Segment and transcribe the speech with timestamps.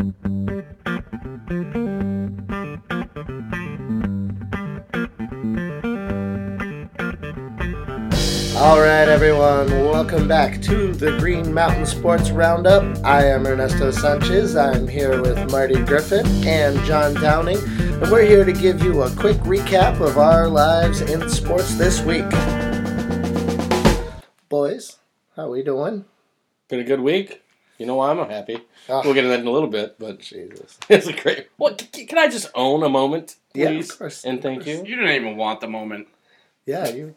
[0.00, 0.06] All
[8.80, 13.04] right, everyone, welcome back to the Green Mountain Sports Roundup.
[13.04, 14.56] I am Ernesto Sanchez.
[14.56, 19.10] I'm here with Marty Griffin and John Downing, and we're here to give you a
[19.16, 22.24] quick recap of our lives in sports this week.
[24.48, 24.96] Boys,
[25.36, 26.06] how we doing?
[26.68, 27.42] Been a good week.
[27.80, 28.58] You know why I'm unhappy?
[28.90, 30.78] Oh, We'll get into that in a little bit, but Jesus.
[30.90, 31.48] it's a great.
[31.56, 33.90] What c- can I just own a moment, Yeah, please?
[33.90, 34.24] of course.
[34.24, 34.76] And thank you.
[34.84, 36.08] You didn't even want the moment.
[36.66, 37.14] Yeah, you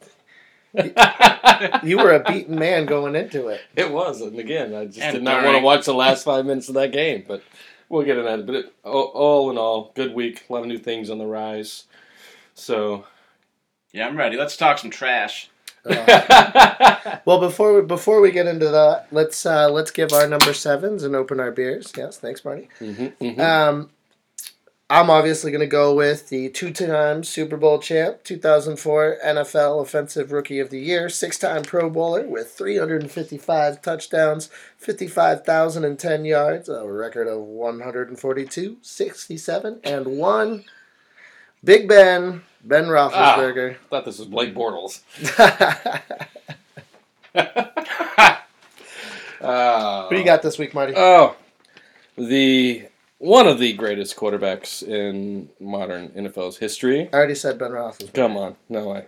[1.84, 3.62] you were a beaten man going into it.
[3.76, 6.24] it was, and again, I just And did not during- want to watch the last
[6.24, 7.26] five minutes of that game.
[7.28, 7.44] But
[7.90, 8.46] we'll get into that.
[8.46, 10.46] But it, all, all in all, good week.
[10.50, 11.84] A lot of new things on the rise.
[12.54, 13.06] So.
[13.92, 14.38] Yeah, I'm ready.
[14.38, 15.50] Let's talk some trash.
[15.86, 20.54] Uh, well, before we, before we get into that, let's uh, let's give our number
[20.54, 21.92] sevens and open our beers.
[21.98, 22.70] Yes, thanks, Marty.
[22.80, 23.40] Mhm, mhm.
[23.40, 23.90] Um,
[24.90, 30.60] I'm obviously going to go with the two-time Super Bowl champ, 2004 NFL Offensive Rookie
[30.60, 38.78] of the Year, six-time Pro Bowler with 355 touchdowns, 55,010 yards, a record of 142,
[38.82, 40.66] 67, and one.
[41.64, 43.72] Big Ben, Ben Roethlisberger.
[43.74, 45.02] I thought this was Blake Bortles.
[49.42, 50.94] Uh, Who you got this week, Marty?
[50.96, 51.36] Oh,
[52.18, 52.86] the
[53.18, 57.10] one of the greatest quarterbacks in modern NFL's history.
[57.12, 58.14] I already said Ben Roethlisberger.
[58.14, 59.06] Come on, no way.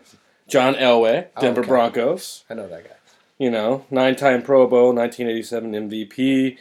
[0.47, 1.67] John Elway, Denver Okay.
[1.67, 2.43] Broncos.
[2.49, 2.91] I know that guy.
[3.37, 6.57] You know, nine-time Pro Bowl, 1987 MVP.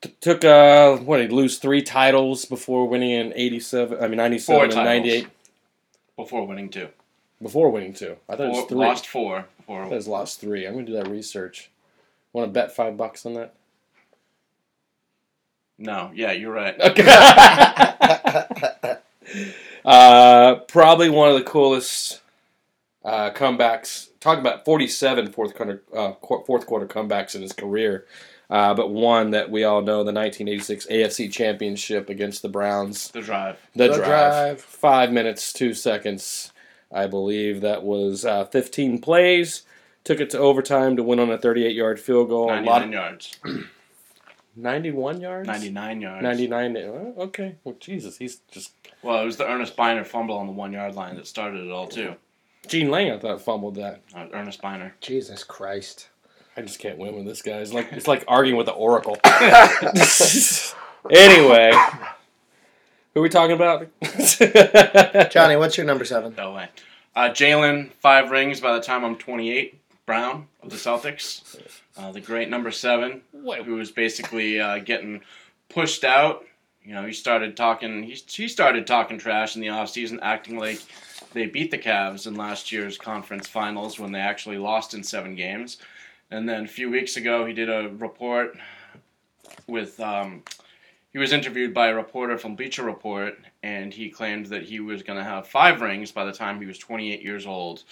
[0.00, 1.20] T- took uh, what?
[1.20, 3.98] He'd lose three titles before winning in 87.
[4.02, 4.86] I mean, 97 Four and titles.
[4.86, 5.28] 98
[6.16, 6.88] Before winning two.
[7.42, 8.16] before winning two.
[8.28, 8.78] I thought it was three.
[8.78, 9.46] lost four.
[9.60, 10.66] I thought it was lost three.
[10.66, 11.70] I'm gonna do that research.
[12.32, 13.54] Want to bet five bucks on that?
[15.78, 16.80] No, yeah, you're right.
[16.80, 17.04] Okay.
[19.84, 22.20] uh, probably one of the coolest
[23.04, 24.08] uh, comebacks.
[24.20, 26.12] Talking about 47 fourth quarter, uh,
[26.46, 28.06] fourth quarter comebacks in his career.
[28.50, 33.08] Uh, but one that we all know, the 1986 AFC Championship against the Browns.
[33.10, 33.56] The drive.
[33.74, 34.06] The, The drive.
[34.06, 34.60] drive.
[34.60, 36.52] Five minutes, two seconds.
[36.92, 39.62] I believe that was uh, 15 plays.
[40.04, 42.50] Took it to overtime to win on a 38 yard field goal.
[42.50, 43.38] A 99 lot, yards.
[44.56, 45.46] 91 yards?
[45.48, 46.22] 99 yards.
[46.22, 46.76] 99.
[46.76, 46.80] uh,
[47.22, 47.56] Okay.
[47.64, 48.72] Well, Jesus, he's just.
[49.02, 51.70] Well, it was the Earnest Byner fumble on the one yard line that started it
[51.72, 52.14] all, too.
[52.66, 54.02] Gene Lang, I thought, fumbled that.
[54.14, 54.94] Uh, Earnest Byner.
[55.00, 56.08] Jesus Christ.
[56.56, 57.58] I just can't win with this guy.
[57.58, 59.18] It's like it's like arguing with the Oracle.
[61.10, 61.72] anyway,
[63.12, 63.88] who are we talking about?
[65.30, 66.34] Johnny, what's your number seven?
[66.36, 66.68] No way.
[67.16, 69.80] Uh, Jaylen, five rings by the time I'm 28.
[70.06, 71.58] Brown of the Celtics.
[71.96, 73.22] Uh, the great number seven.
[73.32, 75.22] Who was basically uh, getting
[75.68, 76.44] pushed out.
[76.82, 78.02] You know, he started talking.
[78.02, 80.80] He, he started talking trash in the offseason, acting like
[81.32, 85.34] they beat the Cavs in last year's conference finals when they actually lost in seven
[85.34, 85.78] games.
[86.34, 88.58] And then a few weeks ago, he did a report
[89.68, 90.00] with.
[90.00, 90.42] Um,
[91.12, 95.04] he was interviewed by a reporter from Bleacher Report, and he claimed that he was
[95.04, 97.84] going to have five rings by the time he was 28 years old.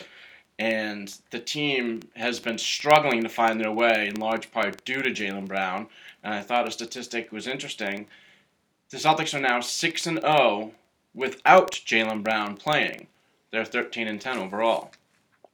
[0.58, 5.10] And the team has been struggling to find their way, in large part due to
[5.10, 5.86] Jaylen Brown.
[6.25, 8.08] And I thought a statistic was interesting.
[8.91, 10.72] The Celtics are now 6 and 0
[11.14, 13.06] without Jaylen Brown playing.
[13.52, 14.91] They're 13 and 10 overall.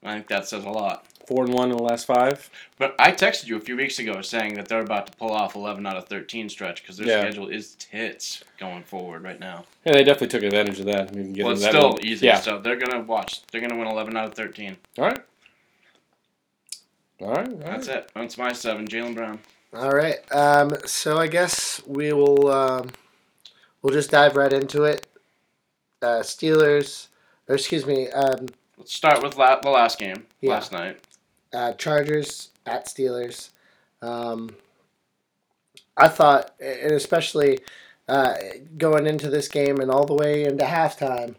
[0.02, 1.04] I think that says a lot.
[1.28, 2.48] Four and one in the last five.
[2.78, 5.54] But I texted you a few weeks ago saying that they're about to pull off
[5.56, 7.20] 11 out of 13 stretch because their Yeah.
[7.20, 9.66] schedule is tits going forward right now.
[9.84, 11.10] Yeah, they definitely took advantage of that.
[11.10, 12.24] I mean, we can get Well, it's that still in easy.
[12.24, 12.40] Yeah.
[12.40, 13.42] So they're gonna watch.
[13.52, 14.78] They're gonna win 11 out of 13.
[14.96, 15.18] All right.
[17.20, 17.46] All right.
[17.46, 17.60] All right.
[17.60, 18.10] That's it.
[18.14, 18.88] That's my seven.
[18.88, 19.38] Jaylen Brown.
[19.74, 20.16] All right.
[20.32, 22.88] Um, so I guess we will um,
[23.82, 25.06] we'll just dive right into it.
[26.00, 27.08] Uh, Steelers,
[27.48, 28.46] or excuse me, um,
[28.78, 30.52] Let's start with la- the last game Yeah.
[30.52, 31.00] last night.
[31.52, 33.50] Uh, Chargers at Steelers.
[34.02, 34.50] Um,
[35.96, 37.60] I thought, and especially
[38.08, 38.34] uh,
[38.76, 41.34] going into this game and all the way into halftime,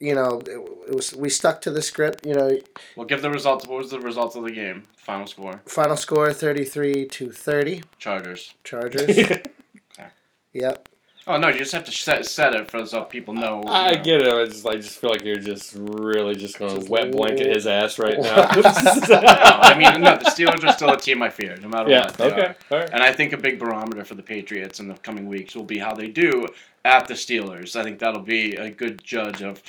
[0.00, 2.26] you know, it, it was we stuck to the script.
[2.26, 2.58] You know,
[2.96, 3.66] We'll give the results.
[3.66, 4.84] What was the results of the game?
[4.96, 7.82] Final score: final score thirty three to thirty.
[7.98, 8.54] Chargers.
[8.64, 9.16] Chargers.
[10.52, 10.88] yep.
[11.26, 13.62] Oh no, you just have to set, set it for so people know.
[13.64, 14.02] you I know.
[14.02, 14.28] get it.
[14.32, 17.66] I just, I just feel like you're just really just going to wet blanket his
[17.66, 18.36] ass right now.
[18.36, 22.00] No, I mean, no, the Steelers are still a team I fear, no matter yeah.
[22.06, 22.14] what.
[22.18, 22.40] they Okay.
[22.42, 22.56] are.
[22.70, 22.90] All right.
[22.92, 25.78] And I think a big barometer for the Patriots in the coming weeks will be
[25.78, 26.46] how they do
[26.84, 27.74] at the Steelers.
[27.74, 29.62] I think that'll be a good judge of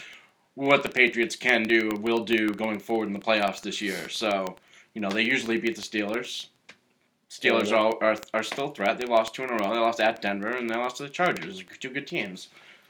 [0.55, 4.09] what the Patriots can do, will do going forward in the playoffs this year.
[4.09, 4.57] So,
[4.93, 6.47] you know, they usually beat the Steelers.
[7.35, 8.97] Steelers are, are are still a threat.
[8.97, 9.73] They lost two in a row.
[9.73, 11.61] They lost at Denver and they lost to the Chargers.
[11.79, 12.47] Two good teams.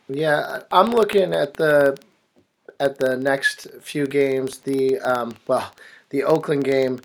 [0.07, 1.97] Yeah, I'm looking at the
[2.80, 4.59] at the next few games.
[4.59, 5.74] The um, well,
[6.09, 7.00] the Oakland game.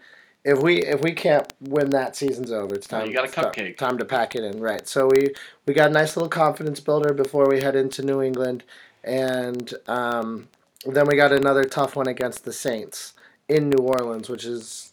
[0.44, 2.74] If we if we can't win that, season's over.
[2.74, 3.06] It's time.
[3.06, 3.78] you got a cupcake.
[3.78, 4.86] Time to pack it in, right?
[4.86, 5.32] So we
[5.66, 8.64] we got a nice little confidence builder before we head into New England,
[9.02, 10.48] and um,
[10.84, 13.14] then we got another tough one against the Saints
[13.48, 14.89] in New Orleans, which is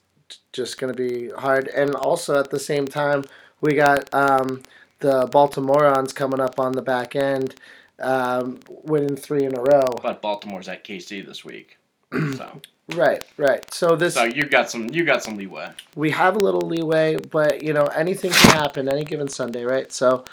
[0.57, 1.69] just going to be hard.
[1.69, 3.23] And also at the same time,
[3.61, 4.63] we got um,
[4.99, 7.55] the Baltimore Ravens coming up on the back end,
[7.99, 9.85] um, winning three in a row.
[10.03, 11.77] But Baltimore's at KC this week.
[12.11, 12.61] So,
[12.95, 13.73] Right, right.
[13.73, 15.71] So this so you got some you got some leeway.
[15.97, 19.91] we have a little leeway, but you know anything can happen any given Sunday, right?
[19.91, 20.23] So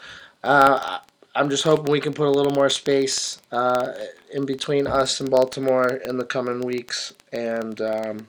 [0.45, 1.01] uh,
[1.35, 3.93] I'm just hoping we can put a little more space uh,
[4.33, 7.13] in between us and Baltimore in the coming weeks.
[7.33, 8.29] And um,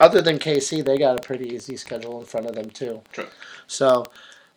[0.00, 3.02] other than KC, they got a pretty easy schedule in front of them too.
[3.12, 3.26] True.
[3.66, 4.04] So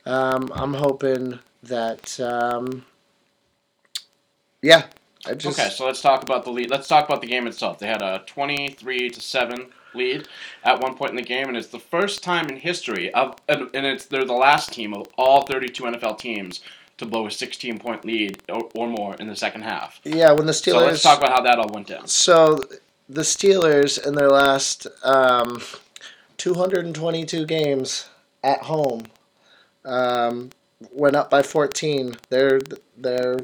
[0.05, 2.85] um, I'm hoping that um,
[4.61, 4.85] yeah,
[5.25, 6.69] I just Okay, so let's talk about the lead.
[6.69, 7.79] Let's talk about the game itself.
[7.79, 10.27] They had a twenty-three to seven lead
[10.63, 13.69] at one point in the game, and it's the first time in history of, and
[13.73, 16.61] it's they're the last team of all thirty-two NFL teams
[16.97, 19.99] to blow a sixteen-point lead or, or more in the second half.
[20.03, 20.71] yeah when the Steelers.
[20.73, 22.07] So let's talk about how that all went down.
[22.07, 22.61] So
[23.11, 25.61] the Steelers in their last um,
[26.37, 28.09] 222 games
[28.41, 29.03] at home
[29.83, 30.49] um,
[30.91, 32.15] went up by 14.
[32.29, 32.61] Their
[32.97, 33.39] their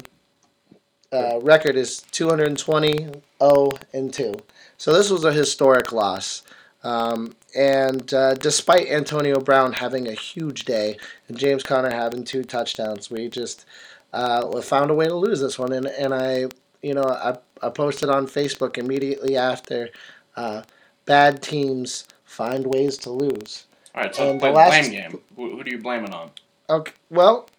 [1.11, 3.09] uh, record is 220
[3.41, 4.35] 0 and 2.
[4.77, 6.43] So this was a historic loss.
[6.83, 10.97] Um, and uh, despite Antonio Brown having a huge day
[11.27, 13.65] and James Conner having two touchdowns, we just
[14.13, 15.73] uh, found a way to lose this one.
[15.73, 16.45] And, and I,
[16.81, 19.89] you know, I, I posted on Facebook immediately after
[20.35, 20.63] uh,
[21.05, 23.65] bad teams find ways to lose.
[23.95, 25.19] All right, so And the last- blame game.
[25.35, 26.31] Who, who do you blame it on?
[26.69, 27.49] Okay, well,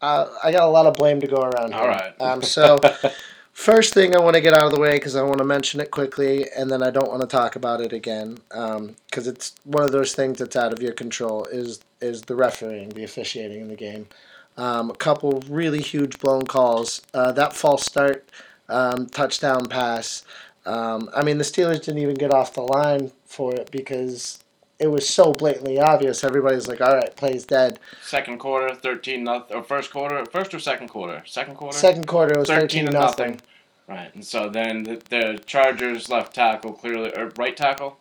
[0.00, 1.80] uh, I got a lot of blame to go around here.
[1.82, 2.14] All right.
[2.20, 2.78] Um, so,
[3.52, 5.80] first thing I want to get out of the way because I want to mention
[5.80, 9.82] it quickly, and then I don't want to talk about it again because it's one
[9.84, 11.44] of those things that's out of your control.
[11.46, 14.06] Is is the refereeing, the officiating in the game?
[14.56, 17.02] Um, a couple really huge blown calls.
[17.14, 18.28] Uh, that false start
[18.68, 20.24] um, touchdown pass.
[20.64, 24.38] Um, I mean, the Steelers didn't even get off the line for it because
[24.78, 26.22] it was so blatantly obvious.
[26.24, 30.58] Everybody's like, "All right, play's dead." Second quarter, thirteen nothing, or first quarter, first or
[30.60, 31.22] second quarter?
[31.26, 31.76] Second quarter.
[31.76, 33.30] Second quarter was 13 thirteen to nothing.
[33.32, 33.40] nothing.
[33.88, 37.98] Right, and so then the, the Chargers left tackle clearly, or right tackle,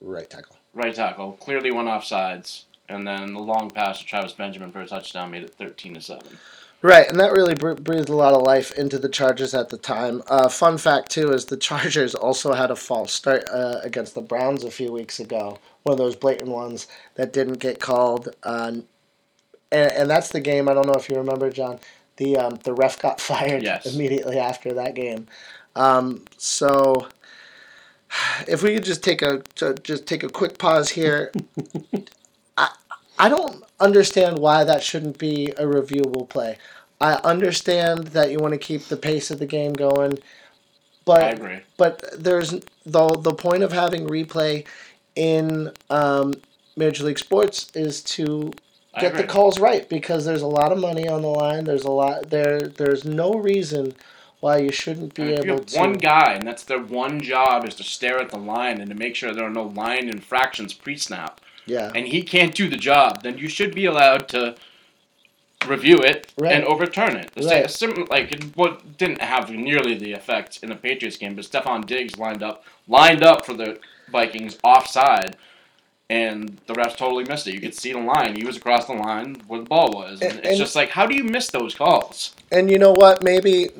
[0.00, 0.56] Right tackle.
[0.72, 4.80] right tackle clearly went off sides, and then the long pass to Travis Benjamin for
[4.80, 6.38] a touchdown made it thirteen to seven.
[6.82, 9.78] Right, and that really br- breathed a lot of life into the Chargers at the
[9.78, 10.20] time.
[10.26, 14.20] Uh, fun fact too is the Chargers also had a false start uh, against the
[14.20, 15.58] Browns a few weeks ago.
[15.84, 18.72] One of those blatant ones that didn't get called, uh,
[19.70, 20.68] and, and that's the game.
[20.68, 21.78] I don't know if you remember, John.
[22.16, 23.86] The um, the ref got fired Yes.
[23.94, 25.28] immediately after that game.
[25.76, 27.08] Um, so,
[28.48, 29.42] if we could just take a
[29.82, 31.32] just take a quick pause here.
[33.18, 36.58] I don't understand why that shouldn't be a reviewable play.
[37.00, 40.18] I understand that you want to keep the pace of the game going,
[41.04, 41.60] but I agree.
[41.76, 42.50] but there's
[42.86, 44.66] the the point of having replay
[45.16, 46.34] in um,
[46.76, 48.52] Major League Sports is to
[48.98, 51.64] get the calls right because there's a lot of money on the line.
[51.64, 52.60] There's a lot there.
[52.60, 53.94] There's no reason
[54.40, 55.80] why you shouldn't be And if you able have to.
[55.80, 58.96] one guy, and that's their one job, is to stare at the line and to
[58.96, 63.22] make sure there are no line infractions pre-snap, yeah, and he can't do the job,
[63.22, 64.54] then you should be allowed to
[65.66, 66.52] review it Right.
[66.54, 67.30] and overturn it.
[67.34, 67.70] The Right.
[67.70, 71.86] same, like it, what didn't have nearly the effect in the Patriots game, but Stefon
[71.86, 73.78] Diggs lined up lined up for the
[74.10, 75.36] Vikings offside.
[76.10, 77.54] And the refs totally missed it.
[77.54, 78.34] You could see the line.
[78.36, 80.20] He was across the line where the ball was.
[80.20, 82.34] And, And- it's and- just like, how do you miss those calls?
[82.50, 83.22] And you know what?
[83.22, 83.70] Maybe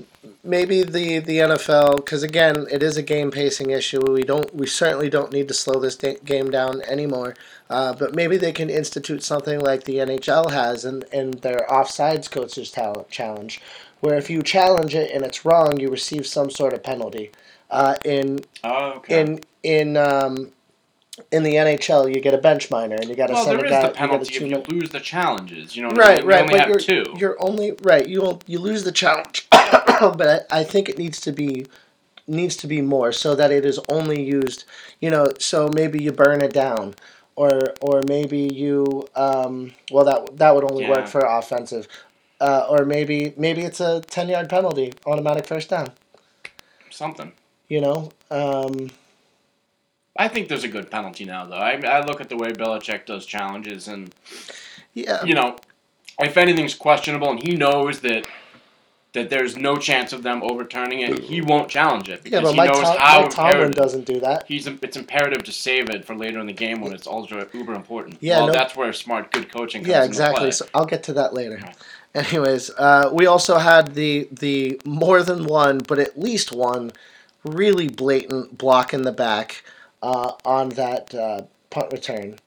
[0.44, 4.00] maybe the the NFL because again, it is a game pacing issue.
[4.10, 7.34] We don't we certainly don't need to slow this da- game down anymore.
[7.70, 12.30] Uh, but maybe they can institute something like the NHL has in, in their offsides
[12.30, 13.60] coaches talent challenge,
[14.00, 17.30] where if you challenge it and it's wrong, you receive some sort of penalty.
[17.70, 19.20] Uh, in Oh, okay.
[19.20, 20.52] in in um,
[21.30, 23.66] in the NHL, you get a bench minor and you got to well, send there
[23.66, 23.80] a is guy.
[23.82, 25.76] the you gotta penalty if you lose the challenges.
[25.76, 26.42] You know, right, we right.
[26.42, 27.14] only but have you're, two.
[27.16, 28.06] You're only right.
[28.06, 29.48] You you lose the challenge,
[30.16, 31.66] but I, I think it needs to be
[32.26, 34.64] needs to be more so that it is only used.
[35.00, 36.94] You know, so maybe you burn it down,
[37.36, 40.90] or or maybe you um, well that that would only Yeah.
[40.90, 41.88] work for offensive,
[42.40, 45.92] uh, or maybe maybe it's a ten yard penalty, automatic first down.
[46.90, 47.32] Something.
[47.68, 48.90] You know, um,
[50.16, 51.56] I think there's a good penalty now, though.
[51.56, 54.14] I, I look at the way Belichick does challenges, and
[54.94, 55.56] Yeah, you know,
[56.20, 58.26] if anything's questionable, and he knows that
[59.12, 62.50] that there's no chance of them overturning it, he won't challenge it yeah, because but
[62.52, 63.74] he Mike, knows Tom- how Mike Tomlin imperative.
[63.76, 64.44] doesn't do that.
[64.48, 67.74] He's it's imperative to save it for later in the game when it's ultra uber
[67.74, 68.16] important.
[68.20, 69.92] Yeah, well, no- that's where smart, good coaching comes in.
[69.92, 70.40] Yeah, into exactly.
[70.40, 70.50] play.
[70.52, 71.58] So I'll get to that later.
[71.62, 71.76] Right.
[72.14, 76.92] Anyways, uh, we also had the the more than one, but at least one,
[77.44, 79.62] really blatant block in the back
[80.02, 82.38] uh, on that uh, punt return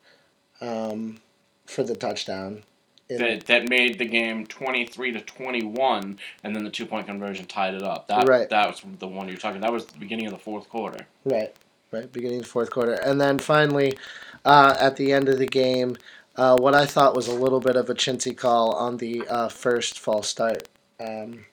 [0.61, 1.17] um,
[1.65, 2.63] for the touchdown.
[3.07, 7.75] That, that made the game 23 to 21 and then the two point conversion tied
[7.75, 8.07] it up.
[8.07, 8.49] That Right.
[8.49, 11.05] that was the one you're talking that was the beginning of the fourth quarter.
[11.23, 11.53] Right,
[11.91, 13.97] right, beginning of the fourth quarter, and then finally,
[14.43, 15.97] uh, at the end of the game,
[16.35, 19.49] uh, what I thought was a little bit of a chintzy call on the uh,
[19.49, 20.67] first false start,
[20.99, 21.45] um,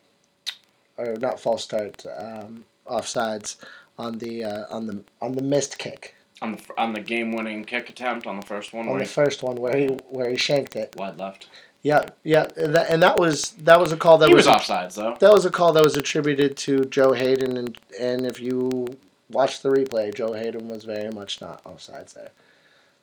[0.96, 3.56] or not false start, um, offsides
[3.98, 7.64] on the uh, on the on the missed kick on the on the game winning
[7.64, 10.28] kick attempt on the first one on where the he first one where he where
[10.28, 10.94] he shanked it.
[10.96, 11.46] wide left
[11.82, 14.54] Yeah, yeah, and that, and that was that was a call that he was, was
[14.54, 18.40] offsides though that was a call that was attributed to Joe Haden, and and if
[18.40, 18.86] you
[19.30, 22.30] watch the replay, Joe Haden was very much not offsides there.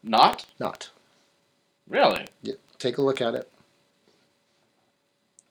[0.03, 0.89] not Not.
[1.88, 3.50] really Yeah, take a look at it.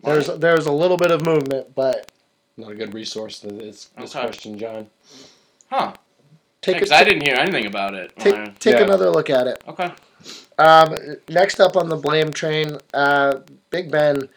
[0.02, 2.11] There's there's a little bit of movement, but
[2.57, 4.26] Not a good resource to this, this Okay.
[4.26, 4.88] question, John.
[5.71, 5.92] huh
[6.62, 8.85] take because a, I didn't hear anything about it take, when take Yeah.
[8.85, 9.62] another look at it.
[9.69, 9.93] Okay
[10.59, 10.97] Um,
[11.29, 14.29] next up on the blame train, uh, Big Ben,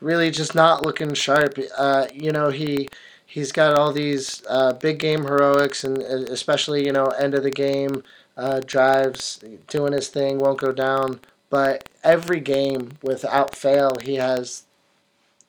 [0.00, 1.58] really just not looking sharp.
[1.76, 2.88] Uh, you know he
[3.26, 7.50] he's got all these uh, big game heroics, and especially you know end of the
[7.50, 8.02] game
[8.36, 11.20] uh, drives, doing his thing, won't go down.
[11.50, 14.64] But every game, without fail, he has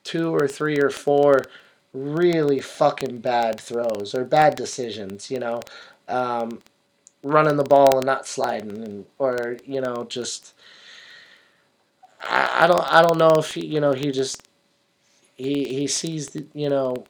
[0.04, 1.44] two or three or four
[1.94, 5.32] really fucking bad throws or bad decisions.
[5.32, 5.62] You know.
[6.08, 6.62] Um,
[7.24, 10.54] running the ball and not sliding, and, or you know, just
[12.22, 14.48] I, I don't I don't know if he you know he just
[15.36, 17.06] he he sees the, you know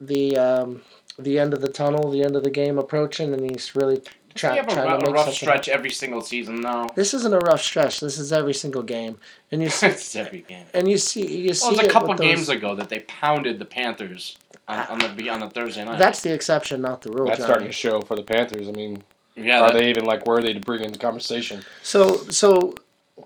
[0.00, 0.82] the um,
[1.18, 4.00] the end of the tunnel, the end of the game approaching, and he's really
[4.34, 5.34] try, we have a, trying to a make rough something.
[5.34, 8.00] stretch every single season though This isn't a rough stretch.
[8.00, 9.18] This is every single game,
[9.52, 11.88] and you see it's every game and you see you see well, it was a
[11.88, 14.38] it couple games those- ago that they pounded the Panthers
[14.70, 15.98] on, on the on the Thursday night.
[15.98, 17.26] That's the exception, not the rule.
[17.26, 17.48] That's Johnny.
[17.48, 18.68] starting to show for the Panthers.
[18.68, 19.02] I mean,
[19.36, 19.60] yeah.
[19.60, 21.62] are that- they even like worthy to bring in the conversation?
[21.82, 22.74] So so.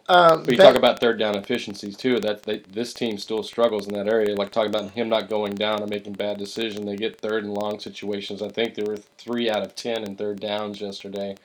[0.09, 2.19] Um, But you Ben- talk about third down efficiencies too.
[2.19, 4.35] That they, this team still struggles in that area.
[4.35, 6.85] Like talking about him not going down and making bad decisions.
[6.85, 8.43] They get third and long situations.
[8.43, 11.37] I think there were three out of ten in third downs yesterday,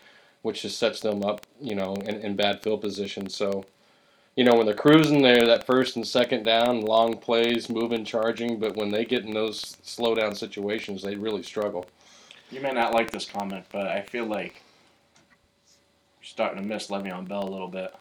[0.41, 3.29] which just sets them up, you know, in, in bad field position.
[3.29, 3.65] So,
[4.39, 8.58] you know, when they're cruising there, that first and second down, long plays, moving, charging.
[8.58, 11.86] But when they get in those slow down situations, they really struggle.
[12.50, 14.63] You may not like this comment, but I feel like
[16.22, 17.93] you're starting to miss Le'Veon Bell a little bit.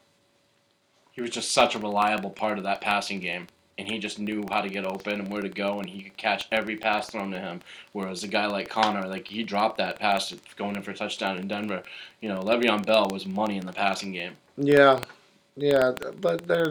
[1.10, 4.44] He was just such a reliable part of that passing game, and he just knew
[4.48, 7.32] how to get open and where to go, and he could catch every pass thrown
[7.32, 7.62] to him.
[7.90, 11.38] Whereas a guy like Conner, like he dropped that pass going in for a touchdown
[11.38, 11.82] in Denver.
[12.20, 14.36] You know, Le'Veon Bell was money in the passing game.
[14.56, 15.00] Yeah,
[15.58, 16.68] yeah, but there,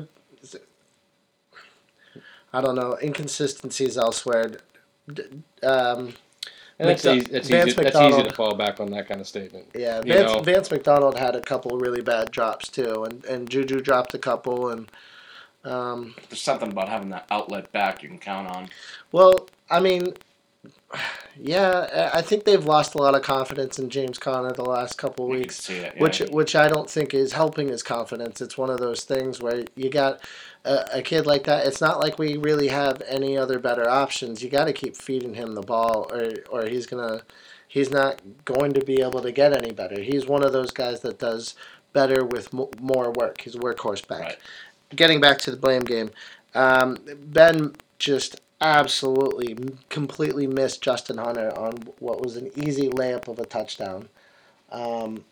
[2.53, 4.59] I don't know inconsistencies elsewhere.
[5.63, 6.15] Um,
[6.79, 9.21] And it's, Mc- easy, it's, Vance easy, it's easy to fall back on that kind
[9.21, 9.67] of statement.
[9.75, 10.39] Yeah, you know.
[10.41, 14.69] Vance McDonald had a couple really bad drops too, and and Juju dropped a couple,
[14.69, 14.91] and
[15.65, 18.69] um, There's something about having that outlet back you can count on.
[19.11, 20.13] well, I mean,
[21.39, 25.27] yeah, I think they've lost a lot of confidence in James Conner the last couple
[25.27, 25.69] can weeks.
[25.69, 25.91] yeah.
[25.97, 28.41] which which I don't think is helping his confidence.
[28.41, 30.21] It's one of those things where you got
[30.65, 31.67] a, a kid like that.
[31.67, 34.41] It's not like we really have any other better options.
[34.41, 37.21] You got to keep feeding him the ball, or or he's gonna
[37.67, 40.01] he's not going to be able to get any better.
[40.01, 41.55] He's one of those guys that does
[41.93, 43.41] better with mo- more work.
[43.41, 44.21] He's a workhorse back.
[44.21, 44.37] Right.
[44.95, 46.11] Getting back to the blame game,
[46.55, 49.57] um, Ben just absolutely
[49.89, 54.09] completely missed Justin Hunter on what was an easy layup of a touchdown.
[54.71, 55.23] Um,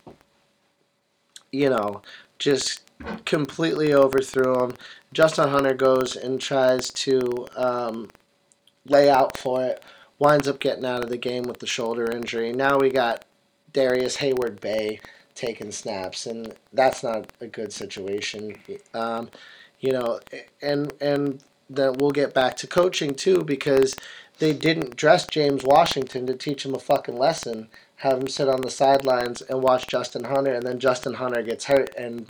[1.51, 2.01] you know,
[2.39, 2.81] just
[3.25, 4.73] completely overthrew him.
[5.13, 8.09] Justin Hunter goes and tries to um,
[8.85, 9.83] lay out for it,
[10.19, 12.51] winds up getting out of the game with the shoulder injury.
[12.53, 13.25] Now we got
[13.73, 14.99] Darrius Heyward-Bey
[15.33, 18.55] taking snaps, and that's not a good situation.
[18.93, 19.29] Um,
[19.79, 20.19] you know,
[20.61, 23.95] and and then we'll get back to coaching too because
[24.39, 27.69] they didn't dress James Washington to teach him a fucking lesson.
[27.97, 31.65] Have him sit on the sidelines and watch Justin Hunter, and then Justin Hunter gets
[31.65, 32.27] hurt, and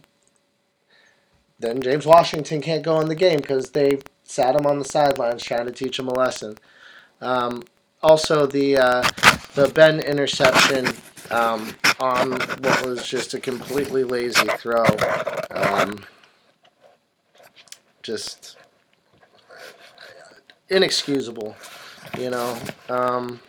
[1.60, 5.44] then James Washington can't go in the game because they sat him on the sidelines
[5.44, 6.58] trying to teach him a lesson.
[7.22, 7.64] Um,
[8.04, 9.02] also, the uh,
[9.56, 10.88] the Ben interception
[11.32, 14.86] um, on what was just a completely lazy throw.
[15.50, 16.06] Um,
[18.04, 18.58] just
[20.70, 21.56] inexcusable,
[22.18, 22.58] you know.
[22.90, 23.40] Um,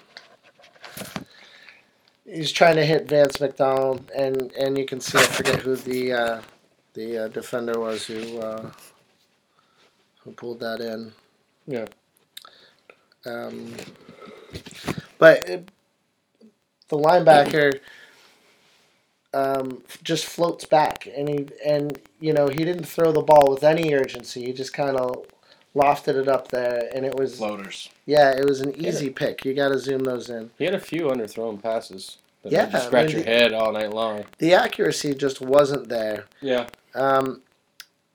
[2.24, 6.12] he's trying to hit Vance McDonald, and, and you can see I forget who the
[6.12, 6.40] uh,
[6.94, 8.70] the uh, defender was who uh,
[10.20, 11.12] who pulled that in.
[11.66, 11.86] Yeah.
[13.24, 13.74] Um,
[15.18, 15.70] but it,
[16.88, 17.80] the linebacker
[19.34, 23.64] um, just floats back, and he and you know he didn't throw the ball with
[23.64, 24.46] any urgency.
[24.46, 25.26] He just kind of
[25.76, 27.90] lofted it up there, and it was Floaters.
[28.06, 29.44] yeah, it was an easy pick.
[29.44, 30.50] You got to zoom those in.
[30.58, 32.18] He had a few underthrown passes.
[32.42, 34.24] That Yeah, made you scratch I mean, your head all night long.
[34.38, 36.24] The accuracy just wasn't there.
[36.40, 36.66] Yeah.
[36.94, 37.42] Um,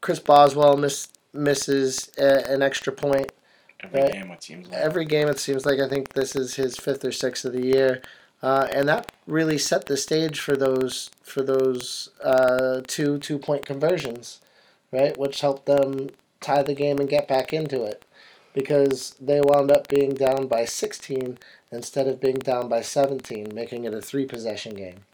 [0.02, 3.32] Chris Boswell miss, misses a, an extra point
[3.84, 4.14] Every Right.
[4.14, 4.78] game, it seems like.
[4.80, 5.28] every game.
[5.28, 8.02] It seems like I think this is his fifth or sixth of the year,
[8.44, 13.66] uh, and that really set the stage for those for those uh, two two point
[13.66, 14.40] conversions,
[14.92, 15.18] right?
[15.18, 18.04] Which helped them tie the game and get back into it,
[18.54, 21.38] because they wound up being down by sixteen
[21.72, 25.06] instead of being down by seventeen, making it a three possession game,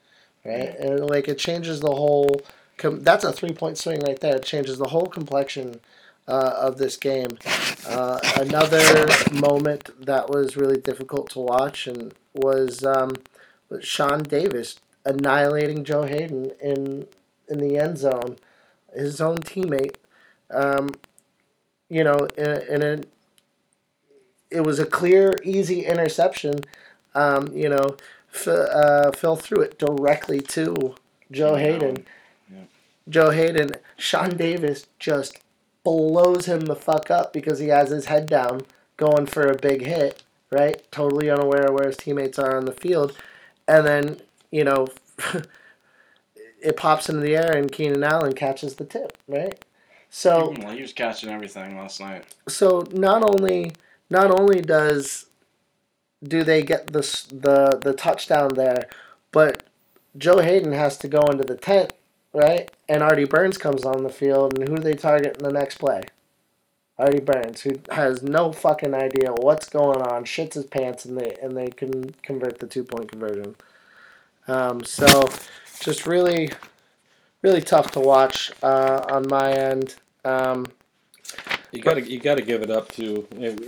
[0.43, 0.75] right?
[0.79, 2.41] And like it changes the whole.
[2.77, 4.35] Com- that's a three point swing right there.
[4.35, 5.79] It changes the whole complexion
[6.27, 7.37] uh, of this game.
[7.87, 13.13] Uh, another moment that was really difficult to watch and was um,
[13.81, 17.07] Sean Davis annihilating Joe Haden in
[17.47, 18.37] in the end zone,
[18.93, 19.95] his own teammate.
[20.51, 20.91] Um,
[21.89, 23.05] you know, and, in
[24.49, 26.61] it was a clear, easy interception.
[27.15, 27.97] Um, you know,
[28.33, 30.95] f- uh, fell through it directly to
[31.31, 32.05] Joe Haden.
[32.51, 32.63] Yeah.
[33.09, 35.39] Joe Haden, Sean Davis just
[35.83, 38.61] blows him the fuck up because he has his head down
[38.97, 40.81] going for a big hit, right?
[40.91, 43.15] Totally unaware of where his teammates are on the field.
[43.67, 44.87] And then, you know,
[46.61, 49.63] it pops into the air and Keenan Allen catches the tip, right?
[50.09, 52.35] So well, he was catching everything last night.
[52.47, 53.73] so not only
[54.09, 55.27] not only does
[56.23, 58.89] do they get the the the touchdown there,
[59.31, 59.63] but
[60.17, 61.93] Joe Haden has to go into the tent,
[62.33, 62.71] right?
[62.89, 65.77] And Artie Burns comes on the field, and who do they target in the next
[65.77, 66.03] play?
[66.97, 71.35] Artie Burns, who has no fucking idea what's going on, shits his pants, and they
[71.41, 73.55] and they can convert the two point conversion.
[74.47, 75.29] Um, so,
[75.81, 76.49] just really,
[77.41, 79.95] really tough to watch uh, on my end.
[80.27, 80.65] Um,
[81.73, 83.27] You gotta you gotta give it up to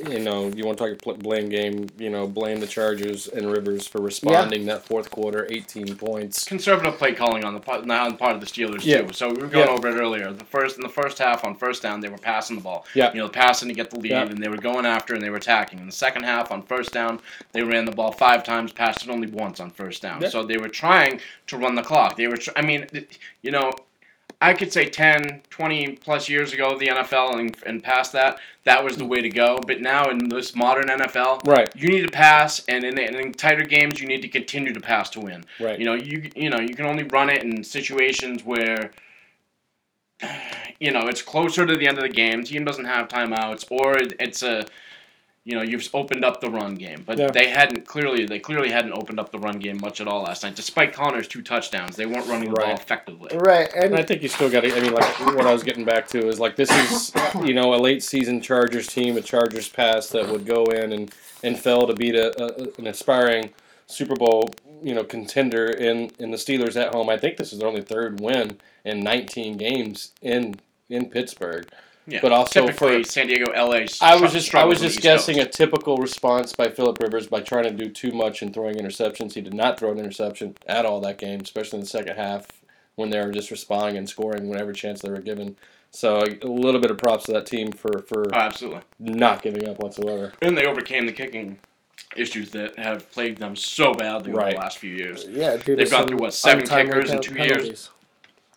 [0.09, 3.51] you know you want to talk pl- blame game you know blame the Chargers and
[3.51, 8.11] Rivers for responding that fourth quarter eighteen points Conservative play calling on the part, on
[8.11, 9.01] the part of the Steelers Yeah.
[9.01, 9.11] too.
[9.13, 9.73] So we were going Yeah.
[9.73, 10.31] over it earlier.
[10.31, 12.85] The first in the first half on first down, they were passing the ball.
[12.95, 13.11] Yeah.
[13.13, 14.23] You know, passing to get the lead, Yeah.
[14.23, 15.79] and they were going after and they were attacking.
[15.79, 17.19] In the second half on first down,
[17.51, 20.21] they ran the ball five times, passed it only once on first down.
[20.21, 20.29] Yeah.
[20.29, 22.15] So they were trying to run the clock.
[22.15, 22.37] They were.
[22.37, 22.87] Tr- I mean,
[23.41, 23.73] you know.
[24.41, 28.81] I could say 10, 20 plus years ago, the NFL and, and past that, that
[28.81, 29.59] was the way to go.
[29.67, 33.33] But now in this modern NFL, right you need to pass, and in, and in
[33.33, 35.43] tighter games, you need to continue to pass to win.
[35.59, 38.91] right You know, you you know, you can only run it in situations where
[40.79, 42.43] you know it's closer to the end of the game.
[42.43, 44.65] Team doesn't have timeouts, or it- it's a
[45.49, 47.03] you know you've opened up the run game.
[47.05, 47.31] But Yeah.
[47.31, 50.43] they hadn't clearly they clearly hadn't opened up the run game much at all last
[50.43, 50.55] night.
[50.55, 53.35] Despite Conner's two touchdowns, they weren't running the ball effectively.
[53.35, 54.75] right, and And I think you still got to.
[54.75, 57.11] I mean, like what I was getting back to is like this is
[57.43, 61.13] you know a late season Chargers team, a Chargers pass that would go in and
[61.43, 63.49] and fail to beat a, a an aspiring
[63.87, 64.49] Super Bowl
[64.83, 67.09] you know contender in in the Steelers at home.
[67.09, 70.59] I think this is their only third win in 19 games in
[70.89, 71.67] in Pittsburgh.
[72.07, 72.19] Yeah.
[72.21, 73.81] But also typically for- San Diego, LA.
[74.01, 75.47] I was just I was just guessing Coast.
[75.47, 79.33] a typical response by Philip Rivers by trying to do too much and throwing interceptions.
[79.33, 82.47] He did not throw an interception at all that game, especially in the second half
[82.95, 85.55] when they were just responding and scoring whenever chance they were given.
[85.91, 88.81] So a little bit of props to that team for for Oh, absolutely.
[88.99, 90.33] not giving up whatsoever.
[90.41, 91.59] And they overcame the kicking
[92.15, 95.25] issues that have plagued them so badly over the last few years.
[95.29, 97.89] yeah, They've gone through, what, seven untimely kickers in pen- two years?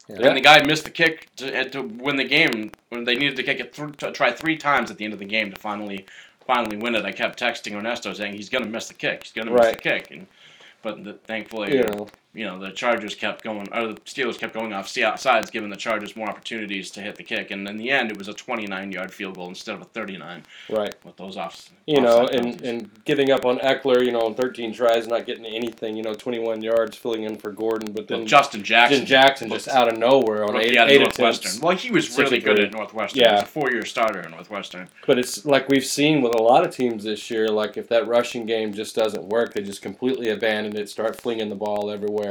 [0.09, 0.27] Yeah.
[0.29, 3.43] And the guy missed the kick to, to win the game when they needed to
[3.43, 6.07] kick it th- to try three times at the end of the game to finally
[6.47, 7.05] finally win it.
[7.05, 9.23] I kept texting Ernesto saying he's gonna miss the kick.
[9.23, 9.77] He's gonna miss Right.
[9.77, 10.27] the kick, and
[10.83, 14.55] but the, thankfully, You know, you know, the Chargers kept going, or the Steelers kept
[14.55, 17.51] going off sides, giving the Chargers more opportunities to hit the kick.
[17.51, 20.95] And in the end, it was a 29-yard field goal instead of a 39 right.
[21.05, 21.69] with those off.
[21.87, 22.69] You know, and, penalties.
[22.69, 26.15] and giving up on Ekeler, you know, on 13 tries, not getting anything, you know,
[26.15, 29.01] 21 yards, filling in for Gordon, but Well, then Justin Jackson.
[29.01, 31.61] Jim Jackson just out of nowhere on eight, out of eight Northwestern.
[31.61, 33.21] Well, he was really good at Northwestern.
[33.21, 33.29] Yeah.
[33.29, 34.89] He was a four-year starter at Northwestern.
[35.07, 37.49] But it's like we've seen with a lot of teams this year.
[37.49, 41.51] Like if that rushing game just doesn't work, they just completely abandon it, start flinging
[41.51, 42.22] the ball everywhere.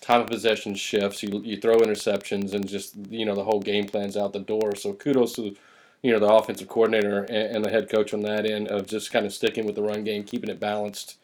[0.00, 1.22] Time of possession shifts.
[1.22, 4.74] You you throw interceptions, and just you know the whole game plan's out the door.
[4.76, 5.54] So kudos to
[6.02, 9.10] you know the offensive coordinator and, and the head coach on that end of just
[9.12, 11.16] kind of sticking with the run game, keeping it balanced,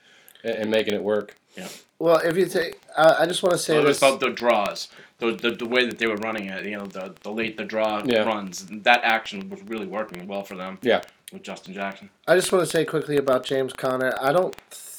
[0.43, 1.37] and, and making it work.
[1.57, 1.69] Yeah.
[2.01, 4.09] Well, if you take, uh, I just want to say Well, it was this.
[4.09, 6.65] about the draws, the, the the way that they were running it.
[6.67, 8.25] You know, the the late the draw Yeah.
[8.25, 8.67] runs.
[8.83, 10.79] That action was really working well for them.
[10.83, 11.03] Yeah.
[11.33, 12.11] With Justin Jackson.
[12.29, 14.13] I just want to say quickly about James Conner.
[14.21, 14.55] I don't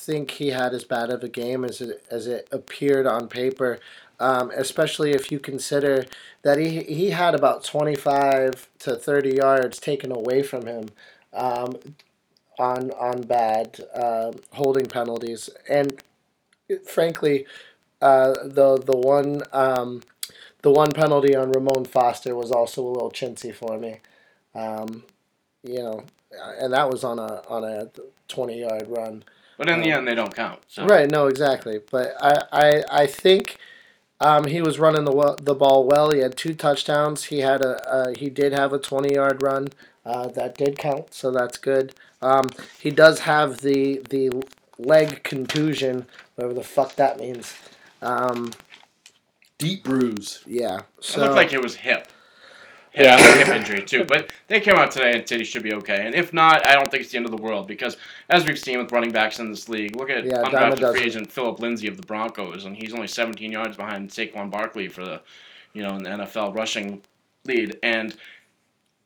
[0.05, 3.79] think he had as bad of a game as it as it appeared on paper.
[4.19, 6.05] Um, especially if you consider
[6.43, 10.89] that he he had about twenty five to thirty yards taken away from him
[11.33, 11.75] um,
[12.59, 16.01] on on bad uh, holding penalties, and
[16.87, 17.45] frankly,
[18.01, 20.01] uh, the the one um,
[20.61, 23.99] the one penalty on Ramon Foster was also a little chintzy for me.
[24.53, 25.03] Um,
[25.63, 26.03] you know,
[26.59, 27.89] and that was on a on a
[28.27, 29.23] twenty yard run.
[29.57, 30.59] But in the Um, end, they don't count.
[30.67, 30.85] So.
[30.85, 31.09] Right.
[31.09, 31.79] No, exactly.
[31.91, 33.57] But I I, I think.
[34.21, 36.11] Um, he was running the well, the ball well.
[36.11, 37.25] He had two touchdowns.
[37.25, 39.67] He had a uh, he did have a twenty yard run
[40.05, 41.93] uh, that did count, so that's good.
[42.21, 44.31] Um, he does have the the
[44.79, 47.53] leg contusion, whatever the fuck that means.
[48.01, 48.53] Um,
[49.57, 50.41] Deep bruise.
[50.47, 50.81] yeah.
[50.99, 52.07] It looked like it was hip.
[53.03, 53.17] Yeah.
[53.37, 54.03] hip injury too.
[54.05, 56.05] But they came out today and said he should be okay.
[56.05, 57.97] And if not, I don't think it's the end of the world because
[58.29, 61.31] as we've seen with running backs in this league, look at Yeah, undrafted free agent
[61.31, 65.21] Phillip Lindsay of the Broncos, and he's only 17 yards behind Saquon Barkley for the,
[65.73, 67.01] you know, in the NFL rushing
[67.45, 67.77] lead.
[67.83, 68.15] And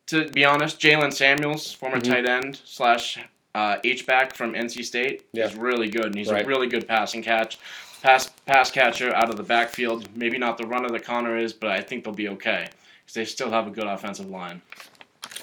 [0.08, 2.10] to be honest, Jaylen Samuels, former Mhm.
[2.10, 3.18] tight end slash
[3.56, 5.46] uh, H back from NC State, Yeah.
[5.46, 6.46] is really good, and he's Right.
[6.46, 7.58] a really good passing catch.
[8.04, 10.08] Pass pass catcher out of the backfield.
[10.16, 12.68] Maybe not the runner that Conner is, but I think they'll be okay
[13.10, 14.62] because they still have a good offensive line.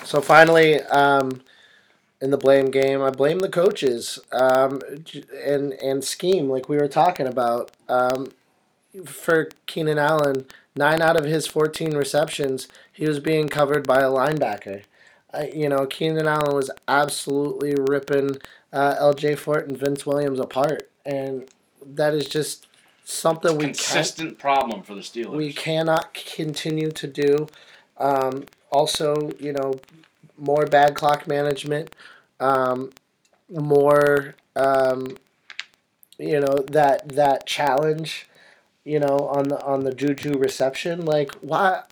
[0.05, 1.43] So finally, um,
[2.21, 4.81] in the blame game, I blame the coaches um,
[5.45, 7.73] and and scheme, like we were talking about.
[7.89, 8.31] Um,
[9.05, 14.11] for Keenan Allen, nine out of his fourteen receptions, he was being covered by a
[14.11, 14.83] linebacker.
[15.53, 18.37] You know, Keenan Allen was absolutely ripping
[18.73, 19.35] uh, L.J.
[19.35, 21.47] Fort and Vince Williams apart, and
[21.85, 22.67] that is just
[23.09, 25.31] something we Consistent problem for the Steelers.
[25.31, 27.47] we cannot continue to do.
[27.99, 29.81] Um, also, you know,
[30.37, 31.95] more bad clock management,
[32.40, 32.90] um,
[33.49, 35.16] more, um,
[36.19, 38.29] you know, that that challenge,
[38.85, 41.05] you know, on the on the juju reception.
[41.05, 41.83] Like, why?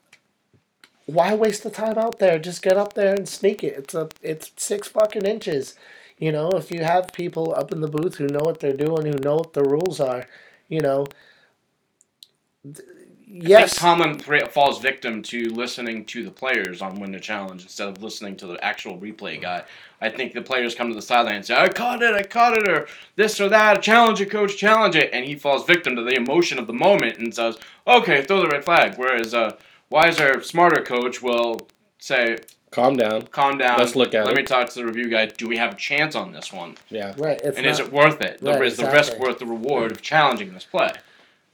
[1.06, 2.38] Why waste the time out there?
[2.38, 3.74] Just get up there and sneak it.
[3.78, 5.76] It's a it's six fucking inches.
[6.18, 9.06] You know, if you have people up in the booth who know what they're doing,
[9.06, 10.26] who know what the rules are,
[10.74, 11.06] you know.
[12.64, 12.88] th-
[13.26, 18.00] Yes, Tomlin falls victim to listening to the players on when to challenge instead of
[18.00, 19.42] listening to the actual replay mm-hmm.
[19.42, 19.64] guy.
[20.00, 22.56] I think the players come to the sideline and say, "I caught it, I caught
[22.56, 23.82] it," or this or that.
[23.82, 27.18] Challenge it, coach, challenge it, and he falls victim to the emotion of the moment
[27.18, 27.58] and says,
[27.88, 29.56] "Okay, throw the red flag." Whereas a
[29.90, 31.66] wiser, smarter coach will
[31.98, 32.38] say,
[32.74, 33.22] Calm down.
[33.28, 33.78] "Calm down.
[33.78, 34.26] Let's look at it.
[34.26, 35.26] Let it." me talk to the review guy.
[35.26, 36.76] Do we have a chance on this one?
[36.90, 37.14] Yeah.
[37.16, 37.40] right.
[37.40, 38.40] It's and not, is it worth it?
[38.42, 39.20] Right, is the risk exactly.
[39.20, 40.90] worth the reward of challenging this play?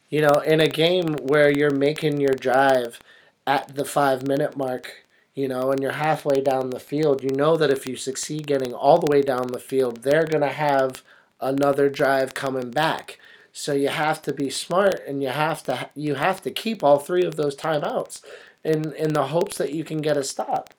[0.08, 3.00] You know, in a game where you're making your drive
[3.46, 5.04] at the five minute mark,
[5.34, 8.72] you know, and you're halfway down the field, you know that if you succeed getting
[8.72, 11.02] all the way down the field, they're going to have
[11.38, 13.18] another drive coming back.
[13.52, 16.98] So you have to be smart and you have to you have to keep all
[16.98, 18.22] three of those timeouts
[18.64, 20.72] in in the hopes that you can get a stop.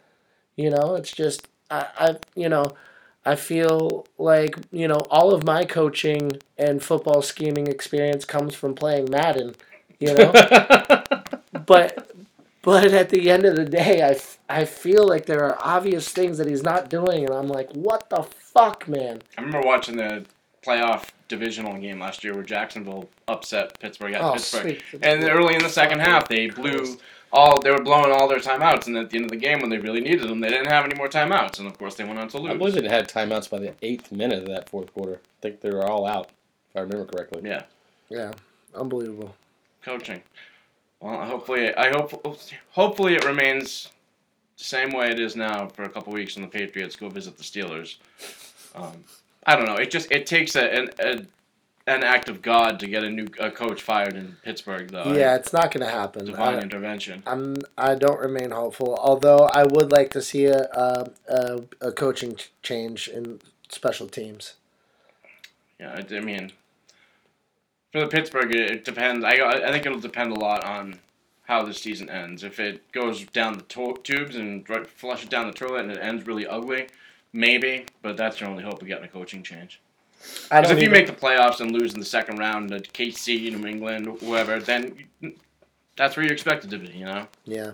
[0.55, 2.71] You know, it's just I, I you know,
[3.25, 8.73] I feel like, you know, all of my coaching and football scheming experience comes from
[8.75, 9.55] playing Madden,
[9.99, 10.31] you know?
[11.65, 12.11] but
[12.63, 16.09] but at the end of the day, I, f- I feel like there are obvious
[16.09, 19.97] things that he's not doing and I'm like, "What the fuck, man?" I remember watching
[19.97, 20.25] the
[20.63, 24.79] playoff divisional game last year where Jacksonville upset Pittsburgh at Oh, Pittsburgh.
[24.91, 25.03] sweet.
[25.03, 26.97] And early in the second half, they blew
[27.33, 27.59] all.
[27.61, 29.77] They were blowing all their timeouts, and at the end of the game, when they
[29.77, 32.27] really needed them, they didn't have any more timeouts, and of course, they went on
[32.29, 32.51] to lose.
[32.53, 35.15] I believe they had timeouts by the eighth minute of that fourth quarter.
[35.15, 36.29] I think they were all out,
[36.69, 37.41] if I remember correctly.
[37.45, 37.63] Yeah,
[38.09, 38.31] Yeah,
[38.75, 39.35] unbelievable.
[39.83, 40.21] coaching.
[40.99, 42.25] Well, hopefully, I hope.
[42.71, 43.89] Hopefully, it remains
[44.57, 47.37] the same way it is now for a couple weeks when the Patriots go visit
[47.37, 47.95] the Steelers.
[48.75, 49.03] Um,
[49.47, 49.75] I don't know.
[49.77, 51.25] It just it takes a, an a,
[51.87, 55.13] an act of God to get a new a coach fired in Pittsburgh, though.
[55.13, 56.25] yeah, it's not going to happen.
[56.25, 57.23] divine I, intervention.
[57.25, 60.61] I'm I don't remain hopeful, although I would like to see a
[61.27, 64.55] a, a, coaching change in special teams.
[65.79, 66.51] Yeah, I, I mean,
[67.91, 69.25] for the Pittsburgh, it, it depends.
[69.25, 70.99] I I think it'll depend a lot on
[71.43, 72.43] how the season ends.
[72.43, 75.91] If it goes down the to- tubes and dr- flush it down the toilet and
[75.91, 76.87] it ends really ugly,
[77.33, 77.85] maybe.
[78.01, 79.81] But that's your only hope of getting a coaching change.
[80.51, 83.55] I Because if you make the playoffs and lose in the second round to KC,
[83.57, 85.05] New England, whoever, then
[85.95, 86.89] that's where you're expected to be.
[86.89, 87.27] You know.
[87.45, 87.71] yeah,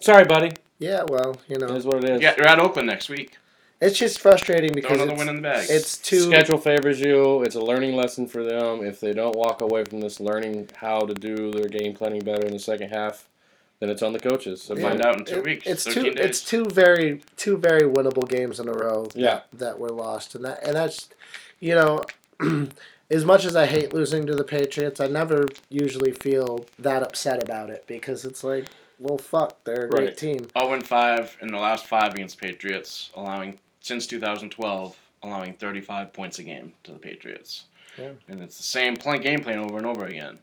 [0.00, 0.52] Sorry, buddy.
[0.78, 1.02] yeah.
[1.08, 2.20] Well, you know, It is what it is.
[2.22, 3.36] Yeah, you're at Oakland next week.
[3.80, 5.66] it's just frustrating Throw because another it's, win in the bag.
[5.70, 6.20] it's too.
[6.20, 7.42] Schedule favors you.
[7.42, 8.84] It's a learning lesson for them.
[8.84, 12.46] If they don't walk away from this learning how to do their game planning better
[12.46, 13.28] in the second half,
[13.80, 14.62] then it's on the coaches.
[14.62, 15.66] So Find find out in two it- weeks.
[15.66, 16.02] It's two.
[16.04, 16.14] days.
[16.16, 19.08] It's two very two very winnable games in a row.
[19.14, 19.40] Yeah.
[19.52, 21.08] that were lost, and that and that's,
[21.60, 22.02] you know,
[23.10, 27.42] as much as I hate losing to the Patriots, I never usually feel that upset
[27.42, 28.66] about it because it's like,
[28.98, 30.16] well, fuck, they're a great Right.
[30.16, 30.46] team.
[30.58, 36.38] 0 and 5 in the last five against Patriots, allowing since 2012, allowing 35 points
[36.40, 37.64] a game to the Patriots.
[37.96, 38.10] Yeah.
[38.28, 40.38] And it's the same game plan over and over again.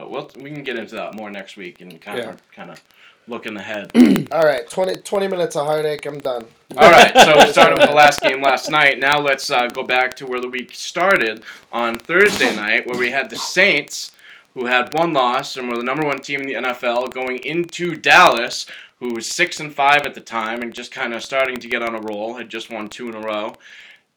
[0.00, 2.30] But we'll, we can get into that more next week and kind Yeah.
[2.30, 2.82] of kind of
[3.28, 3.90] looking ahead.
[4.32, 6.06] All right, 20, 20 minutes of heartache.
[6.06, 6.46] I'm done.
[6.78, 8.98] All right, so we started with the last game last night.
[8.98, 13.10] Now let's uh, go back to where the week started on Thursday night, where we
[13.10, 14.12] had the Saints,
[14.54, 17.94] who had one loss and were the number one team in the NFL, going into
[17.94, 18.64] Dallas,
[19.00, 21.82] who was six and five at the time and just kind of starting to get
[21.82, 22.34] on a roll.
[22.34, 23.54] Had just won two in a row,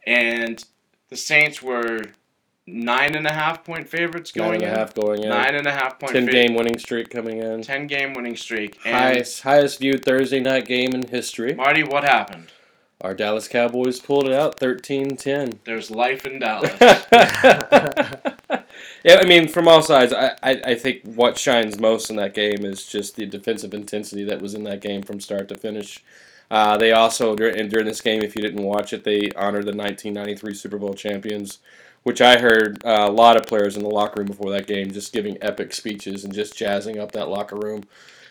[0.08, 0.64] and
[1.10, 2.04] the Saints were
[2.66, 4.76] nine and a half point favorites nine going and a in.
[4.80, 5.30] half going in.
[5.30, 6.14] Nine and a half point.
[6.14, 7.62] Ten fav- game winning streak coming in.
[7.62, 8.78] Ten game winning streak.
[8.86, 11.54] And Highest highest viewed Thursday night game in history.
[11.54, 12.48] Marty, what happened?
[13.02, 15.58] Our Dallas Cowboys pulled it out 13-10.
[15.66, 16.72] There's life in Dallas.
[19.04, 22.34] yeah, I mean, from all sides, I, I, I think what shines most in that
[22.34, 26.02] game is just the defensive intensity that was in that game from start to finish.
[26.50, 29.66] Uh, they also, dur- and during this game, if you didn't watch it, they honored
[29.66, 31.60] the 1993 Super Bowl champions,
[32.04, 34.92] which I heard uh, a lot of players in the locker room before that game
[34.92, 37.84] just giving epic speeches and just jazzing up that locker room.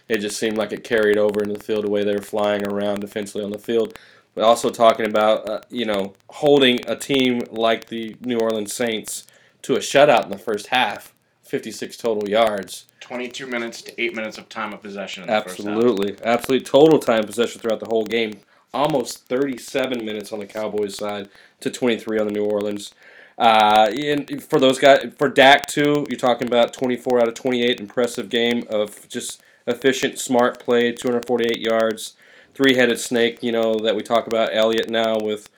[0.08, 2.66] It just seemed like it carried over into the field the way they were flying
[2.66, 3.98] around defensively on the field.
[4.34, 9.26] But also talking about, uh, you know, holding a team like the New Orleans Saints
[9.62, 12.86] to a shutout in the first half, 56 total yards.
[13.00, 15.66] 22 minutes to 8 minutes of time of possession in the first half.
[15.66, 16.16] Absolutely.
[16.24, 16.64] Absolutely.
[16.64, 18.40] Total time possession throughout the whole game.
[18.74, 21.28] Almost 37 minutes on the Cowboys side
[21.60, 22.94] to 23 on the New Orleans.
[23.38, 27.80] Uh, and for those guys, for Dak too, you're talking about 24 out of 28.
[27.80, 32.14] Impressive game of just efficient, smart play, 248 yards,
[32.54, 33.42] three-headed snake.
[33.42, 35.48] You know that we talk about Elliott now with,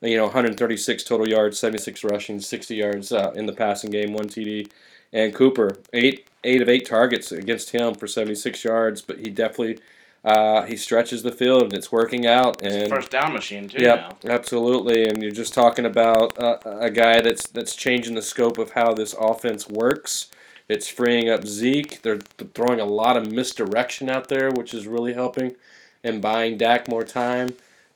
[0.00, 4.28] you know, 136 total yards, 76 rushing, 60 yards uh, in the passing game, one
[4.28, 4.70] TD,
[5.12, 9.78] and Cooper eight eight of eight targets against him for 76 yards, but he definitely
[10.24, 12.62] uh, he stretches the field and it's working out.
[12.62, 14.32] And First down machine, too, Yep, now.
[14.32, 15.04] absolutely.
[15.04, 18.94] And you're just talking about uh, a guy that's that's changing the scope of how
[18.94, 20.30] this offense works.
[20.68, 22.00] It's freeing up Zeke.
[22.00, 22.20] They're
[22.54, 25.56] throwing a lot of misdirection out there, which is really helping,
[26.02, 27.50] and buying Dak more time.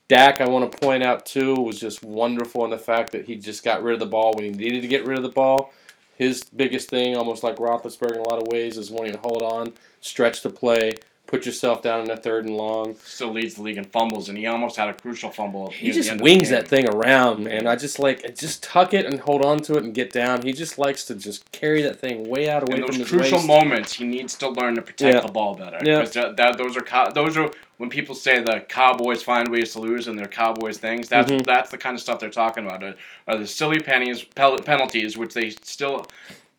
[0.08, 3.36] Dak, I want to point out too, was just wonderful in the fact that he
[3.36, 5.72] just got rid of the ball when he needed to get rid of the ball.
[6.16, 9.42] His biggest thing, almost like Roethlisberger in a lot of ways, is wanting to hold
[9.42, 10.94] on, stretch the play,
[11.28, 12.96] put yourself down in a third and long.
[13.04, 15.70] Still leads the league in fumbles, and he almost had a crucial fumble.
[15.70, 17.66] He just end of the wings that thing around, man.
[17.66, 20.42] I just like just tuck it and hold on to it and get down.
[20.42, 23.38] He just likes to just carry that thing way out away In from those crucial
[23.38, 23.46] waist.
[23.46, 25.20] moments, he needs to learn to protect Yeah.
[25.20, 25.78] the ball better.
[25.84, 26.02] Yeah.
[26.04, 30.08] that, that- those are those are when people say the Cowboys find ways to lose
[30.08, 31.08] and they're Cowboys things.
[31.08, 31.44] That's Mhm.
[31.44, 32.82] that's the kind of stuff they're talking about.
[32.82, 32.94] Are,
[33.28, 36.06] are the silly pennies pel- penalties, which they still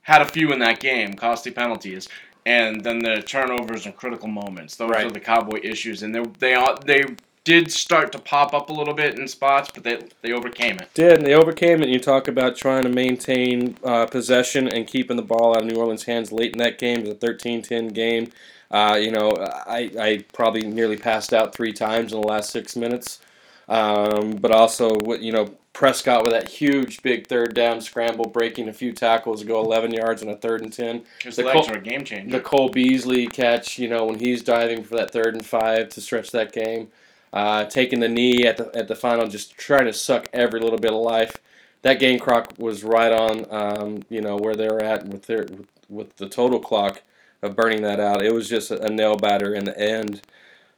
[0.04, 2.08] had a few in that game, costly penalties,
[2.50, 4.76] and then the turnovers and critical moments.
[4.76, 5.06] Those Right.
[5.06, 7.04] are the Cowboy issues, and they they are, they
[7.44, 10.90] did start to pop up a little bit in spots, but they they overcame it.
[10.96, 11.84] Did and they overcame it.
[11.84, 15.68] And you talk about trying to maintain uh, possession and keeping the ball out of
[15.68, 17.02] New Orleans' hands late in that game.
[17.02, 18.32] It was a 13-10 game.
[18.72, 19.32] Uh, you know,
[19.68, 23.20] I, I probably nearly passed out three times in the last six minutes.
[23.68, 28.68] Um, but also, what you know, Prescott with that huge big third down scramble, breaking
[28.68, 31.04] a few tackles to go 11 yards on a third and 10.
[31.24, 32.30] His The legs Col- are a game changer.
[32.38, 36.02] the Cole Beasley catch, you know, when he's diving for that third and five to
[36.02, 36.90] stretch that game,
[37.32, 40.78] uh, taking the knee at the at the final, just trying to suck every little
[40.78, 41.38] bit of life.
[41.84, 45.48] That game clock was right on, um, you know, where they were at with their
[45.88, 47.04] with, the total clock
[47.42, 48.22] of burning that out.
[48.22, 50.24] It was just a, a nail batter in the end.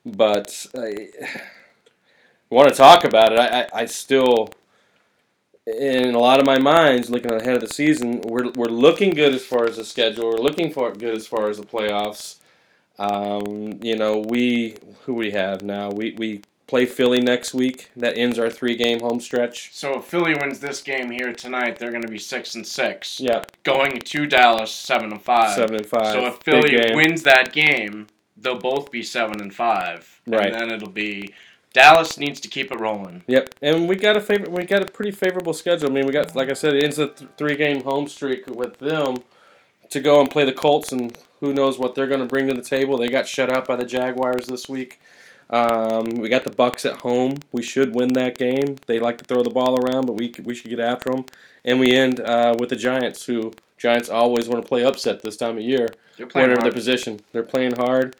[0.06, 1.10] But I
[2.52, 3.40] want to talk about it.
[3.40, 4.50] I, I, I still,
[5.68, 9.34] in a lot of my minds, looking ahead of the season, we're, we're looking good
[9.34, 10.26] as far as the schedule.
[10.30, 12.38] We're looking for good as far as the playoffs.
[13.00, 15.90] Um, you know, we who we have now.
[15.90, 17.90] We we play Philly next week.
[17.96, 19.74] That ends our three game home stretch.
[19.74, 23.20] So if Philly wins this game here tonight, they're going to be six and six.
[23.20, 25.56] Yeah, Going to Dallas, seven and five.
[25.56, 26.14] seven and five.
[26.14, 30.22] So if Philly wins that game, they'll both be seven and five.
[30.28, 30.46] Right.
[30.48, 31.34] And then it'll be
[31.74, 33.24] Dallas needs to keep it rolling.
[33.28, 35.90] Yep, and we got a favor- We got a pretty favorable schedule.
[35.90, 38.78] I mean, we got, like I said, it ends a th- three-game home streak with
[38.80, 39.18] them
[39.90, 42.54] to go and play the Colts, and who knows what they're going to bring to
[42.54, 42.98] the table.
[42.98, 45.00] They got shut out by the Jaguars this week.
[45.50, 47.38] Um, we got the Bucks at home.
[47.52, 48.78] We should win that game.
[48.88, 51.26] They like to throw the ball around, but we we should get after them.
[51.66, 55.36] And we end uh, with the Giants, who Giants always want to play upset this
[55.38, 56.74] time of year They're playing whatever their hard.
[56.74, 57.20] position.
[57.34, 58.16] They're playing hard.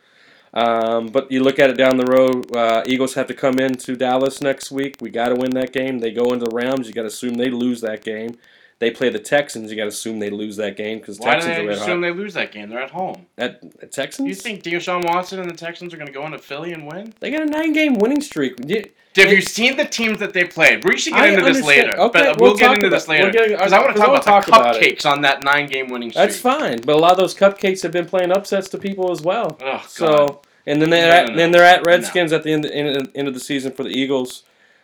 [0.54, 2.56] Um, but you look at it down the road.
[2.56, 4.98] Uh, Eagles have to come into Dallas next week.
[5.00, 6.00] We got to win that game.
[6.00, 6.88] They go into the Rams.
[6.88, 8.38] You got to assume they lose that game.
[8.82, 9.70] They play the Texans.
[9.70, 12.02] You got to assume they lose that game because Why do Texans they are assume
[12.02, 12.08] hot.
[12.08, 12.68] they lose that game?
[12.68, 13.28] They're at home.
[13.38, 16.40] At, at Texans, You think Deshaun Watson and the Texans are going to go into
[16.40, 17.14] Philly and win?
[17.20, 18.56] they got a nine-game winning streak.
[18.66, 20.84] You- Have you seen the teams that they played?
[20.84, 23.08] We should get I into this later, Okay, but we'll we'll, get into about- this
[23.08, 25.88] later because I want to talk about wanna the talk about cupcakes on that nine-game
[25.90, 26.26] winning streak.
[26.30, 29.22] That's fine, but a lot of those cupcakes have been playing upsets to people as
[29.22, 29.58] well.
[29.62, 29.86] Oh, God.
[29.88, 31.38] So and then they're No, at, no, no.
[31.38, 34.42] then they're at Redskins at the end, end end of the season for the Eagles.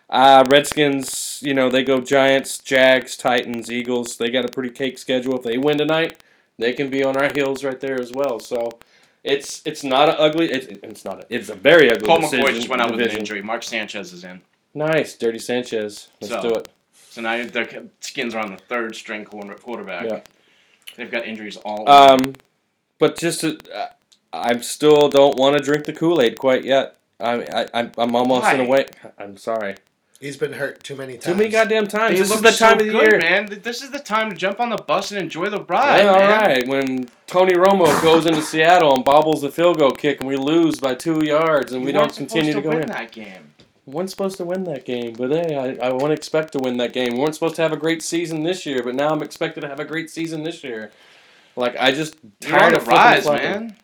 [0.10, 4.18] Uh, Redskins, you know, they go Giants, Jags, Titans, Eagles.
[4.18, 5.36] They got a pretty cake schedule.
[5.38, 6.24] If they win tonight,
[6.58, 8.40] they can be on our heels right there as well.
[8.40, 8.70] So
[9.24, 10.50] it's it's not an ugly.
[10.50, 11.22] It's, it's not.
[11.24, 12.46] A, it's a very ugly decision.
[12.46, 13.42] McCoy just went out with an injury.
[13.42, 14.42] Mark Sanchez is in.
[14.74, 16.08] Nice, Dirty Sanchez.
[16.22, 16.70] Let's So, do it.
[17.10, 17.68] So now their
[18.00, 20.06] skins are on the third string quarter- quarterback.
[20.06, 20.20] Yeah.
[20.96, 21.92] They've got injuries all over.
[21.92, 22.36] Um,
[23.00, 23.88] but just to, uh,
[24.32, 26.96] I still don't want to drink the Kool Aid quite yet.
[27.20, 28.70] I, I I'm I'm almost in a Why?
[28.70, 28.86] way.
[29.18, 29.76] I'm sorry.
[30.20, 31.26] He's been hurt too many times.
[31.26, 32.14] Too many goddamn times.
[32.14, 33.20] They This is look the so time of the good, year.
[33.20, 33.60] man.
[33.62, 36.20] This is the time to jump on the bus and enjoy the ride, Yeah, all
[36.20, 36.42] man.
[36.42, 36.68] right.
[36.68, 40.80] When Tony Romo goes into Seattle and bobbles the field goal kick and we lose
[40.80, 42.88] by two yards and we don't continue to to go win in.
[42.90, 43.54] that game.
[43.86, 46.78] We weren't supposed to win that game, but hey, I, I won't expect to win
[46.78, 47.14] that game.
[47.14, 49.68] We weren't supposed to have a great season this year, but now I'm expected to
[49.68, 50.92] have a great season this year.
[51.56, 53.76] Like I just tired the of rise, man.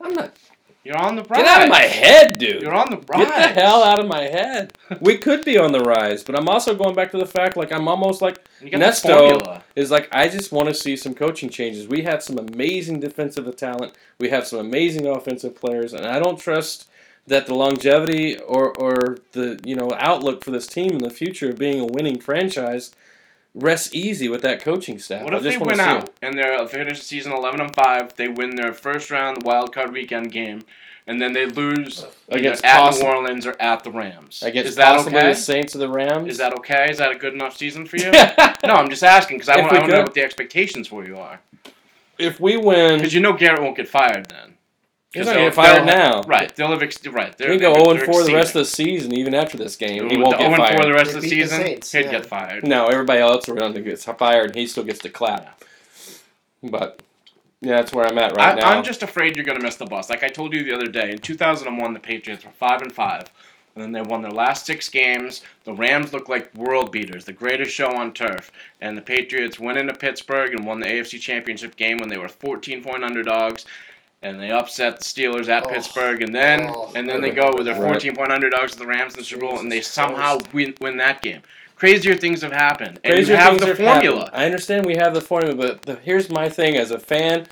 [0.00, 0.36] I'm not.
[0.84, 1.38] You're on the rise.
[1.38, 2.60] Get out of my head, dude.
[2.60, 3.26] You're on the rise.
[3.26, 4.76] Get the hell out of my head.
[5.00, 7.72] We could be on the rise, but I'm also going back to the fact like
[7.72, 11.88] I'm almost like Nesto is like I just want to see some coaching changes.
[11.88, 13.94] We have some amazing defensive talent.
[14.18, 16.88] We have some amazing offensive players, and I don't trust
[17.26, 21.50] that the longevity or, or the you know outlook for this team in the future
[21.50, 22.94] of being a winning franchise
[23.54, 25.24] rests easy with that coaching staff.
[25.24, 26.14] What I if they win out it.
[26.22, 28.14] and they're finish the season eleven and five?
[28.16, 30.62] They win their first round wild card weekend game,
[31.06, 34.42] and then they lose Against at New Orleans or at the Rams.
[34.42, 35.28] against is that possibly okay?
[35.28, 36.28] the Saints or the Rams?
[36.30, 36.88] Is that okay?
[36.90, 38.10] Is that a good enough season for you?
[38.64, 40.22] no, I'm just asking because I If want we I want to know what the
[40.22, 41.40] expectations for you are.
[42.18, 44.53] if we win, Because you know Garrett won't get fired then.
[45.14, 46.22] He's 'Cause not they'll- get fired they'll- now.
[46.26, 47.36] Right, they'll have ex- right.
[47.38, 49.56] They're, can go they're, 0 and they're 4 the rest of the season, even after
[49.56, 50.10] this game.
[50.10, 50.84] He won't the get 0 and 4 fired.
[50.84, 51.60] the rest They of the beat the season.
[51.62, 52.10] Saints, he'd yeah.
[52.10, 52.66] get fired.
[52.66, 55.62] No, everybody else around him gets fired, and he still gets to clap.
[56.62, 57.00] But
[57.60, 58.68] yeah, that's where I'm at right I, now.
[58.70, 60.10] I'm just afraid you're going to miss the bus.
[60.10, 63.24] Like I told you the other day, in 2001, the Patriots were five and five,
[63.74, 65.42] and then they won their last six games.
[65.64, 68.50] The Rams looked like world beaters, the greatest show on turf,
[68.80, 72.28] and the Patriots went into Pittsburgh and won the AFC Championship game when they were
[72.28, 73.66] 14 point underdogs.
[74.24, 75.68] And they upset the Steelers at Oh.
[75.68, 76.90] Pittsburgh, and then Oh.
[76.96, 79.42] and then they go with their 14 point underdogs to the Rams in the Super
[79.46, 81.42] Bowl, and they somehow win win that game.
[81.76, 84.20] Crazier things have happened, and Crazier you have the formula.
[84.26, 84.30] happened.
[84.42, 87.46] I understand we have the formula, but the, here's my thing: as a fan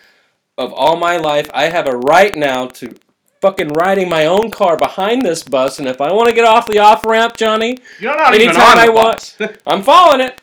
[0.56, 2.94] of all my life, I have a right now to
[3.42, 6.66] fucking riding my own car behind this bus, and if I want to get off
[6.66, 10.40] the off ramp, Johnny, You're not even Anytime on I want- I'm following it.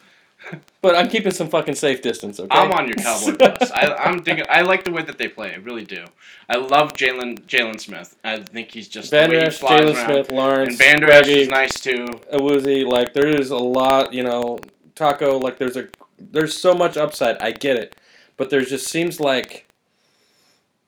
[0.81, 2.39] But I'm keeping some fucking safe distance.
[2.39, 2.57] Okay.
[2.57, 3.69] I'm on your cowboy bus.
[3.71, 4.45] I, I'm digging.
[4.49, 5.51] I like the way that they play.
[5.53, 6.05] I really do.
[6.47, 8.15] I love Jaylon Jaylon Smith.
[8.23, 10.05] I think he's just Van way he Der Esch, Jaylon.
[10.05, 12.05] Smith, Lawrence, and Van Der Esch Greggy, is nice too.
[12.33, 14.59] Awuzie, like there is a lot, you know,
[14.95, 17.37] Taco, like there's a there's so much upside.
[17.39, 17.95] I get it,
[18.37, 19.68] but there just seems like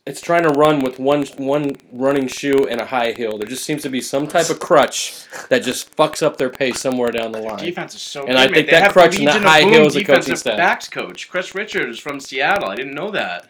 [0.05, 3.37] it's trying to run with one one running shoe and a high heel.
[3.37, 6.81] There just seems to be some type of crutch that just fucks up their pace
[6.81, 7.59] somewhere down the line.
[7.59, 8.37] Defense is so And good.
[8.37, 10.15] I think They that have crutch and that Legion of high heel is a coaching
[10.15, 10.57] defensive staff.
[10.57, 12.69] Backs coach Kris Richards from Seattle.
[12.69, 13.47] I didn't know that.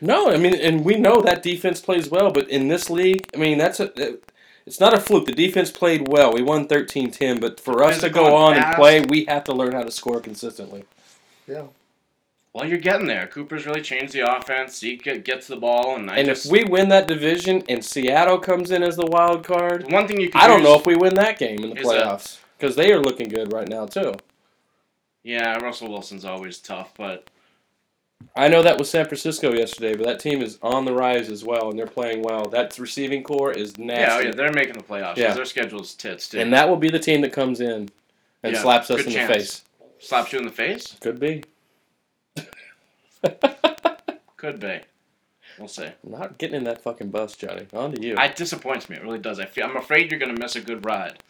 [0.00, 3.38] No, I mean, and we know that defense plays well, but in this league, I
[3.38, 4.18] mean, that's a.
[4.66, 5.26] It's not a fluke.
[5.26, 6.32] The defense played well.
[6.32, 9.52] We won 13-10, but for us to go and on and play, we have to
[9.52, 10.84] learn how to score consistently.
[11.46, 11.64] Yeah.
[12.54, 13.26] Well, you're getting there.
[13.26, 14.80] Cooper's really changed the offense.
[14.80, 18.38] He gets the ball, and I and just if we win that division and Seattle
[18.38, 21.14] comes in as the wild card, one thing you I don't know if we win
[21.14, 24.14] that game in the playoffs because they are looking good right now too.
[25.24, 27.28] yeah, Russell Wilson's always tough, but
[28.36, 31.44] I know that was San Francisco yesterday, but that team is on the rise as
[31.44, 32.44] well, and they're playing well.
[32.44, 35.16] That receiving corps is yeah, oh, nasty, yeah, they're making the playoffs.
[35.16, 35.34] Yeah.
[35.34, 36.38] their schedule's tits too.
[36.38, 37.90] and that will be the team that comes in
[38.44, 39.28] and Yeah, slaps us in chance.
[39.28, 39.62] the face.
[39.98, 40.96] Slaps you in the face.
[41.00, 41.42] Could be.
[44.36, 44.80] Could be.
[45.58, 45.88] We'll see.
[46.02, 47.66] Not getting in that fucking bus, Johnny.
[47.72, 48.16] On to you.
[48.18, 48.96] It disappoints me.
[48.96, 49.38] It really does.
[49.38, 51.22] I feel, I'm afraid you're going to miss a good ride.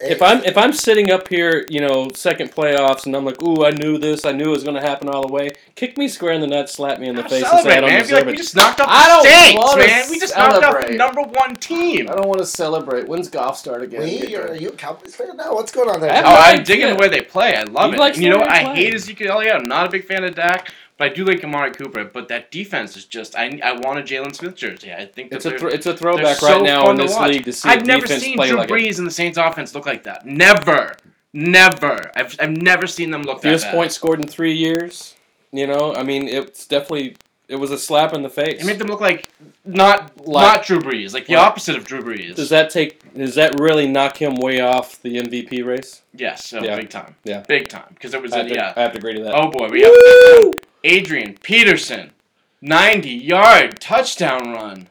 [0.00, 3.64] If I'm if I'm sitting up here, you know, second playoffs, and I'm like, "Ooh,
[3.64, 4.24] I knew this.
[4.24, 6.46] I knew it was going to happen all the way." Kick me square in the
[6.48, 8.00] nuts, slap me in the Now face, and say I don't man.
[8.02, 10.10] Be deserve like, we just knocked out I the don't Saints, wanna man.
[10.10, 12.08] We just knocked out the number one team.
[12.10, 13.08] I don't want to celebrate.
[13.08, 14.02] When's golf start again?
[14.02, 15.54] we, you're, are you a Cowboys fan now?
[15.54, 16.10] What's going on there?
[16.10, 16.64] Oh, I have Oh, no I'm idea.
[16.64, 17.56] digging the way they play.
[17.56, 18.00] I love He it.
[18.00, 18.50] likes you know what?
[18.50, 18.74] I play.
[18.74, 19.56] hate Ezekiel Elliott.
[19.56, 22.04] I'm not a big fan of Dak, but I do like Amari Cooper.
[22.04, 23.34] But that defense is just.
[23.36, 24.92] I, I want a Jaylon Smith jersey.
[24.92, 27.30] I think that It's a th- it's a throwback so right now in this watch.
[27.32, 28.68] league to see I've a never seen play Drew like.
[28.68, 30.24] Brees and the Saints offense look like that.
[30.26, 30.94] Never,
[31.32, 32.10] never.
[32.16, 33.74] I've, I've never seen them look that Fewest bad.
[33.74, 35.14] points scored in three years.
[35.52, 37.16] You know, I mean, it's definitely
[37.46, 38.60] it was a slap in the face.
[38.62, 39.28] It made them look like
[39.64, 42.34] not Like- not Drew Brees, like the opposite of Drew Brees.
[42.34, 43.14] Does that take?
[43.14, 46.02] Does that really knock him way off the MVP race?
[46.14, 46.76] yes, so Yeah.
[46.76, 47.14] big time.
[47.24, 47.40] Yeah.
[47.46, 48.72] big time because it was I a, have, to, yeah.
[48.76, 49.34] I have to agree to that.
[49.34, 50.52] Oh boy, we have Woo!
[50.84, 52.12] Adrian Peterson,
[52.60, 54.88] ninety yard touchdown run.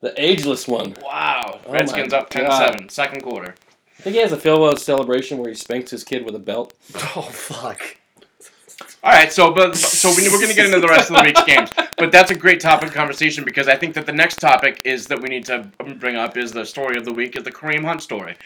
[0.00, 0.94] The ageless one.
[1.02, 2.90] Wow, Oh Redskins up 10-7, God.
[2.90, 3.54] second quarter.
[3.98, 6.72] I think he has a farewell celebration where he spanks his kid with a belt.
[7.16, 7.96] Oh fuck.
[9.02, 11.22] All right, so but so we, we're going to get into the rest of the
[11.22, 14.36] week's games, but that's a great topic of conversation because I think that the next
[14.36, 17.44] topic is that we need to bring up is the story of the week is
[17.44, 18.36] the Kareem Hunt story.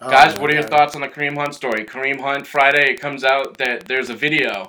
[0.00, 0.70] Oh, Guys, what are your God.
[0.70, 1.84] thoughts on the Kareem Hunt story?
[1.84, 4.68] Kareem Hunt Friday it comes out that there's a video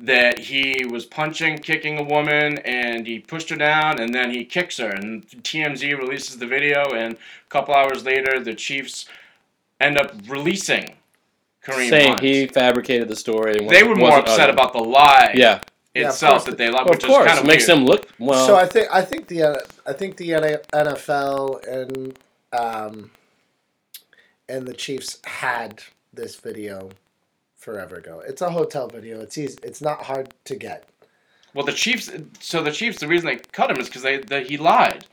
[0.00, 4.44] that he was punching, kicking a woman, and he pushed her down, and then he
[4.44, 9.06] kicks her, and TMZ releases the video, and a couple hours later, the Chiefs
[9.80, 10.94] end up releasing
[11.64, 12.20] Kareem saying Hunt.
[12.22, 13.58] he fabricated the story.
[13.58, 14.54] And they were more upset uttered.
[14.54, 15.60] about the lie Yeah,
[15.94, 16.44] Yeah, itself course.
[16.46, 17.78] that they love, of which is course, kind of makes weird.
[17.78, 18.44] them look well.
[18.46, 22.18] so I think I think the uh, I think the NFL and
[22.52, 23.10] um,
[24.48, 25.82] and the Chiefs had
[26.12, 26.90] this video
[27.62, 28.22] forever ago.
[28.26, 29.20] It's a hotel video.
[29.20, 29.58] It's easy.
[29.62, 30.88] It's not hard to get.
[31.54, 32.10] Well, the Chiefs.
[32.40, 35.06] So the Chiefs, the reason they cut him is because they, they he lied.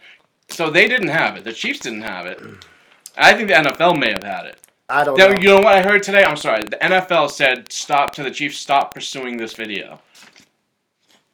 [0.49, 1.43] So they didn't have it.
[1.43, 2.41] The Chiefs didn't have it.
[3.17, 4.59] I think the NFL may have had it.
[4.89, 5.39] I don't Now, know.
[5.39, 6.23] you know what I heard today?
[6.23, 6.63] I'm sorry.
[6.63, 8.57] The NFL said stop to the Chiefs.
[8.57, 10.01] Stop pursuing this video.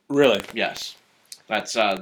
[0.09, 0.95] really, Yes,
[1.47, 1.99] that's uh,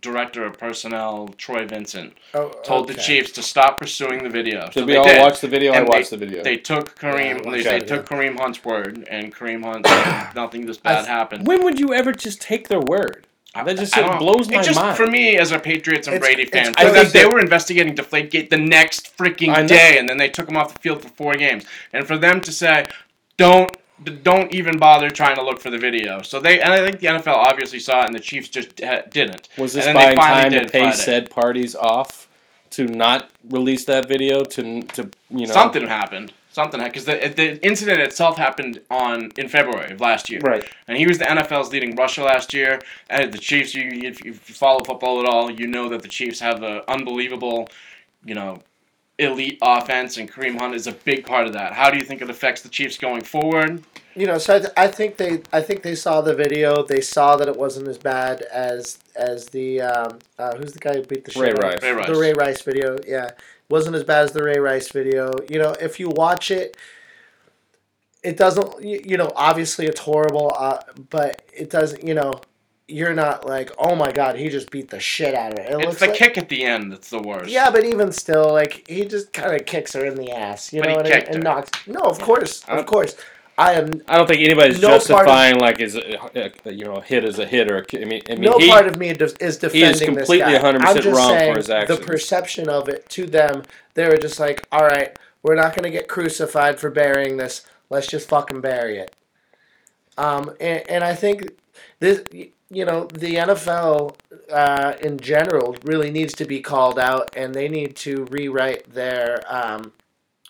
[0.00, 2.94] director of personnel Troy Vincent Oh, told the.
[2.94, 4.64] Chiefs to stop pursuing the video.
[4.66, 5.20] did So we all did.
[5.20, 5.72] watch the video?
[5.72, 6.42] I And watched the video.
[6.42, 7.44] They took Kareem.
[7.44, 8.32] Yeah, they, they that took video.
[8.32, 11.46] Kareem Hunt's word, and Kareem Hunt said nothing this bad th- happened.
[11.46, 13.26] when would you ever just take their word?
[13.54, 14.96] That just it blows my it just, mind.
[14.96, 17.38] For me, as a Patriots and It's- Brady it's fan, I because think they were
[17.40, 21.08] investigating Deflategate the next freaking day, and then they took him off the field for
[21.08, 21.64] four games.
[21.92, 22.86] And for them to say,
[23.36, 23.70] "Don't,
[24.04, 27.08] don't even bother trying to look for the video," so they and I think the
[27.08, 29.48] NFL obviously saw it, and the Chiefs just didn't.
[29.58, 30.96] Was this buying time to pay Friday.
[30.96, 32.28] said parties off
[32.70, 36.32] to not release that video to to you know Something happened.
[36.50, 40.40] Something happened because the the incident itself happened on in February of last year.
[40.40, 40.64] Right.
[40.88, 42.80] And he was the NFL's leading rusher last year.
[43.08, 46.40] And the Chiefs, you, if you follow football at all, you know that the Chiefs
[46.40, 47.68] have an unbelievable,
[48.24, 48.62] you know,
[49.18, 51.72] elite offense, and Kareem Hunt is a big part of that.
[51.72, 53.82] How do you think it affects the Chiefs going forward?
[54.14, 56.82] You know, so I, th- I think they I think they saw the video.
[56.82, 60.94] They saw that it wasn't as bad as as the um, uh, who's the guy
[60.94, 61.82] who beat the Ray Rice.
[61.82, 62.06] Ray Rice.
[62.06, 63.30] The Ray Rice video, yeah,
[63.70, 65.30] wasn't as bad as the Ray Rice video.
[65.48, 66.76] You know, if you watch it,
[68.22, 68.82] it doesn't.
[68.82, 72.06] You, you know, obviously it's horrible, uh, but it doesn't.
[72.06, 72.34] You know,
[72.92, 75.70] you're not like, oh my god, he just beat the shit out of it.
[75.70, 77.50] It It's looks the like, kick at the end that's the worst.
[77.50, 80.72] Yeah, but even still, like he just kind of kicks her in the ass.
[80.72, 81.20] You But know he what I mean?
[81.20, 81.70] kicked And knocks.
[81.86, 83.16] No, of course, of course.
[83.58, 86.84] I am I don't think anybody's No part of- justifying like is a, a, you
[86.86, 88.86] know a hit as a hit or a, I mean I mean no he, part
[88.86, 90.72] of me is defending completely this guy.
[90.72, 91.98] 100% I'm just wrong for saying his actions.
[91.98, 93.62] The perception of it to them,
[93.94, 97.64] they were just like, "All right, we're not going to get crucified for burying this.
[97.90, 99.14] Let's just fucking bury it."
[100.16, 101.50] Um, and, and I think
[102.00, 102.22] this,
[102.72, 104.16] you know, the NFL
[104.50, 109.42] uh, in general really needs to be called out, and they need to rewrite their,
[109.46, 109.92] um,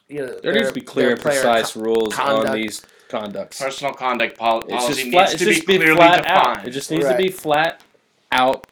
[0.08, 3.60] you know, there needs to be clear and precise co- rules on these conducts.
[3.60, 5.20] Personal conduct pol- It's policy just flat.
[5.22, 6.58] needs It's to just be be clearly flat defined.
[6.60, 6.66] out.
[6.68, 7.16] It just needs Right.
[7.16, 7.80] to be flat
[8.30, 8.66] out.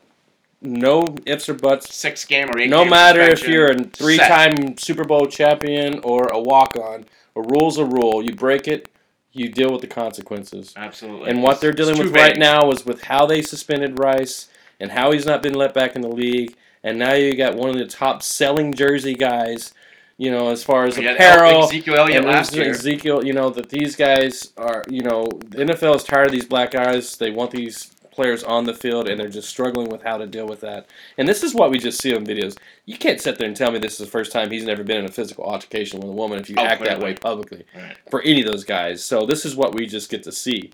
[0.63, 1.95] No ifs or buts.
[1.95, 2.69] Six game or eight.
[2.69, 7.79] No game matter if you're a three-time Super Bowl champion or a walk-on, a rule's
[7.79, 8.23] a rule.
[8.23, 8.90] You break it,
[9.33, 10.73] you deal with the consequences.
[10.77, 11.31] Absolutely.
[11.31, 14.49] And what they're dealing with right now is with how they suspended Rice
[14.81, 16.57] and how he's not been let back in the league.
[16.83, 19.75] And now you got one of the top selling jersey guys,
[20.17, 21.65] you know, as far as We apparel.
[21.65, 22.71] Ezekiel Elliott and last year.
[22.71, 26.47] Ezekiel, you know, that these guys are, you know, the NFL is tired of these
[26.47, 27.17] black guys.
[27.17, 30.47] They want these players on the field, and they're just struggling with how to deal
[30.47, 30.87] with that.
[31.17, 32.59] And this is what we just see on videos.
[32.85, 34.99] You can't sit there and tell me this is the first time he's never been
[34.99, 37.97] in a physical altercation with a woman if you Oh, act that way publicly Right.
[38.11, 39.03] for any of those guys.
[39.03, 40.71] So this is what we just get to see.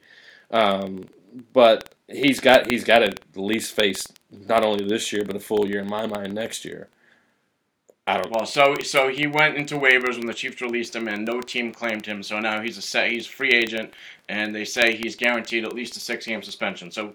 [0.51, 1.05] Um,
[1.53, 4.05] but he's got he's got to at least face
[4.49, 6.89] not only this year but a full year in my mind next year.
[8.07, 8.31] I don't.
[8.31, 11.73] Well, so so he went into waivers when the Chiefs released him, and no team
[11.73, 12.23] claimed him.
[12.23, 13.93] So now he's a set, he's free agent,
[14.29, 16.91] and they say he's guaranteed at least a six game suspension.
[16.93, 17.15] So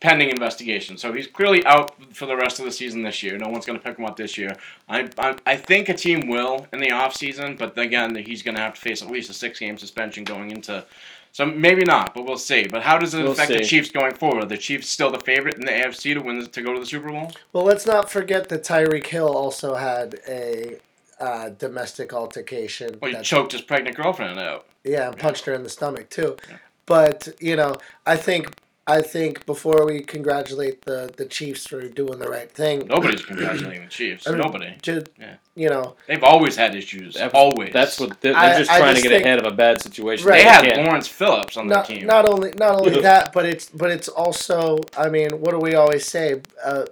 [0.00, 0.98] pending investigation.
[0.98, 3.38] So he's clearly out for the rest of the season this year.
[3.38, 4.56] No one's going to pick him up this year.
[4.88, 8.62] I, I I think a team will in the offseason, but again, he's going to
[8.62, 10.84] have to face at least a six game suspension going into.
[11.32, 12.66] So maybe not, but we'll see.
[12.66, 13.64] But how does it We'll affect the.
[13.64, 14.44] Chiefs going forward?
[14.44, 16.80] Are the Chiefs still the favorite in the AFC to win the, to go to
[16.80, 17.32] the Super Bowl?
[17.54, 20.78] Well, let's not forget that Tyreek Hill also had a
[21.18, 22.98] uh, domestic altercation.
[23.00, 24.66] Well, he choked his pregnant girlfriend out.
[24.84, 26.36] Yeah, and punched her in the stomach too.
[26.84, 28.50] But you know, I think
[28.86, 33.82] I think before we congratulate the the Chiefs for doing the right thing, Nobody's congratulating
[33.84, 34.26] the Chiefs.
[34.26, 34.74] I mean, Nobody.
[34.82, 35.34] just Yeah.
[35.54, 37.14] you know, They've always had issues.
[37.14, 37.72] That's- always.
[37.72, 39.80] That's what they're, they're just I trying just to get think- ahead of a bad
[39.80, 40.26] situation.
[40.26, 40.38] Right.
[40.38, 40.86] they They had can't.
[40.86, 42.06] Lawrence Phillips on their not team.
[42.06, 45.74] not only not only that, but it's but it's also I mean, what do we
[45.76, 46.40] always say?
[46.64, 46.86] Uh,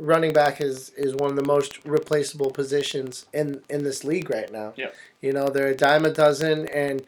[0.00, 4.50] running back is is one of the most replaceable positions in in this league right
[4.52, 4.74] now.
[4.76, 4.94] Yep.
[5.20, 7.02] You know, they're a dime a dozen, and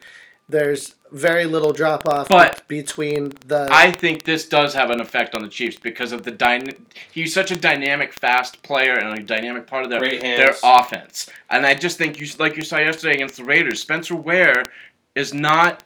[0.49, 3.67] there's very little drop off But- between the.
[3.71, 6.73] I think this does have an effect on the Chiefs because of the dyna-
[7.11, 11.29] he's such a dynamic, fast player and a dynamic part of their their offense.
[11.49, 14.63] And I just think you like you saw yesterday against the Raiders, Spencer Ware
[15.15, 15.83] is not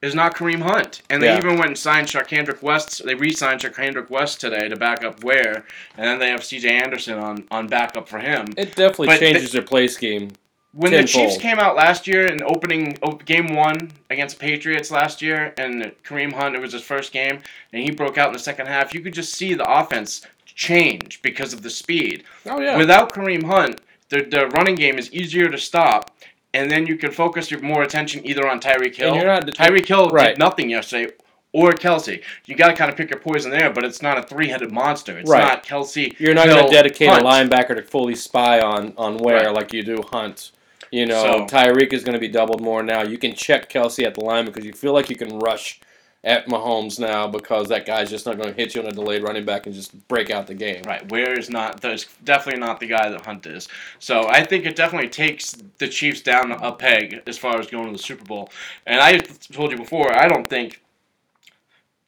[0.00, 1.02] is not Kareem Hunt.
[1.10, 1.38] And they Yeah.
[1.38, 3.04] even went and signed Charcandrick West.
[3.04, 5.64] They re-signed Charcandrick West today to back up Ware,
[5.96, 6.68] and then they have C.J.
[6.68, 8.46] Anderson on on backup for him.
[8.56, 10.30] It definitely But changes their play scheme.
[10.72, 11.04] When the.
[11.04, 16.32] Chiefs came out last year in opening game one against Patriots last year, and Kareem
[16.32, 17.40] Hunt, it was his first game,
[17.72, 21.22] and he broke out in the second half, you could just see the offense change
[21.22, 22.24] because of the speed.
[22.46, 22.76] Oh yeah.
[22.76, 26.10] Without Kareem Hunt, the, the running game is easier to stop,
[26.54, 29.14] and then you can focus your more attention either on Tyreek Hill.
[29.16, 30.28] you're not- Tyreek Hill Right.
[30.30, 31.12] did nothing yesterday.
[31.54, 34.22] Or Kelce, you got to kind of pick your poison there, but it's not a
[34.22, 35.18] three-headed monster.
[35.18, 35.40] It's Right.
[35.40, 36.14] not Kelce.
[36.20, 37.22] You're not going to dedicate Hunt.
[37.22, 39.54] a linebacker to fully spy on on where Right.
[39.54, 40.50] like you do Hunt.
[40.90, 43.02] You know, So- Tyreek is going to be doubled more now.
[43.02, 45.80] You can check Kelce at the line because you feel like you can rush
[46.24, 49.22] at Mahomes now because that guy's just not going to hit you on a delayed
[49.22, 50.82] running back and just break out the game.
[50.84, 51.80] Right, Ware is not.
[51.80, 53.68] There's definitely not the guy that Hunt is.
[54.00, 57.86] So I think it definitely takes the Chiefs down a peg as far as going
[57.86, 58.50] to the Super Bowl.
[58.84, 60.80] And I told you before, I don't think.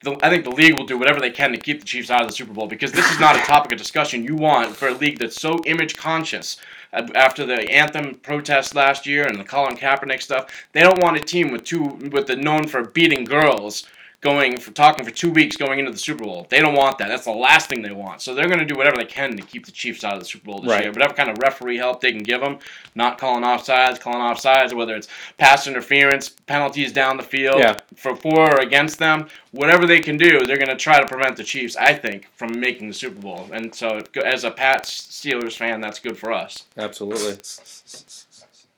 [0.02, 2.22] The, I think the league will do whatever they can to keep the Chiefs out
[2.22, 4.88] of the Super Bowl because this is not a topic of discussion you want for
[4.88, 6.58] a league that's so image conscious.
[6.92, 11.20] After the anthem protest last year and the Colin Kaepernick stuff, they don't want a
[11.20, 13.86] team with two with the known for beating girls
[14.20, 16.46] going for talking for two weeks going into the Super Bowl.
[16.50, 17.08] They don't want that.
[17.08, 18.20] That's the last thing they want.
[18.20, 20.26] So they're going to do whatever they can to keep the Chiefs out of the
[20.26, 20.82] Super Bowl this Right.
[20.82, 20.92] year.
[20.92, 22.58] Whatever kind of referee help they can give them,
[22.94, 25.08] not calling offsides, calling offsides, whether it's
[25.38, 27.76] pass interference, penalties down the field Yeah.
[27.96, 31.36] for for or against them, whatever they can do, they're going to try to prevent
[31.36, 31.76] the Chiefs.
[31.76, 33.48] I think from making the Super Bowl.
[33.52, 36.64] And so, as a Pats Steelers fan, that's good for us.
[36.76, 37.32] Absolutely.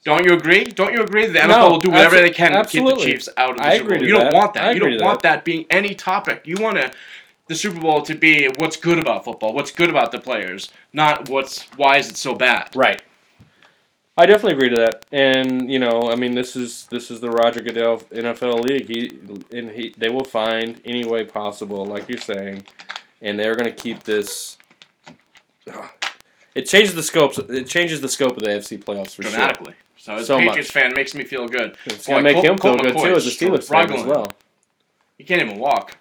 [0.04, 0.64] Don't you agree?
[0.64, 2.96] Don't you agree that the NFL No, will do whatever they can to keep the.
[2.96, 4.02] Chiefs out of the I Super Bowl?
[4.02, 4.64] You don't want that.
[4.64, 5.44] I you don't want that.
[5.44, 6.42] being any topic.
[6.44, 6.90] You want to
[7.46, 11.28] the Super Bowl to be what's good about football, what's good about the players, not
[11.28, 12.70] what's why is it so bad.
[12.74, 13.02] Right.
[14.16, 17.30] I definitely agree to that, and you know, I mean, this is this is the
[17.30, 18.86] Roger Goodell NFL league.
[18.86, 19.18] He
[19.56, 22.64] and he they will find any way possible, like you're saying,
[23.22, 24.58] and they're going to keep this.
[26.54, 27.32] It changes the scope.
[27.48, 29.74] It changes the scope of the AFC playoffs for sure.
[30.02, 30.46] So as So a much.
[30.48, 31.76] Patriots fan, it makes me feel good.
[31.86, 33.92] It's Boy, to make Colt- him feel Colt good McCoy too as a Steelers fan
[33.92, 34.26] as well.
[35.16, 35.96] He can't even walk.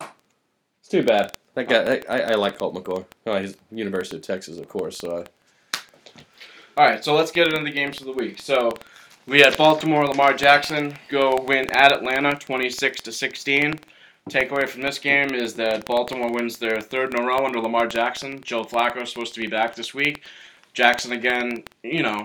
[0.00, 1.32] It's too bad.
[1.54, 3.04] That guy, I, I like Colt McCoy.
[3.26, 4.96] Oh, he's University of Texas, of course.
[4.98, 5.24] So
[5.74, 5.80] I,
[6.76, 8.40] All right, so let's get into the games of the week.
[8.40, 8.70] So
[9.26, 13.74] we had Baltimore Lamar Jackson go win at Atlanta, twenty six to sixteen.
[14.30, 17.88] Takeaway from this game is that Baltimore wins their third in a row under Lamar
[17.88, 18.40] Jackson.
[18.40, 20.22] Joe Flacco is supposed to be back this week.
[20.74, 22.22] Jackson again, you know,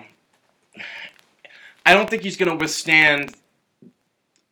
[1.87, 3.35] I don't think he's going to withstand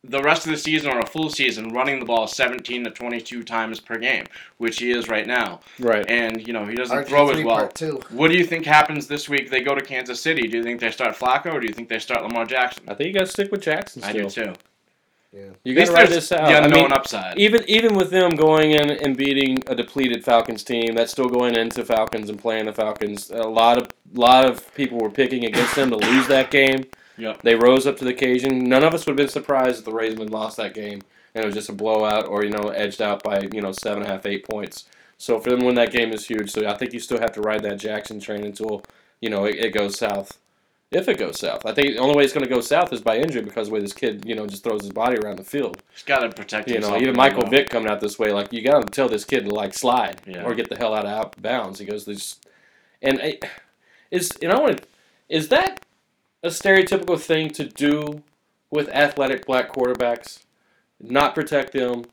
[0.02, 3.42] the rest of the season or a full season running the ball 17 to 22
[3.42, 4.24] times per game,
[4.58, 5.60] which he is right now.
[5.80, 6.08] right.
[6.08, 7.56] And, you know, he doesn't RG3 throw as well.
[7.56, 8.00] part two.
[8.10, 9.50] What do you think happens this week?
[9.50, 10.46] They go to Kansas City.
[10.48, 12.84] Do you think they start Flacco or do you think they start Lamar Jackson?
[12.88, 14.02] I think you got to stick with Jackson.
[14.04, 14.28] I Still.
[14.28, 14.52] do too.
[15.32, 16.48] You At got least to ride there's this out.
[16.48, 17.36] the I unknown mean, upside.
[17.38, 21.56] even even with them going in and beating a depleted Falcons team, that's still going
[21.56, 23.30] into Falcons and playing the Falcons.
[23.30, 26.84] A lot of lot of people were picking against them to lose that game.
[27.18, 27.42] Yep.
[27.42, 28.64] They rose up to the occasion.
[28.68, 31.00] None of us would have been surprised if the Ravens had lost that game
[31.36, 34.02] and it was just a blowout or you know edged out by you know seven
[34.02, 34.86] and a half, eight points.
[35.18, 36.50] So for them to win that game is huge.
[36.50, 38.82] So I think you still have to ride that Jackson train until
[39.20, 40.38] you know it, it goes south.
[40.90, 43.00] If it goes south, I think the only way it's going to go south is
[43.00, 45.44] by injury because the way this kid you know just throws his body around the
[45.44, 45.82] field.
[45.92, 47.46] He's got to protect You know, even Michael.
[47.46, 50.22] Vick coming out this way, like you got to tell this kid to like slide
[50.26, 50.42] Yeah.
[50.44, 51.80] or get the hell out of bounds.
[51.80, 52.36] He goes this,
[53.02, 53.48] and eh, I,
[54.10, 54.86] is you know what
[55.28, 55.84] is that
[56.46, 58.22] a stereotypical thing to do
[58.70, 60.40] with athletic black quarterbacks?
[61.00, 62.04] Not protect them,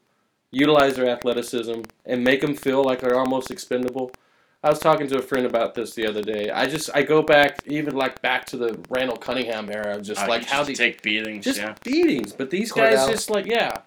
[0.52, 4.12] utilize their athleticism, and make them feel like they're almost expendable.
[4.66, 6.50] I was talking to a friend about this the other day.
[6.50, 10.28] I just I go back even like back to the Randall Cunningham era, just Uh,
[10.28, 11.44] like how just these take beatings.
[11.44, 11.76] just yeah.
[11.84, 12.32] beatings.
[12.34, 12.92] But these Kordell.
[12.96, 13.82] guys just like yeah.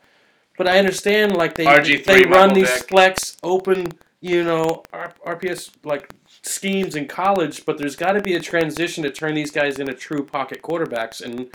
[0.59, 2.89] But I understand like they RG3 they run these Muckleback.
[2.89, 3.89] flex open
[4.21, 6.11] you know R- RPS like
[6.47, 9.95] schemes in college, but there's got to be a transition to turn these guys into
[9.95, 11.49] true pocket quarterbacks and.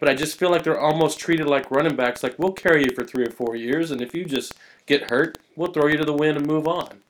[0.00, 2.24] But I just feel like they're almost treated like running backs.
[2.24, 5.38] Like we'll carry you for three or four years, and if you just get hurt,
[5.54, 7.02] we'll throw you to the wind and move on.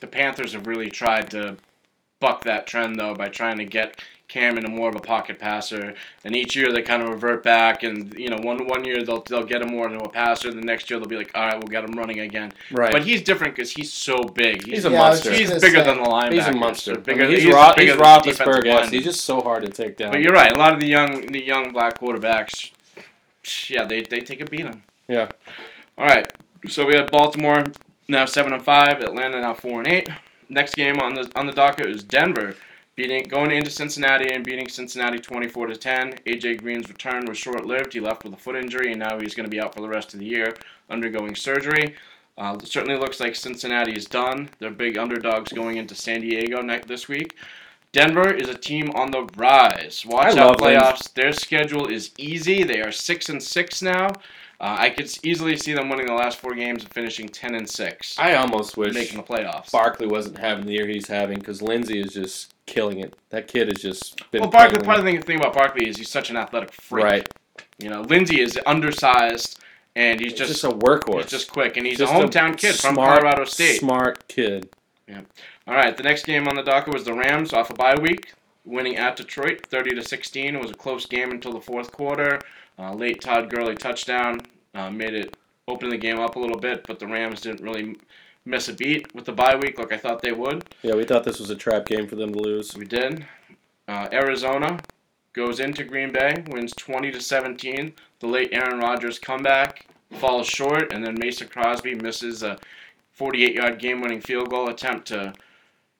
[0.00, 1.58] The Panthers have really tried to
[2.18, 5.94] buck that trend though by trying to get Cam into more of a pocket passer.
[6.24, 9.22] And each year they kind of revert back, and you know, one one year they'll
[9.22, 10.50] they'll get him more into a passer.
[10.52, 12.52] The next year they'll be like, all right, we'll get him running again.
[12.70, 12.90] Right.
[12.90, 14.66] But he's different because he's so big.
[14.66, 15.30] He's a Yeah, monster.
[15.32, 16.32] He's bigger say, than the linebacker.
[16.32, 16.98] He's a monster.
[16.98, 18.74] Bigger, I mean, he's he's Ro- bigger he's than the defensive Roethlisberger.
[18.74, 18.92] lineman.
[18.92, 20.12] He's just so hard to take down.
[20.12, 20.52] But you're right.
[20.52, 22.70] A lot of the young the young black quarterbacks,
[23.68, 24.82] yeah, they they take a beating.
[25.06, 25.28] Yeah.
[25.98, 26.32] All right.
[26.68, 27.64] So we have Baltimore
[28.08, 30.08] now seven and five, Atlanta now four and eight.
[30.48, 32.56] Next game on the on the docket is Denver
[32.96, 36.14] beating going into Cincinnati and beating Cincinnati twenty four to ten.
[36.26, 37.92] AJ Green's return was short lived.
[37.92, 39.88] He left with a foot injury and now he's going to be out for the
[39.88, 40.54] rest of the year,
[40.90, 41.94] undergoing surgery.
[42.36, 44.48] Uh, it certainly looks like Cincinnati is done.
[44.58, 47.36] They're big underdogs going into San Diego next this week.
[47.92, 50.04] Denver is a team on the rise.
[50.04, 51.12] Watch I out playoffs.
[51.14, 52.64] Their schedule is easy.
[52.64, 54.08] They are six and six now.
[54.60, 57.68] Uh, I could easily see them winning the last four games and finishing ten and
[57.68, 59.72] six, I almost wish making the playoffs.
[59.72, 63.16] Barkley wasn't having the year he's having because Lindsay is just killing it.
[63.30, 64.82] That kid has just been well, Barkley.
[64.82, 67.04] Part of the thing, about Barkley is he's such an athletic freak.
[67.04, 67.28] right.
[67.78, 69.60] You know, Lindsay is undersized
[69.96, 71.22] and he's just, just, a workhorse.
[71.22, 73.80] he's just quick and he's Just a hometown kid from Colorado State.
[73.80, 74.68] Smart kid.
[75.08, 75.22] Yeah.
[75.66, 78.32] All right, the next game on the docket was the Rams off a bye week,
[78.64, 80.56] winning at Detroit, thirty to sixteen.
[80.56, 82.40] It was a close game until the fourth quarter.
[82.78, 84.40] Uh, late Todd Gurley touchdown
[84.74, 85.36] uh, made it
[85.68, 87.96] open the game up a little bit, but the Rams didn't really
[88.44, 90.64] miss a beat with the bye week like I thought they would.
[90.82, 92.76] Yeah, we thought this was a trap game for them to lose.
[92.76, 93.26] We did.
[93.88, 94.78] Uh, Arizona
[95.32, 97.94] goes into Green Bay, wins twenty to seventeen.
[98.20, 102.58] The late Aaron Rodgers comeback falls short, and then Mason Crosby misses a
[103.12, 105.32] forty-eight yard game-winning field goal attempt to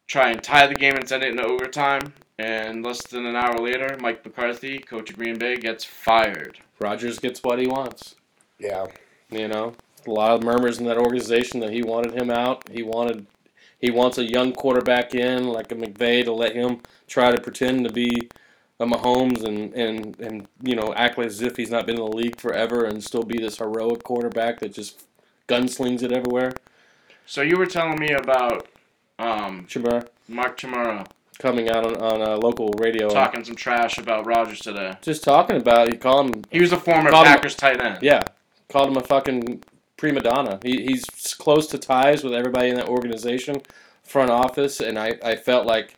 [0.06, 2.12] try and tie the game and send it into overtime.
[2.38, 6.58] And less than an hour later, Mike McCarthy, coach of Green Bay, gets fired.
[6.80, 8.16] Rodgers gets what he wants.
[8.58, 8.86] Yeah.
[9.30, 9.74] You know,
[10.06, 12.68] a lot of murmurs in that organization that he wanted him out.
[12.70, 13.26] He wanted,
[13.80, 17.86] he wants a young quarterback in like a McVay to let him try to pretend
[17.86, 18.28] to be
[18.80, 22.16] a Mahomes and and and you know act as if he's not been in the
[22.16, 25.06] league forever and still be this heroic quarterback that just
[25.48, 26.52] gunslings it everywhere.
[27.26, 28.66] So you were telling me about
[29.18, 31.06] um, Shamar Mark Tamura
[31.38, 34.94] coming out on, on a local radio, talking some trash about Rodgers today.
[35.02, 35.88] just talking about.
[35.90, 37.98] He called him He was a former Called him- Packers tight end.
[38.02, 38.22] Yeah,
[38.68, 39.62] called him a fucking
[39.96, 40.58] prima donna.
[40.62, 41.04] He, he's
[41.38, 43.62] close to ties with everybody in that organization,
[44.02, 45.94] front office, and I, I felt like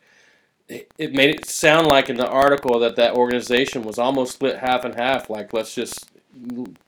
[0.69, 4.85] it made it sound like in the article that that organization was almost split half
[4.85, 5.31] and half.
[5.31, 6.07] Like, let's just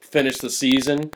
[0.01, 1.13] finish the season,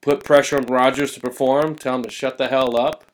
[0.00, 3.04] put pressure on Rodgers to perform, tell him to shut the hell up,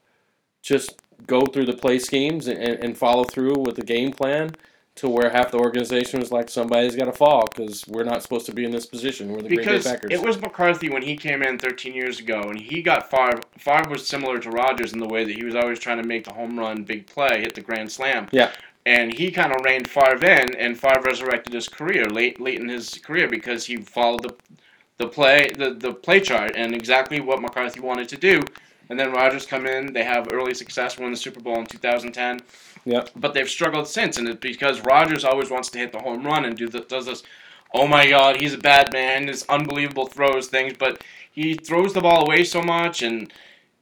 [0.62, 4.50] just go through the play schemes and, and, follow through with the game plan
[4.96, 8.46] to where half the organization was like somebody's got to fall because we're not supposed
[8.46, 9.30] to be in this position.
[9.30, 10.10] We're the Green Bay Because Packers.
[10.10, 13.40] it was McCarthy when he came in 13 years ago, and he got Favre.
[13.58, 16.24] Favre was similar to Rodgers in the way that he was always trying to make
[16.24, 18.28] the home run, big play, hit the grand slam.
[18.32, 18.52] Yeah.
[18.86, 22.68] And he kind of reined Favre in, and Favre resurrected his career late, late in
[22.68, 24.34] his career because he followed the,
[24.96, 28.40] the play, the, the play chart, and exactly what McCarthy wanted to do.
[28.88, 29.92] And then Rodgers come in.
[29.92, 32.40] They have early success, win the Super Bowl in 2010.
[32.84, 33.10] Yep.
[33.16, 36.44] But they've struggled since, and it's because Rodgers always wants to hit the home run
[36.44, 37.22] and do the, does this.
[37.74, 39.26] Oh my God, he's a bad man.
[39.26, 43.32] This unbelievable throws things, but he throws the ball away so much, and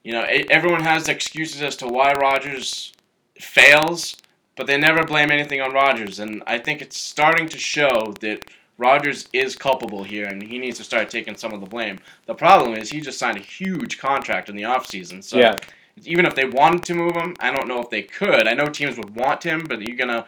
[0.02, 2.92] you know everyone has excuses as to why Rodgers
[3.38, 4.16] fails,
[4.56, 6.18] but they never blame anything on Rodgers.
[6.18, 8.46] And I think it's starting to show that
[8.76, 11.98] Rodgers is culpable here, and he needs to start taking some of the blame.
[12.26, 15.56] The problem is he just signed a huge contract in the offseason, so yeah,
[16.04, 18.48] even if they wanted to move him, I don't know if they could.
[18.48, 20.26] I know teams would want him, but you're gonna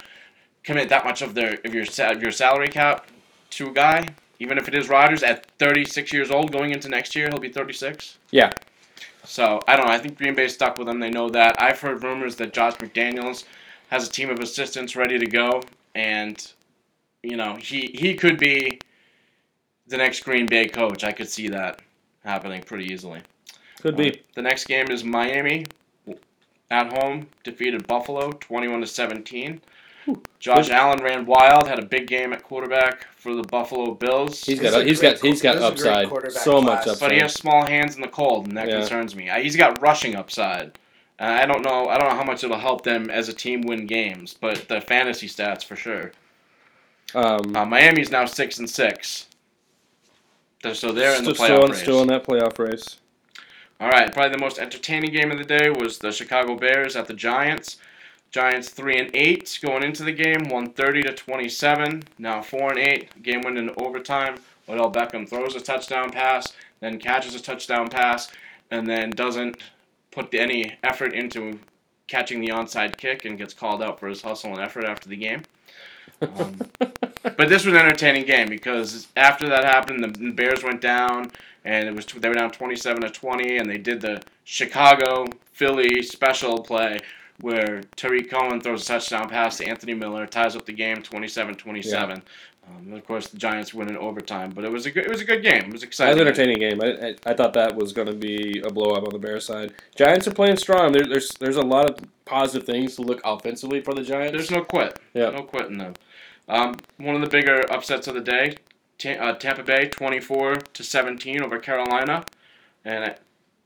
[0.63, 3.07] commit that much of their of your of your salary cap
[3.51, 7.17] to a guy, even if it is Rodgers at 36 years old, going into next
[7.17, 8.19] year, he'll be 36.
[8.31, 8.53] Yeah.
[9.25, 9.93] So I don't know.
[9.93, 11.01] I think Green Bay's stuck with him.
[11.01, 11.61] They know that.
[11.61, 13.45] I've heard rumors that Josh McDaniels
[13.89, 15.63] has a team of assistants ready to go,
[15.95, 16.53] and
[17.23, 18.79] you know he he could be
[19.89, 21.05] the next Green Bay coach.
[21.05, 21.81] I could see that
[22.25, 23.21] happening pretty easily.
[23.81, 24.23] could be.
[24.35, 25.67] The next game is Miami
[26.71, 29.61] at home defeated Buffalo 21 to 17.
[30.39, 34.45] Josh Allen ran wild, had a big game at quarterback for the Buffalo Bills.
[34.45, 35.93] He's This got is a he's great got he's got qu- this is a great
[35.95, 36.09] upside.
[36.09, 36.87] quarterback So much class.
[36.89, 37.09] upside.
[37.09, 38.79] but he has small hands in the cold, and that Yeah.
[38.81, 39.29] concerns me.
[39.43, 40.79] He's got rushing upside.
[41.19, 41.87] Uh, I don't know.
[41.89, 44.81] I don't know how much it'll help them as a team win games, but the
[44.81, 46.13] fantasy stats for sure.
[47.15, 49.27] Um, Uh, Miami's now six and six,
[50.63, 51.81] They're- so they're in the playoff still, in, race.
[51.83, 52.99] still in that playoff race.
[53.79, 57.07] All right, probably the most entertaining game of the day was the Chicago Bears at
[57.07, 57.77] the Giants.
[58.31, 62.03] Giants three and eight going into the game, one thirty to twenty seven.
[62.19, 64.37] Now four and eight, game went into overtime.
[64.69, 68.33] Odell Beckham throws a touchdown pass, then catches a touchdown pass,
[68.71, 69.63] and then doesn't
[70.11, 71.61] put any effort into
[72.09, 75.17] catching the onside kick and gets called out for his hustle and effort after the
[75.17, 75.43] game.
[76.23, 81.31] Um, but this was an entertaining game because after that happened, the Bears went down,
[81.65, 86.03] and it was they were down twenty-seven to twenty, and they did the Chicago Philly
[86.03, 86.99] special play
[87.41, 92.13] where Tarik Cohen throws a touchdown pass to Anthony Miller, ties up the game 27-27.
[92.13, 92.23] Um,
[92.79, 95.21] and of course, the Giants win in overtime, but it was a good, it was
[95.21, 95.65] a good game.
[95.65, 96.21] It was That was exciting.
[96.21, 96.81] an entertaining game.
[96.83, 99.45] I, I, I thought that was going to be a blow up on the Bears
[99.45, 99.75] side.
[99.95, 100.93] Giants are playing strong.
[100.93, 104.33] There, there's there's a lot of positive things to look offensively for the Giants.
[104.33, 104.99] There's no quit.
[105.15, 105.31] Yeah.
[105.31, 105.95] No quitting them.
[106.49, 108.57] Um, one of the bigger upsets of the day,
[108.99, 112.25] Ta- uh, Tampa Bay 24 to 17 over Carolina.
[112.85, 113.15] And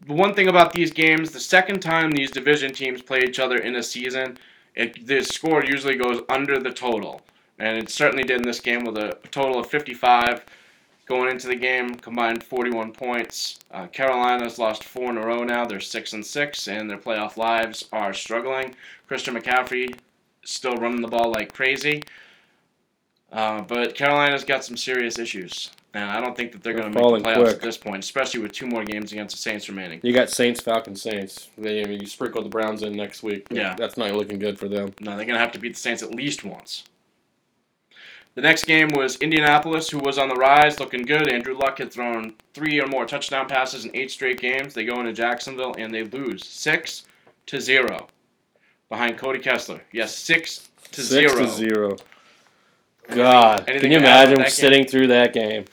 [0.07, 3.57] the one thing about these games, the second time these division teams play each other
[3.57, 4.39] in a season,
[4.75, 7.21] it, the score usually goes under the total.
[7.59, 10.45] And it certainly did in this game with a total of 55
[11.07, 13.59] going into the game, combined 41 points.
[13.73, 15.67] Uh, Carolina's lost four in a row now.
[15.67, 18.75] They're six and six, and their playoff lives are struggling.
[19.09, 19.99] Christian McCaffrey
[20.45, 22.03] still running the ball like crazy.
[23.33, 26.93] Uh, but Carolina's got some serious issues, and I don't think that they're They're going
[26.93, 27.55] to make the playoffs quick.
[27.57, 30.01] at this point, especially with two more games against the Saints remaining.
[30.03, 31.49] You got Saints, Falcons, Saints.
[31.57, 33.47] They, I mean, you sprinkle the Browns in next week.
[33.51, 33.75] Yeah.
[33.79, 34.93] that's not looking good for them.
[35.01, 36.85] No, they're going to have to beat the Saints at least once.
[38.35, 41.29] The next game was Indianapolis, who was on the rise, looking good.
[41.29, 44.73] Andrew Luck had thrown three or more touchdown passes in eight straight games.
[44.73, 47.05] They go into Jacksonville and they lose six
[47.47, 48.07] to zero
[48.89, 49.81] behind Cody Kessler.
[49.93, 51.45] Yes, six to Six zero.
[51.45, 51.97] to zero.
[53.11, 54.51] God, Anything can you imagine about that game?
[54.51, 55.65] sitting through that game?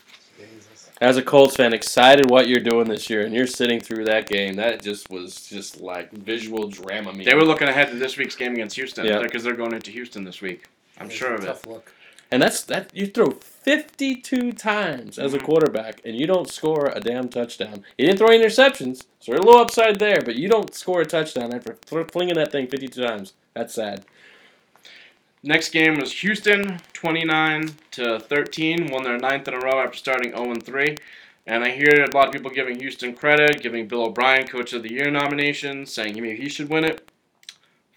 [0.99, 4.27] As a Colts fan, excited what you're doing this year, and you're sitting through that
[4.27, 4.55] game.
[4.55, 7.13] That just was just like visual drama.
[7.13, 7.23] Me.
[7.23, 9.19] They were looking ahead to this week's game against Houston Yeah.
[9.21, 10.65] because they're going into Houston this week.
[10.99, 11.47] I'm It's sure a of it.
[11.47, 11.91] Tough look.
[12.31, 12.89] and that's that.
[12.95, 15.43] You throw 52 times as a Mhm.
[15.43, 17.83] quarterback, and you don't score a damn touchdown.
[17.99, 20.21] You didn't throw any interceptions, so there's a little upside there.
[20.23, 21.77] But you don't score a touchdown after
[22.11, 23.33] flinging that thing 52 times.
[23.53, 24.03] That's sad.
[25.47, 30.31] Next game was Houston, 29 to 13, won their ninth in a row after starting
[30.31, 30.97] 0 3.
[31.45, 34.83] And I hear a lot of people giving Houston credit, giving Bill O'Brien Coach of
[34.83, 37.09] the Year nomination, saying maybe he should win it.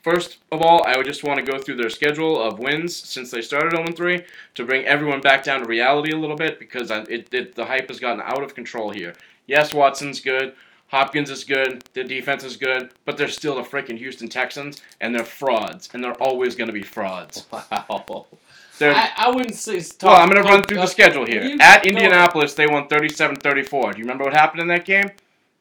[0.01, 3.33] First of all, I would just want to go through their schedule of wins since
[3.33, 4.23] they started 0 3
[4.55, 7.89] to bring everyone back down to reality a little bit because it, it, the hype
[7.89, 9.15] has gotten out of control here.
[9.49, 10.55] Yes, Watson's good.
[10.91, 11.85] Hopkins is good.
[11.95, 12.91] The defense is good.
[13.05, 15.89] But they're still the freaking Houston Texans, and they're frauds.
[15.95, 17.47] And they're always going to be frauds.
[17.53, 18.27] Wow.
[18.83, 19.83] I, I wouldn't say.
[20.03, 21.43] well, I'm going to run through the schedule here.
[21.43, 21.91] You- At no.
[21.91, 23.93] Indianapolis, they won 37 34.
[23.93, 25.11] Do you remember what happened in that game?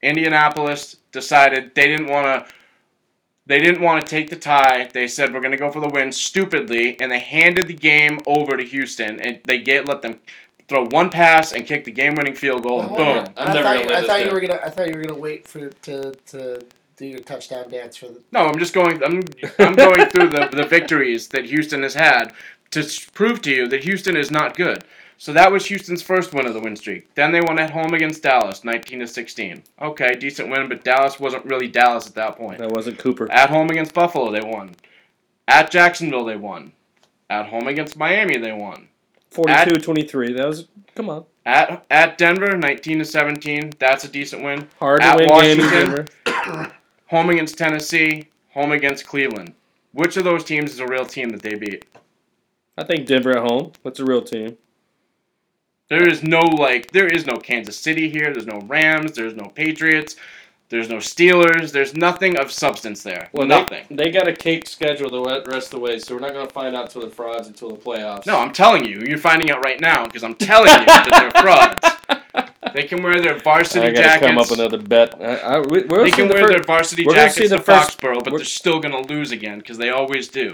[0.01, 2.53] Indianapolis decided they didn't want to.
[3.45, 4.89] They didn't want to take the tie.
[4.93, 8.19] They said we're going to go for the win stupidly, and they handed the game
[8.27, 10.19] over to Houston, and they get let them
[10.69, 13.33] throw one pass and kick the game-winning field goal, and Oh, boom.
[13.35, 14.59] I'm I never thought, gonna you, I thought you were gonna.
[14.63, 16.65] I thought you were gonna wait for to to
[16.97, 18.21] do your touchdown dance for the.
[18.31, 19.03] No, I'm just going.
[19.03, 19.21] I'm
[19.59, 22.33] I'm going through the the victories that Houston has had
[22.71, 24.83] to prove to you that Houston is not good.
[25.17, 27.13] So that was Houston's first win of the win streak.
[27.15, 29.63] Then they won at home against Dallas, 19 to 16.
[29.81, 32.59] Okay, decent win, but Dallas wasn't really Dallas at that point.
[32.59, 33.29] That wasn't Cooper.
[33.29, 34.75] At home against Buffalo, they won.
[35.47, 36.71] At Jacksonville, they won.
[37.29, 38.88] At home against Miami, they won.
[39.31, 40.33] 42 23.
[40.33, 40.67] That was.
[40.95, 41.25] Come on.
[41.45, 43.73] At at Denver, 19 to 17.
[43.79, 44.67] That's a decent win.
[44.79, 46.05] Hard At win game in Washington.
[46.25, 46.73] Denver.
[47.07, 48.27] Home against Tennessee.
[48.53, 49.53] Home against Cleveland.
[49.93, 51.85] Which of those teams is a real team that they beat?
[52.77, 53.73] I think Denver at home.
[53.83, 54.57] That's a real team.
[55.89, 59.45] There is no like there is no Kansas City here, there's no Rams, there's no
[59.45, 60.15] Patriots,
[60.69, 63.29] there's no Steelers, there's nothing of substance there.
[63.33, 63.85] Well, nothing.
[63.89, 66.47] They, they got a cake schedule the rest of the way, so we're not going
[66.47, 68.25] to find out until the frauds until the playoffs.
[68.27, 71.41] No, I'm telling you, you're finding out right now because I'm telling you that they're
[71.41, 71.95] frauds.
[72.71, 74.27] They can wear their varsity I got to jackets.
[74.27, 75.19] come up another bet.
[75.19, 77.99] I, I, we, they can wear fir- their varsity gonna see jackets the to first-
[77.99, 80.53] Foxborough, but they're still gonna lose again because they always do.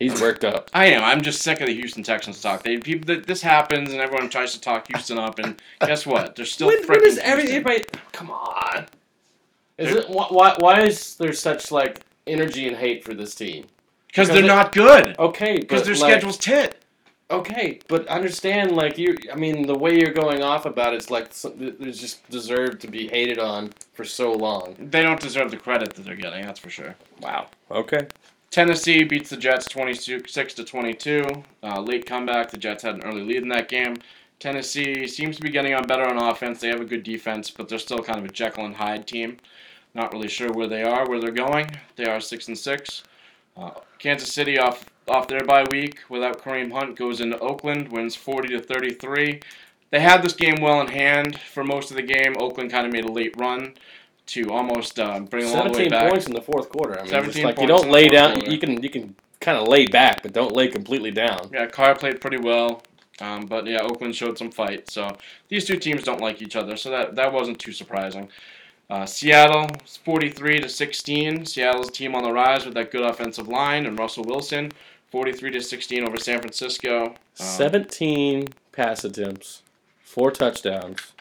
[0.00, 0.70] He's worked up.
[0.72, 1.04] I am.
[1.04, 2.62] I'm just sick of the Houston Texans talk.
[2.64, 6.34] They people that this happens and everyone tries to talk Houston up, and guess what?
[6.34, 6.88] They're still When, freaking.
[6.88, 7.60] when does every, Houston.
[7.66, 7.84] everybody?
[8.12, 8.86] Come on.
[9.78, 10.56] Is it why, why?
[10.58, 13.66] Why is there such like energy and hate for this team?
[14.06, 15.18] Because Because they're they- not good.
[15.18, 16.76] Okay, Because but their like, schedule's tit.
[17.30, 21.28] Okay, but understand, like you, I mean, the way you're going off about it's like
[21.32, 24.74] so- there's just deserved to be hated on for so long.
[24.78, 26.44] They don't deserve the credit that they're getting.
[26.44, 26.96] That's for sure.
[27.20, 27.48] Wow.
[27.70, 28.08] Okay.
[28.50, 31.24] Tennessee beats the Jets 26 to 22.
[31.62, 32.50] Uh, late comeback.
[32.50, 33.96] The Jets had an early lead in that game.
[34.40, 36.60] Tennessee seems to be getting on better on offense.
[36.60, 39.36] They have a good defense, but they're still kind of a Jekyll and Hyde team.
[39.94, 41.70] Not really sure where they are, where they're going.
[41.94, 43.04] They are six and six.
[43.56, 48.14] Uh, Kansas City off off their bye week without Kareem Hunt goes into Oakland, wins
[48.16, 49.40] 40 to 33.
[49.90, 52.34] They had this game well in hand for most of the game.
[52.38, 53.74] Oakland kind of made a late run
[54.32, 56.00] to almost um, bring them all the way back.
[56.00, 56.98] Seventeen points in the fourth quarter.
[56.98, 58.34] I mean, 17 just like you don't lay down.
[58.34, 58.50] quarter.
[58.50, 61.50] You can you can kind of lay back, but don't lay completely down.
[61.52, 62.82] Yeah, Carr played pretty well,
[63.20, 64.90] um, but yeah, Oakland showed some fight.
[64.90, 65.16] So
[65.48, 68.28] these two teams don't like each other, so that that wasn't too surprising.
[68.88, 69.68] Uh, Seattle,
[70.04, 71.44] forty-three to sixteen.
[71.46, 74.72] Seattle's team on the rise with that good offensive line and Russell Wilson,
[75.10, 77.06] forty-three to sixteen over San Francisco.
[77.06, 79.62] Um, Seventeen pass attempts,
[80.02, 81.12] four touchdowns,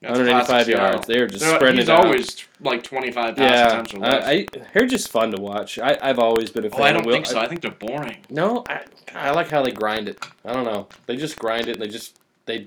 [0.00, 0.86] that's 185 classic Seattle.
[0.90, 1.06] yards.
[1.06, 2.04] They're just They're- spreading he's it out.
[2.06, 4.24] always like twenty-five pass yeah, attempts or less.
[4.24, 5.78] I, I, they're just fun to watch.
[5.78, 6.80] I, I've always been a fan.
[6.80, 7.38] oh, I of don't Will- think so.
[7.40, 8.18] I think they're boring.
[8.30, 8.84] No, I,
[9.14, 10.24] I like how they grind it.
[10.44, 10.88] I don't know.
[11.06, 11.78] They just grind it.
[11.80, 12.66] They just they.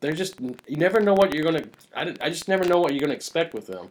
[0.00, 1.64] They're just you never know what you're gonna.
[1.94, 3.90] I, I just never know what you're gonna expect with them.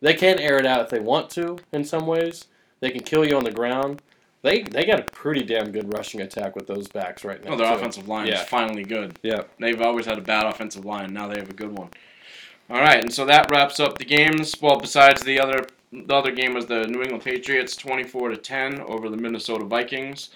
[0.00, 1.58] They can air it out if they want to.
[1.72, 2.46] In some ways,
[2.80, 4.02] they can kill you on the ground.
[4.42, 7.52] They they got a pretty damn good rushing attack with those backs right now.
[7.52, 7.74] Oh, their too.
[7.74, 8.42] offensive line Yeah.
[8.42, 9.18] is finally good.
[9.22, 9.42] Yeah.
[9.58, 11.12] They've always had a bad offensive line.
[11.12, 11.90] Now they have a good one.
[12.70, 14.54] All right, and so that wraps up the games.
[14.60, 18.80] Well, besides the other, the other game was the New England Patriots, twenty-four to ten
[18.82, 20.28] over the Minnesota Vikings,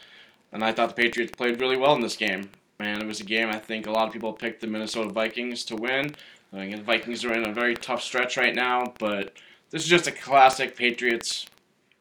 [0.50, 2.50] and I thought the Patriots played really well in this game.
[2.80, 5.62] Man, it was a game I think a lot of people picked the Minnesota Vikings
[5.66, 6.16] to win.
[6.52, 9.34] I think the Vikings are in a very tough stretch right now, but
[9.70, 11.46] this is just a classic Patriots,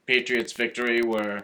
[0.07, 1.43] Patriots victory where.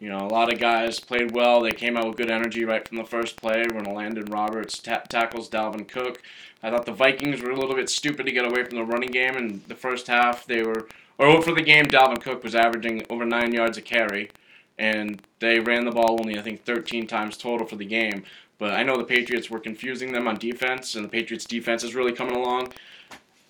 [0.00, 1.60] You know, a lot of guys played well.
[1.60, 5.02] They came out with good energy right from the first play when Elandon Roberts ta-
[5.08, 6.22] tackles Dalvin Cook.
[6.62, 9.10] I thought the Vikings were a little bit stupid to get away from the running
[9.10, 10.46] game in the first half.
[10.46, 10.88] They were,
[11.18, 14.30] or for the game, Dalvin Cook was averaging over nine yards a carry,
[14.78, 18.22] and they ran the ball only I think 13 times total for the game.
[18.58, 21.94] But I know the Patriots were confusing them on defense, and the Patriots defense is
[21.94, 22.72] really coming along.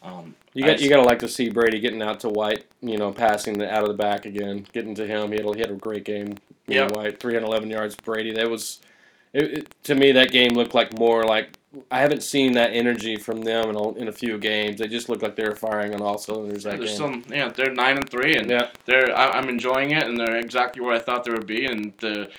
[0.03, 2.64] Um, You got you got to like to see Brady getting out to White.
[2.80, 5.32] You know, passing the, out of the back again, getting to him.
[5.32, 6.36] He had a, he had a great game.
[6.66, 6.92] Yep.
[6.92, 7.96] White, 311 yards.
[7.96, 8.32] Brady.
[8.32, 8.80] That was,
[9.32, 11.59] it, it, to me, that game looked like more like
[11.90, 14.78] I haven't seen that energy from them in a, in a few games.
[14.78, 16.94] They just looked like they were firing on all cylinders that they're game.
[16.94, 20.36] still, yeah, they're nine and three, and yeah, they're I, I'm enjoying it, and they're
[20.36, 22.30] exactly where I thought they would be, and the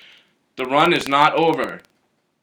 [0.55, 1.81] the run is not over.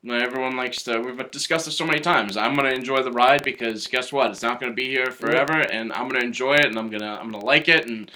[0.09, 1.01] Everyone likes to.
[1.01, 2.37] We've discussed this so many times.
[2.37, 4.31] I'm gonna enjoy the ride because guess what?
[4.31, 7.31] It's not gonna be here forever, and I'm gonna enjoy it, and I'm gonna I'm
[7.31, 8.11] gonna like it, and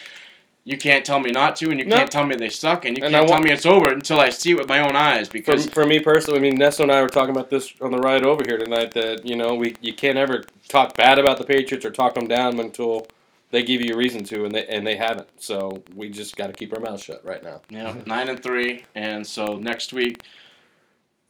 [0.65, 1.97] you can't tell me not to, and you No.
[1.97, 4.21] can't tell me they suck, and you And can't I tell me it's over until
[4.21, 5.29] I see it with my own eyes.
[5.29, 7.99] Because for me personally, I mean, Nessa and I were talking about this on the
[7.99, 8.93] ride over here tonight.
[8.93, 12.29] That you know, we you can't ever talk bad about the Patriots or talk them
[12.29, 13.07] down until
[13.51, 15.29] they give you a reason to, and they and they haven't.
[15.39, 17.63] So we just got to keep our mouths shut right now.
[17.71, 20.23] Yeah, nine and three, and so next week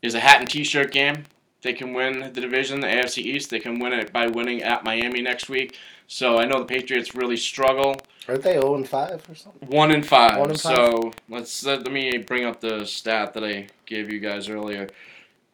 [0.02, 1.24] is a hat and T-shirt game.
[1.62, 3.50] They can win the division, the AFC East.
[3.50, 5.76] They can win it by winning at Miami next week.
[6.06, 7.96] So I know the Patriots really struggle.
[8.26, 9.68] Aren't they 0 and 5 or something?
[9.68, 10.38] One and five.
[10.38, 10.74] One and 5.
[10.74, 14.88] So let's let, let me bring up the stat that I gave you guys earlier.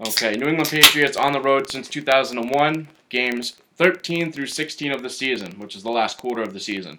[0.01, 2.89] Okay, New England Patriots on the road since 2001.
[3.09, 6.99] Games 13 through 16 of the season, which is the last quarter of the season.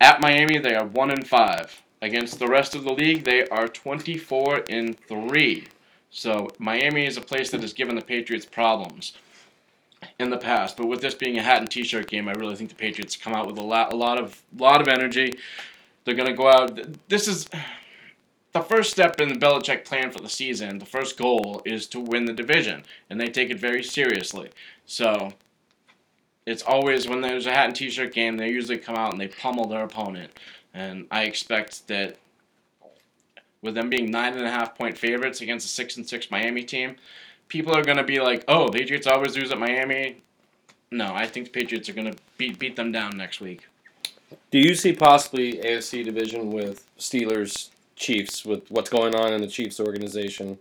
[0.00, 1.82] At Miami, they are one and five.
[2.00, 5.68] Against the rest of the league, they are 24 and three.
[6.12, 9.14] So Miami is a place that has given the Patriots problems
[10.18, 10.76] in the past.
[10.76, 13.32] But with this being a hat and T-shirt game, I really think the Patriots come
[13.32, 15.32] out with a lot, a lot of, lot of energy.
[16.04, 16.78] They're gonna go out.
[17.08, 17.48] This is
[18.52, 20.78] the first step in the Belichick plan for the season.
[20.78, 24.50] The first goal is to win the division, and they take it very seriously.
[24.84, 25.32] So
[26.44, 29.28] it's always when there's a hat and T-shirt game, they usually come out and they
[29.28, 30.32] pummel their opponent.
[30.74, 32.18] And I expect that
[33.62, 36.64] with them being nine and a half point favorites against a six and six Miami
[36.64, 36.96] team,
[37.48, 40.16] people are gonna be like, "Oh, the Patriots always lose at Miami."
[40.90, 43.62] No, I think the Patriots are gonna beat beat them down next week.
[44.50, 49.46] Do you see possibly AFC division with Steelers, Chiefs, with what's going on in the
[49.46, 50.58] Chiefs organization?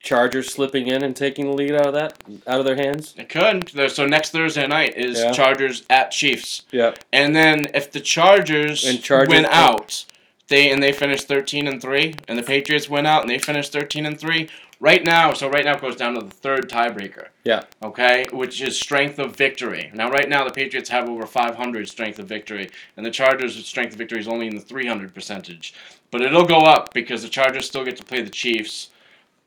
[0.00, 3.14] Chargers slipping in and taking the lead out of that, out of their hands.
[3.18, 3.68] It could.
[3.90, 5.32] So next Thursday night is Yeah.
[5.32, 10.04] Chargers at Chiefs, Yeah, and then if the Chargers, And Chargers- win out,
[10.48, 13.68] they and they finish thirteen and three, and the Patriots win out and they finish
[13.68, 14.48] thirteen and three.
[14.80, 17.28] Right now, so right now it goes down to the third tiebreaker.
[17.42, 17.64] Yeah.
[17.82, 19.90] Okay, which is strength of victory.
[19.92, 23.92] Now, right now the Patriots have over 500 strength of victory, and the Chargers' strength
[23.92, 25.74] of victory is only in the 300 percentage.
[26.12, 28.90] But it'll go up because the Chargers still get to play the Chiefs,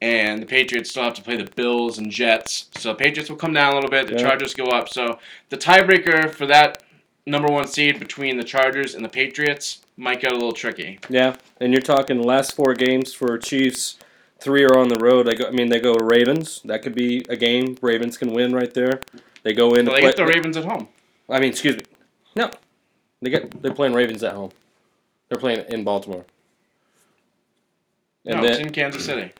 [0.01, 2.69] and the Patriots still have to play the Bills and Jets.
[2.75, 4.07] So the Patriots will come down a little bit.
[4.07, 4.23] The Yeah.
[4.23, 4.89] Chargers go up.
[4.89, 6.83] So the tiebreaker for that
[7.31, 10.99] number one seed between the Chargers and the Patriots might get a little tricky.
[11.09, 13.97] Yeah, and you're talking the last four games for Chiefs.
[14.39, 15.27] Three are on the road.
[15.27, 15.47] They go.
[15.47, 16.61] I mean, they go to Ravens.
[16.65, 19.01] That could be a game Ravens can win right there.
[19.43, 19.85] They go in.
[19.85, 20.87] To they play, get the Ravens at home.
[21.29, 21.83] I mean, excuse me.
[22.35, 22.51] No,
[23.21, 23.61] they get.
[23.61, 24.51] They're playing Ravens at home.
[25.29, 26.25] They're playing in Baltimore.
[28.25, 29.31] And no, it's then, in Kansas City.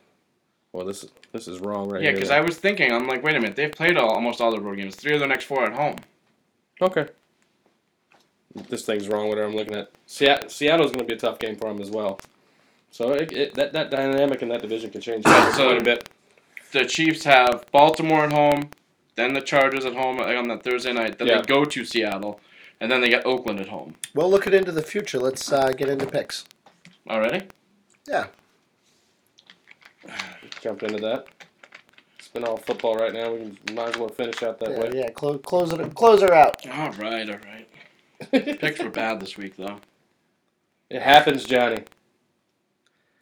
[0.72, 2.12] well, this is this is wrong right here.
[2.12, 4.52] Yeah, because I was thinking, I'm like, wait a minute, they've played all, almost all
[4.52, 4.96] their road games.
[4.96, 5.98] Three of their next four at home.
[6.82, 7.08] Okay.
[8.70, 9.30] This thing's wrong.
[9.30, 9.92] Whatever I'm looking at.
[10.06, 12.20] Seattle, Seattle's going to be a tough game for them as well.
[12.92, 16.10] So it, it, that that dynamic in that division can change So- quite a bit.
[16.72, 18.70] The Chiefs have Baltimore at home,
[19.16, 21.18] then the Chargers at home on that Thursday night.
[21.18, 21.42] Then Yeah.
[21.42, 22.40] they go to Seattle,
[22.80, 23.96] and then they get Oakland at home.
[24.16, 26.46] Well, looking into the future, let's uh, get into picks.
[27.10, 27.46] Already?
[28.08, 28.28] Yeah.
[30.62, 31.26] Jump into that.
[32.20, 33.34] It's been all football right now.
[33.34, 34.92] We can, might as well finish out that Yeah, way.
[34.94, 35.10] yeah.
[35.10, 35.96] Close, close it.
[35.96, 36.66] Close her out.
[36.68, 37.68] All right, all right.
[38.32, 39.80] Picks were bad this week, though.
[40.90, 41.84] It happens, Johnny.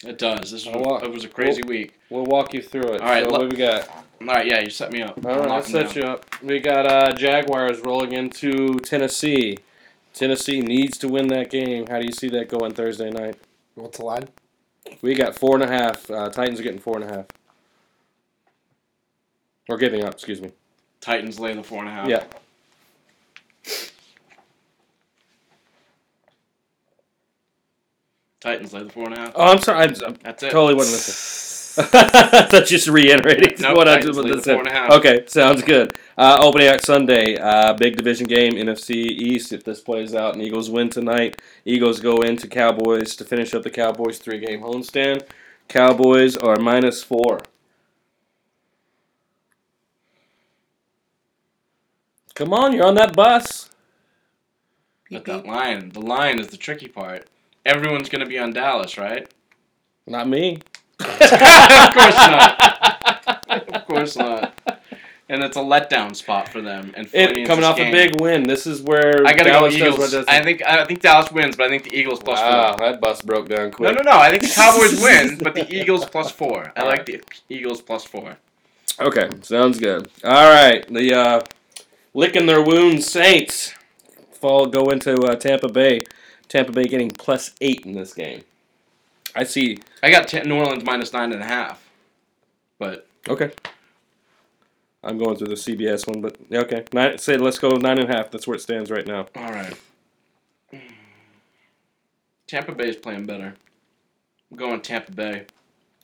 [0.05, 0.51] It does.
[0.51, 0.97] This was, wow.
[1.03, 1.93] it was a crazy week.
[2.09, 3.01] We'll walk you through it.
[3.01, 3.87] All right, So let- what we got?
[4.21, 5.23] All right, yeah, you set me up.
[5.25, 6.25] All right, I'll set you up.
[6.43, 9.57] We got uh, Jaguars rolling into Tennessee.
[10.13, 11.87] Tennessee needs to win that game.
[11.87, 13.35] How do you see that going Thursday night?
[13.75, 14.27] What's the line?
[15.01, 16.09] We got four and a half.
[16.11, 17.25] Uh, Titans are getting four and a half.
[19.69, 20.51] Or giving up, excuse me.
[20.99, 22.09] Titans lay the four and a half.
[22.09, 22.23] Yeah.
[28.39, 29.31] Titans lay the four and a half.
[29.35, 29.83] Oh, I'm sorry.
[29.85, 30.51] I'm, I'm That's it.
[30.51, 31.35] totally wasn't listening.
[31.91, 34.55] That's just reiterating Nope, what I just said.
[34.55, 34.91] four and a half.
[34.91, 35.97] Okay, sounds good.
[36.17, 39.53] Uh, opening act Sunday, uh, big division game, NFC East.
[39.53, 43.63] If this plays out and Eagles win tonight, Eagles go into Cowboys to finish up
[43.63, 45.23] the Cowboys three game homestand.
[45.69, 47.39] Cowboys are minus four.
[52.35, 53.69] Come on, you're on that bus.
[55.11, 57.27] But that line, the line is the tricky part.
[57.69, 59.31] Everyone's going to be on Dallas, right?
[60.07, 60.59] Not me.
[60.99, 63.45] of course not.
[63.75, 64.59] of course not.
[65.29, 66.91] And it's a letdown spot for them.
[66.97, 68.41] And It coming off this a big win.
[68.41, 70.15] This is where I gotta Dallas go Eagles.
[70.27, 72.89] I think I think Dallas wins, but I think the Eagles plus wow, four.
[72.89, 73.93] that bus broke down quick.
[73.93, 74.11] no, no.
[74.11, 74.17] No.
[74.17, 76.73] I think the Cowboys win, but the Eagles plus four.
[76.75, 78.37] I All like the Eagles plus four.
[78.99, 80.09] Okay, sounds good.
[80.23, 81.41] All right, the uh,
[82.15, 83.75] licking their wounds Saints
[84.31, 86.01] fall go into uh, Tampa Bay.
[86.49, 88.43] Tampa Bay getting plus eight in this game.
[89.35, 89.77] I see.
[90.03, 91.87] I got New Orleans minus nine and a half.
[92.79, 93.51] But Okay.
[95.03, 96.83] I'm going through the CBS one, but okay.
[96.91, 98.31] Nine, say let's go nine and a half.
[98.31, 99.27] That's where it stands right now.
[99.35, 99.73] all right.
[102.47, 103.53] Tampa Bay's playing better.
[104.51, 105.45] I'm going Tampa Bay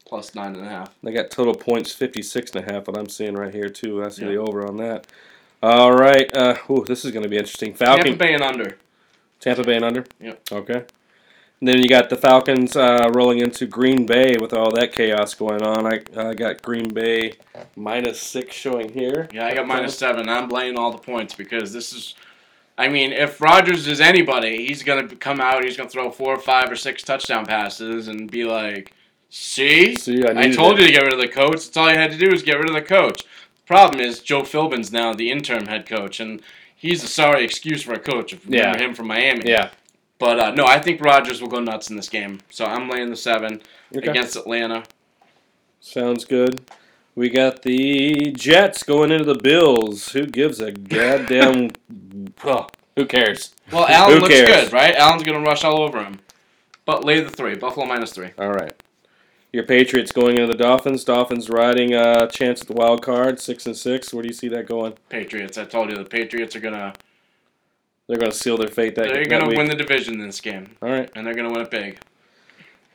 [0.06, 0.94] plus nine and a half.
[1.02, 2.88] They got total points 56 and a half.
[2.88, 4.04] What I'm seeing right here too.
[4.04, 4.30] I see Yeah.
[4.34, 5.08] the over on that.
[5.64, 6.32] All right.
[6.36, 7.74] Uh, ooh, this is going to be interesting.
[7.74, 8.06] Falcon.
[8.06, 8.78] Tampa Bay and under.
[9.40, 10.06] Tampa Bay and under?
[10.20, 10.42] Yep.
[10.52, 10.86] Okay.
[11.62, 15.34] And then you got the Falcons uh, rolling into Green Bay with all that chaos
[15.34, 15.86] going on.
[15.88, 17.34] I, I got Green Bay
[17.76, 19.30] minus six showing here.
[19.34, 20.28] Yeah, I got minus seven.
[20.28, 22.16] I'm laying all the points because this is.
[22.78, 25.64] I mean, if Rodgers is anybody, he's gonna come out.
[25.64, 28.92] He's gonna throw four, or five, or six touchdown passes and be like,
[29.30, 30.82] "See, See, I, I told it.
[30.82, 31.54] you to get rid of the coach.
[31.66, 33.24] That's all you had to do was get rid of the coach."
[33.66, 36.42] Problem is, Joe Philbin's now the interim head coach, and
[36.76, 38.34] he's a sorry excuse for a coach.
[38.34, 39.50] If you remember him from Miami.
[39.50, 39.70] Yeah.
[40.20, 42.40] But uh, no, I think Rodgers will go nuts in this game.
[42.50, 43.62] So I'm laying the seven
[43.96, 44.08] Okay.
[44.10, 44.84] against Atlanta.
[45.80, 46.62] Sounds good.
[47.16, 50.10] We got the Jets going into the Bills.
[50.12, 51.70] Who gives a goddamn.
[52.44, 53.54] oh, who cares?
[53.72, 54.66] Well, Allen looks cares?
[54.66, 54.96] good, right?
[54.96, 56.20] Allen's gonna rush all over him.
[56.86, 57.56] But lay the three.
[57.56, 58.30] Buffalo minus three.
[58.38, 58.74] All right.
[59.56, 61.06] Your Patriots going into the Dolphins.
[61.06, 64.14] Dolphins riding a chance at the wild card, six and six.
[64.14, 64.96] Where do you see that going?
[65.08, 65.58] Patriots.
[65.58, 66.92] I told you the Patriots are gonna
[68.08, 69.58] They're going to seal their fate that, they're gonna week.
[69.58, 71.10] win the division in this game, All right.
[71.16, 72.00] and they're gonna win it big.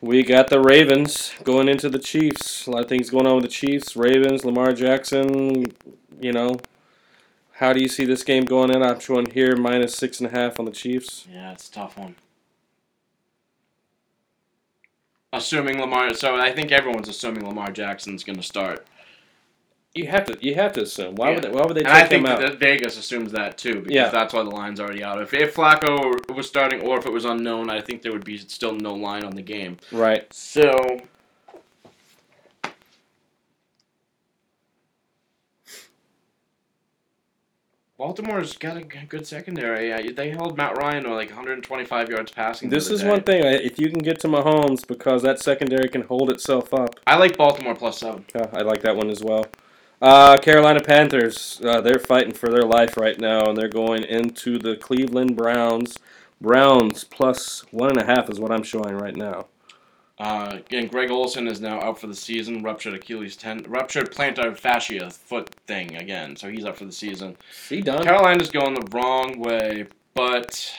[0.02, 2.66] We got the Ravens going into the Chiefs.
[2.66, 3.96] A lot of things going on with the Chiefs.
[3.96, 5.64] Ravens, Lamar Jackson.
[6.20, 6.58] You know,
[7.52, 8.82] how do you see this game going in?
[8.82, 11.26] I'm showing here minus six and a half on the Chiefs.
[11.32, 12.16] Yeah, it's a tough one.
[15.41, 18.86] Assuming Lamar, so I think everyone's assuming Lamar Jackson's gonna start,
[19.95, 20.38] You have to.
[20.41, 21.16] You have to assume.
[21.16, 21.51] Why would they?
[21.51, 24.09] Why would they and I think that Vegas assumes that too because Yeah.
[24.11, 25.20] that's why the line's already out.
[25.20, 28.38] If if Flacco was starting or if it was unknown, I think there would be
[28.38, 29.78] still no line on the game.
[29.91, 30.32] Right.
[30.32, 31.01] So
[38.01, 39.92] Baltimore's got a good secondary.
[39.92, 42.70] Uh, They held Matt Ryan to like 125 yards passing.
[42.70, 43.11] This is day.
[43.11, 43.44] one thing.
[43.44, 47.36] If you can get to Mahomes, because that secondary can hold itself up, I like
[47.36, 48.24] Baltimore plus seven.
[48.34, 49.44] Yeah, I like that one as well.
[50.01, 54.59] Uh, Carolina Panthers, uh, they're fighting for their life right now, and they're going into
[54.59, 55.98] the Cleveland Browns.
[56.40, 59.44] Browns plus one and a half is what I'm showing right now.
[60.20, 62.62] Uh, again, Greg Olsen is now out for the season.
[62.62, 67.38] Ruptured Achilles ten, ruptured plantar fascia foot thing again, so he's out for the season.
[67.50, 68.04] See, done.
[68.04, 70.74] Carolina's going the wrong way, but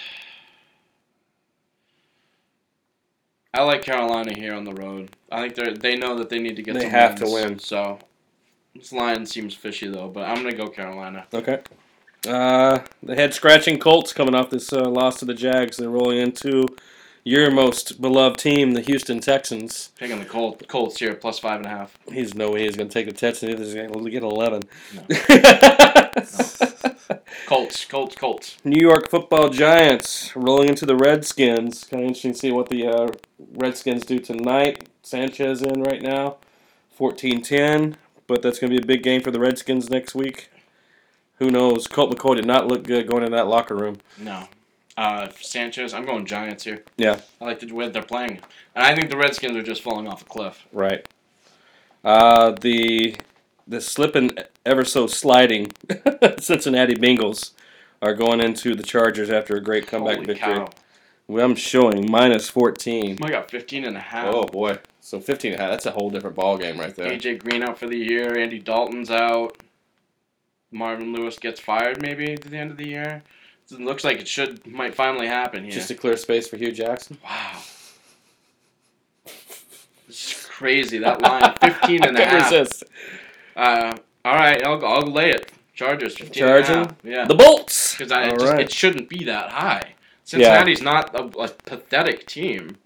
[3.52, 5.10] I like Carolina here on the road.
[5.32, 6.76] I think they they know that they need to get.
[6.76, 7.58] They some have to win.
[7.58, 7.98] So
[8.76, 11.26] this line seems fishy though, but I'm gonna go Carolina.
[11.34, 11.62] Okay.
[12.28, 15.78] Uh, the head scratching Colts coming off this uh, loss to the Jags.
[15.78, 16.68] They're rolling into
[17.24, 19.92] your most beloved team, the Houston Texans.
[19.98, 21.98] Picking the Colt, Colts here plus five and a half.
[22.12, 23.60] He's no way he's going to take the Texans.
[23.60, 24.64] He's going to get 11.
[27.46, 28.58] Colts, Colts, Colts.
[28.64, 31.84] New York Football Giants rolling into the Redskins.
[31.84, 33.10] Kind of interesting to see what the uh,
[33.54, 34.88] Redskins do tonight.
[35.04, 36.38] Sanchez in right now,
[36.98, 37.96] 14-10,
[38.28, 40.50] but that's going to be a big game for the Redskins next week.
[41.40, 41.88] Who knows?
[41.88, 43.98] Colt McCoy did not look good going in that locker room.
[44.18, 44.48] No.
[44.98, 46.84] Uh, Sanchez, I'm going Giants here.
[46.98, 47.22] Yeah.
[47.40, 48.40] I like the way they're playing.
[48.76, 50.66] And I think the Redskins are just falling off a cliff.
[50.72, 51.08] Right.
[52.04, 53.16] Uh, the
[53.68, 54.32] the slipping
[54.66, 55.72] ever so sliding
[56.40, 57.52] Cincinnati Bengals
[58.02, 60.56] are going into the Chargers after a great comeback Holy victory.
[60.56, 60.70] cow.
[61.28, 63.20] Well, I'm showing minus 14.
[63.22, 64.34] I got 15 and a half.
[64.34, 64.80] Oh boy.
[65.00, 67.12] So 15 and a half, that's a whole different ball game right there.
[67.12, 68.38] AJ Green out for the year.
[68.38, 69.58] Andy Dalton's out.
[70.72, 73.24] Marvin Lewis gets fired maybe at the end of the year.
[73.72, 75.72] It looks like it should might finally happen here.
[75.72, 77.18] Just to clear space for Hue Jackson.
[77.24, 77.62] wow.
[80.08, 82.52] It's crazy that line 15 and a half.
[82.52, 82.84] Resist.
[83.56, 83.96] Uh,
[84.26, 85.52] all right, I'll I'll lay it.
[85.74, 86.98] Chargers 15 and a Charging?
[87.04, 87.26] Yeah.
[87.26, 87.96] The Bolts.
[87.98, 88.60] Because I it, just, right.
[88.60, 89.94] it shouldn't be that high.
[90.26, 92.78] Cincinnati's not a, a pathetic team.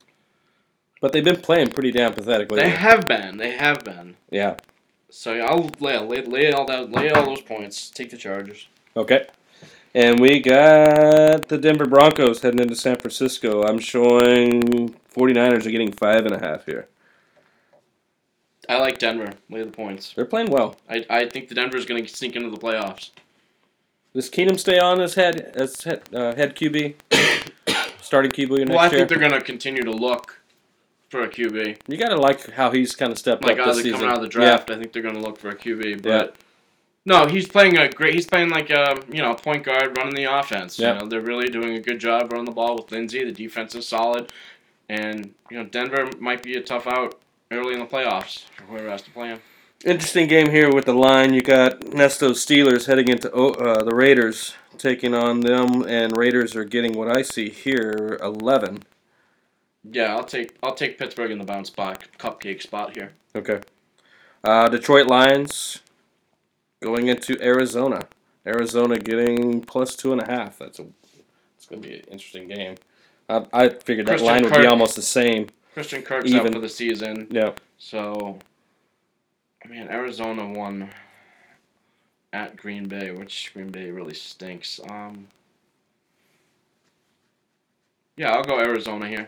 [1.01, 2.61] But they've been playing pretty damn pathetically.
[2.61, 3.37] They have been.
[3.37, 4.15] They have been.
[4.29, 4.55] yeah.
[5.09, 7.89] So yeah, I'll lay, lay, lay all that, lay all those points.
[7.89, 8.67] Take the Chargers.
[8.97, 9.27] Okay.
[9.95, 13.63] And we got the Denver Broncos heading into San Francisco.
[13.63, 16.89] I'm showing 49ers are getting five and a half here.
[18.67, 19.31] I like Denver.
[19.49, 20.11] Lay the points.
[20.13, 20.75] They're playing well.
[20.89, 23.11] I, I think the Denver's going to sneak into the playoffs.
[24.13, 26.95] Does Keenum stay on as head as head, uh, head QB,
[28.01, 28.65] starting QB next year.
[28.67, 28.89] Well, I year?
[28.97, 30.41] think they're going to continue to look
[31.09, 31.77] for a QB.
[31.87, 33.93] you gotta like how he's kind of stepped Like up this season.
[33.93, 36.01] coming out of the draft, I think they're going to look for a QB.
[36.01, 36.27] But Yeah.
[37.05, 38.15] No, he's playing a great.
[38.15, 40.79] He's playing like a you know point guard running the offense.
[40.79, 40.93] Yeah.
[40.93, 43.23] You know, they're really doing a good job running the ball with Lindsay.
[43.23, 44.31] The defense is solid,
[44.89, 47.19] and you know Denver might be a tough out
[47.51, 49.39] early in the playoffs for whoever has to play him.
[49.85, 51.33] Interesting game here with the line.
[51.33, 56.63] You got Nesto Steelers heading into uh, the Raiders, taking on them, and Raiders are
[56.63, 58.81] getting what I see here, eleven.
[59.83, 63.11] Yeah, I'll take I'll take Pittsburgh in the bounce spot, cupcake spot here.
[63.35, 63.59] Okay.
[64.43, 65.81] Uh, Detroit Lions
[66.85, 68.07] going into Arizona.
[68.45, 70.59] Arizona getting plus two and a half.
[70.59, 70.85] That's a.
[71.57, 72.75] It's gonna be an interesting game.
[73.27, 75.47] I, I figured that Christian line would be almost the same.
[75.73, 77.51] Christian Kirk's out for the season, Yeah.
[77.79, 78.37] so
[79.63, 80.91] I mean Arizona won
[82.31, 84.79] at Green Bay, which Green Bay really stinks.
[84.89, 85.27] Um,
[88.15, 89.27] yeah, I'll go Arizona here.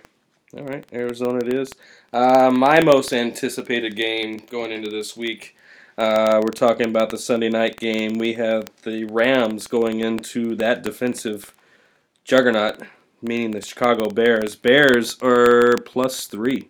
[0.56, 1.72] All right, Arizona it is.
[2.14, 5.57] Uh, my most anticipated game going into this week.
[5.98, 8.18] Uh, we're talking about the Sunday night game.
[8.20, 11.54] We have the Rams going into that defensive
[12.24, 12.82] juggernaut,
[13.22, 14.56] meaning the Chicago Bears.
[14.56, 16.68] Bears are plus three.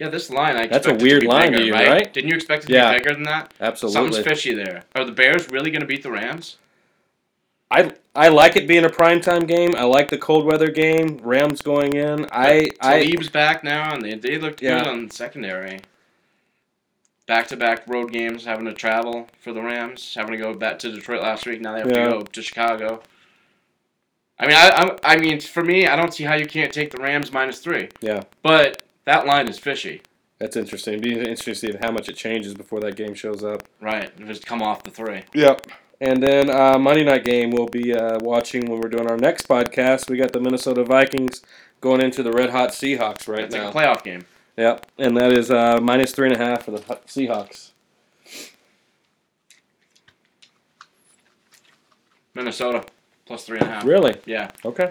[0.00, 1.88] Yeah, this line I That's a weird to line to you, right?
[1.88, 2.12] right?
[2.12, 2.92] Didn't you expect it to Yeah.
[2.92, 3.54] be bigger than that?
[3.60, 3.94] Absolutely.
[4.02, 4.82] Something's fishy there.
[4.96, 6.56] Are the Bears really going to beat the Rams?
[7.70, 9.74] I I like it being a primetime game.
[9.76, 11.20] I like the cold weather game.
[11.22, 12.26] Rams going in.
[12.32, 14.78] I I Talib's back now, and they, they looked Yeah.
[14.80, 15.80] good on secondary.
[17.26, 20.78] Back to back road games, having to travel for the Rams, having to go back
[20.80, 21.60] to Detroit last week.
[21.60, 22.04] Now they have Yeah.
[22.04, 23.00] to go to Chicago.
[24.38, 24.68] I mean, I,
[25.04, 27.60] I I mean, for me, I don't see how you can't take the Rams minus
[27.60, 27.88] three.
[28.00, 28.24] Yeah.
[28.42, 30.02] But that line is fishy,
[30.38, 31.00] that's interesting.
[31.00, 33.62] Be interesting to see how much it changes before that game shows up.
[33.80, 34.10] right?
[34.26, 35.22] Just come off the three.
[35.32, 35.66] Yep.
[36.00, 39.48] And then uh, Monday night game we'll be uh, watching when we're doing our next
[39.48, 40.10] podcast.
[40.10, 41.40] We got the Minnesota Vikings
[41.80, 43.66] going into the Red Hot Seahawks right It's now.
[43.70, 44.24] like a playoff game.
[44.56, 44.86] Yep.
[44.98, 47.72] And that is uh, minus three and a half for the Seahawks.
[52.34, 52.84] Minnesota
[53.26, 53.84] plus three and a half.
[53.84, 54.16] Really?
[54.26, 54.50] Yeah.
[54.64, 54.90] Okay.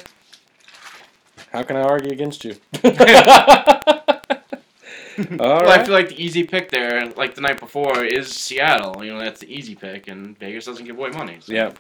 [1.52, 2.56] How can I argue against you?
[2.84, 9.04] All well, I feel like the easy pick there, like the night before, is Seattle.
[9.06, 11.38] You know, that's the easy pick, and Vegas doesn't give away money.
[11.40, 11.54] So.
[11.54, 11.74] Yeah.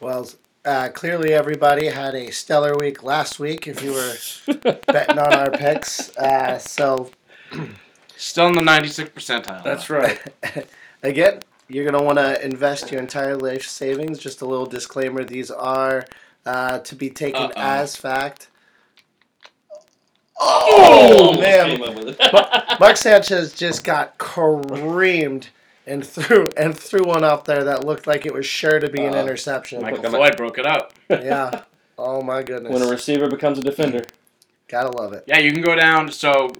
[0.00, 0.28] Well,
[0.64, 4.14] Uh, clearly, everybody had a stellar week last week if you were
[4.86, 6.16] betting on our picks.
[6.16, 7.10] Uh, so,
[8.16, 9.64] Still in the 96 percentile.
[9.64, 10.20] That's right.
[11.02, 14.18] again, you're going to want to invest your entire life savings.
[14.18, 16.04] Just a little disclaimer these are
[16.46, 17.52] uh, to be taken Uh-oh.
[17.56, 18.48] as fact.
[20.38, 21.76] Oh, man.
[21.76, 22.80] came up with it.
[22.80, 25.48] Mark Sanchez just got creamed
[25.86, 29.02] and threw and threw one up there that looked like it was sure to be
[29.04, 29.82] an Uh, interception.
[29.82, 30.92] Michael I'm Floyd broke it up.
[31.10, 31.62] Yeah.
[31.98, 32.72] Oh my goodness.
[32.72, 34.04] when a receiver becomes a defender.
[34.68, 35.24] Gotta love it.
[35.26, 36.10] Yeah, you can go down.
[36.10, 36.50] So,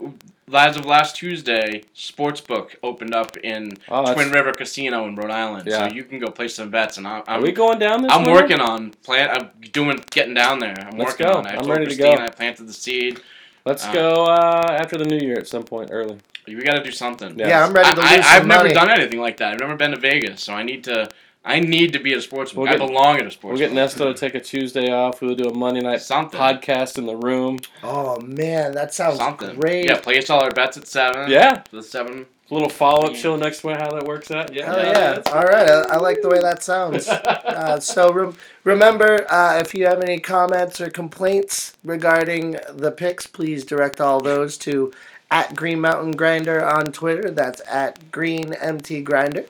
[0.55, 5.67] as of last Tuesday, Sportsbook opened up in Oh, Twin River Casino in Rhode Island.
[5.67, 5.89] Yeah.
[5.89, 8.13] So you can go play some bets, and I'm, Are I'm we going down this?
[8.13, 8.41] I'm winter?
[8.43, 9.31] working on plan.
[9.31, 10.75] I'm doing getting down there.
[10.79, 11.33] I'm Let's working go.
[11.39, 11.51] on it.
[11.51, 12.13] I I'm told ready to go.
[12.13, 13.21] I planted the seed.
[13.65, 16.19] Let's Uh, go uh, after the new year at some point early.
[16.47, 17.39] We got to do something.
[17.39, 17.49] Yeah.
[17.49, 19.53] Yeah, I'm ready to lose I, I, some I've never done anything like that.
[19.55, 21.09] I've never been to Vegas, so I need to.
[21.45, 22.65] I need to be at a sports book.
[22.65, 23.91] We'll I get- belong at a sports We'll get book.
[23.91, 25.21] Nesto to take a Tuesday off.
[25.21, 26.39] We'll do a Monday night Something.
[26.39, 27.59] podcast in the room.
[27.83, 29.59] Oh man, that sounds Something.
[29.59, 29.87] great.
[29.87, 31.29] Yeah, place all our bets at seven.
[31.31, 32.27] Yeah, The seven.
[32.49, 33.19] a little follow up Yeah.
[33.19, 33.77] show next week.
[33.77, 34.55] How that works out?
[34.55, 35.23] Yeah, Hell yeah!
[35.33, 37.09] All right, I, I like the way that sounds.
[37.53, 43.27] Uh, so rem- remember, uh, if you have any comments or complaints regarding the picks,
[43.27, 44.91] please direct all those to
[45.31, 47.31] at Green Mountain Grinder on Twitter.
[47.31, 49.45] That's at Green MT Grinder.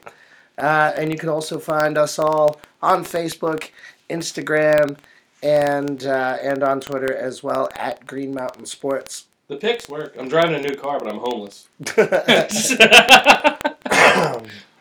[0.58, 3.70] Uh, and you can also find us all on Facebook,
[4.10, 4.96] Instagram,
[5.42, 9.26] and uh, and on Twitter as well at Green Mountain Sports.
[9.48, 10.14] The picks work.
[10.18, 11.68] I'm driving a new car, but I'm homeless.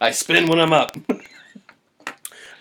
[0.02, 0.96] I spin when I'm up.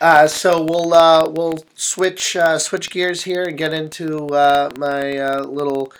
[0.00, 5.18] Uh, so we'll uh, we'll switch uh, switch gears here and get into uh, my
[5.18, 5.92] uh, little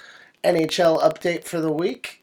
[0.43, 2.23] NHL update for the week.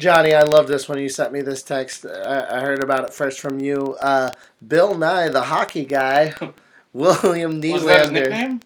[0.00, 2.06] Johnny, I love this when you sent me this text.
[2.06, 3.96] I, I heard about it first from you.
[4.02, 4.32] Uh,
[4.66, 6.34] Bill Nye, the hockey guy,
[6.94, 8.12] William Was that his Nylander.
[8.12, 8.60] nickname?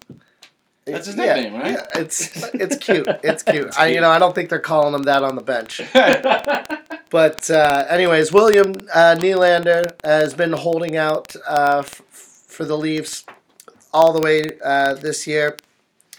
[0.85, 1.73] That's his Yeah, right?
[1.73, 3.07] yeah, it's it's cute.
[3.23, 3.77] It's cute.
[3.79, 5.81] I you know I don't think they're calling him that on the bench.
[7.11, 13.25] But uh, anyways, William uh, Nylander has been holding out uh, f- for the Leafs
[13.93, 15.57] all the way uh, this year.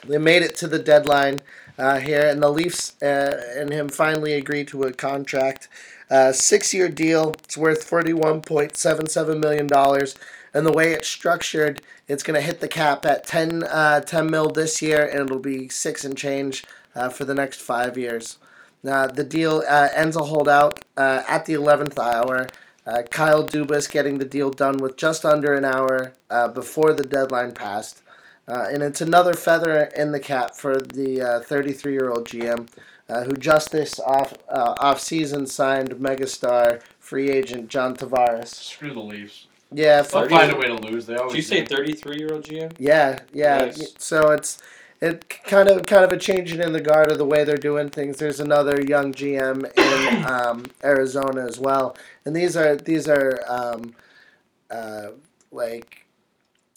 [0.07, 1.41] They made it to the deadline
[1.79, 5.69] uh, here, and the Leafs uh, and him finally agreed to a contract,
[6.11, 7.35] uh, six-year deal.
[7.45, 10.15] It's worth forty-one point seven seven million dollars,
[10.55, 14.31] and the way it's structured, it's going to hit the cap at 10, uh, 10
[14.31, 16.65] mil this year, and it'll be six and change
[17.13, 18.39] for the next five years.
[18.87, 22.47] Uh, the deal uh, ends a holdout uh, at the 11th hour.
[23.11, 26.13] Kyle Dubas getting the deal done with just under an hour
[26.55, 28.01] before the deadline passed.
[28.49, 32.69] Uh, and it's another feather in the cap for the 33 year old GM
[33.09, 38.49] uh, who just this off, uh, off season signed megastar free agent John Tavares.
[38.49, 39.47] Screw the Leafs.
[39.73, 41.07] Yeah, They'll find a way to lose.
[41.07, 42.73] They Did always you say 33 year old GM?
[42.79, 43.67] yeah, yeah.
[43.67, 43.95] Nice.
[43.99, 44.63] So it's
[45.01, 47.91] it kind of kind of a changing in the guard of the way they're doing
[47.91, 48.19] things.
[48.19, 53.95] There's another young GM in um, Arizona as well, and these are these are um,
[54.71, 55.09] uh,
[55.51, 56.06] like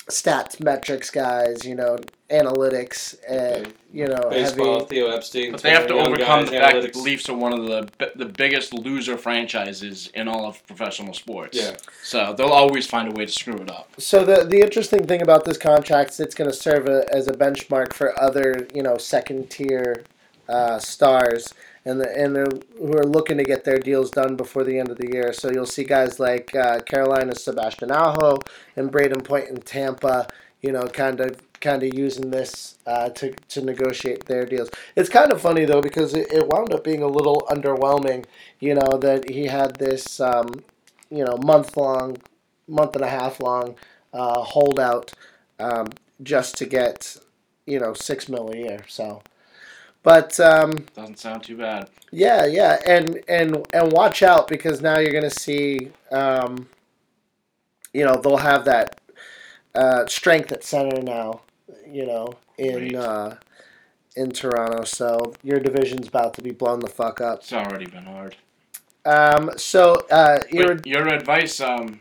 [0.10, 1.66] stats metrics guys.
[1.66, 1.98] You know,
[2.30, 4.96] analytics, and you know, Baseball, heavy.
[4.96, 5.52] Theo Epstein.
[5.52, 8.12] But they have to overcome guys, the fact that the Leafs are one of the
[8.16, 11.58] the biggest loser franchises in all of professional sports.
[11.58, 11.76] Yeah.
[12.04, 13.90] So they'll always find a way to screw it up.
[13.98, 17.28] So the the interesting thing about this contract is it's going to serve a, as
[17.28, 20.04] a benchmark for other you know second tier
[20.48, 21.54] uh, stars
[21.90, 24.98] and the, and who are looking to get their deals done before the end of
[24.98, 25.34] the year.
[25.34, 28.40] So you'll see guys like uh, Carolina's Sebastian Aho
[28.76, 30.28] and Brayden Point in Tampa.
[30.62, 34.70] You know, kind of kind of using this uh, to to negotiate their deals.
[34.96, 38.26] It's kind of funny though because it, it wound up being a little underwhelming.
[38.60, 40.64] You know that he had this um,
[41.10, 42.18] you know month long,
[42.68, 43.76] month and a half long
[44.14, 45.14] uh, holdout
[45.60, 45.88] um,
[46.24, 47.18] just to get
[47.66, 48.86] you know six mil a year.
[48.88, 49.22] So,
[50.10, 51.88] but um, Doesn't sound too bad.
[52.12, 56.68] yeah, yeah, and and and watch out because now you're gonna see, um,
[57.94, 59.00] you know, they'll have that
[59.76, 61.42] uh, strength at center now.
[61.88, 63.38] You know, in uh,
[64.16, 67.42] in Toronto, so your division's about to be blown the fuck up.
[67.42, 68.36] It's already been hard.
[69.06, 71.62] Um, so uh, your your advice.
[71.62, 72.00] Um,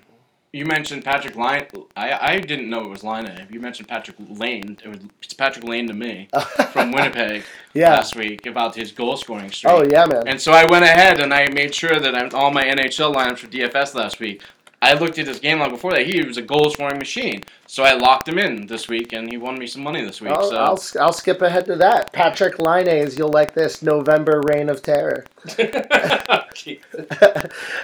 [0.52, 1.66] you mentioned Patrick Line.
[1.96, 3.46] I I didn't know it was Line.
[3.50, 4.78] You mentioned Patrick Lane.
[4.82, 6.28] It was, it's Patrick Lane to me
[6.72, 7.44] from Winnipeg
[7.74, 7.90] yeah.
[7.90, 9.72] last week about his goal scoring streak.
[9.72, 10.26] Oh yeah, man.
[10.26, 13.38] And so I went ahead and I made sure that I'm, all my NHL lineups
[13.38, 14.42] for DFS last week.
[14.80, 16.06] I looked at his game log before that.
[16.06, 17.42] He was a goal scoring machine.
[17.66, 20.30] So I locked him in this week, and he won me some money this week.
[20.30, 22.12] I'll, so I'll, I'll skip ahead to that.
[22.12, 25.26] Patrick Linnaeus, you'll like this November Reign of Terror.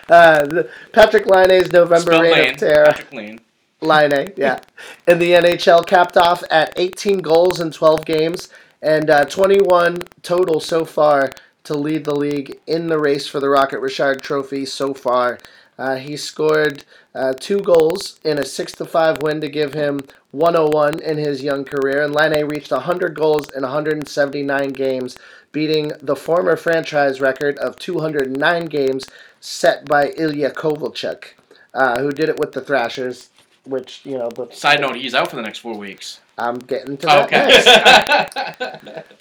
[0.08, 0.62] uh,
[0.92, 2.86] Patrick Linnaeus November Spelled Reign Lane, of Terror.
[2.86, 3.40] Patrick Lane.
[3.80, 4.60] Line, yeah.
[5.08, 8.48] In the NHL, capped off at 18 goals in 12 games
[8.80, 11.30] and uh, 21 total so far
[11.64, 15.38] to lead the league in the race for the Rocket Richard Trophy so far.
[15.78, 16.84] Uh, he scored
[17.14, 21.42] uh, two goals in a 6 to 5 win to give him 101 in his
[21.42, 22.02] young career.
[22.02, 25.16] And Laine reached 100 goals in 179 games,
[25.52, 29.06] beating the former franchise record of 209 games
[29.40, 31.24] set by Ilya Kovalchuk,
[31.72, 33.30] uh, who did it with the Thrashers.
[33.64, 36.20] Which you know, the Side note: He's out for the next four weeks.
[36.36, 37.46] I'm getting to that Okay.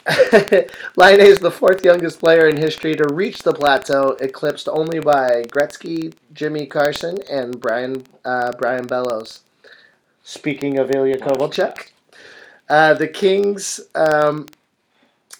[0.06, 0.68] next.
[0.98, 5.44] Line is the fourth youngest player in history to reach the plateau, eclipsed only by
[5.44, 9.42] Gretzky, Jimmy Carson, and Brian uh, Brian Bellows.
[10.24, 11.90] Speaking of Ilya Kovalchuk,
[12.70, 14.48] uh, the Kings um,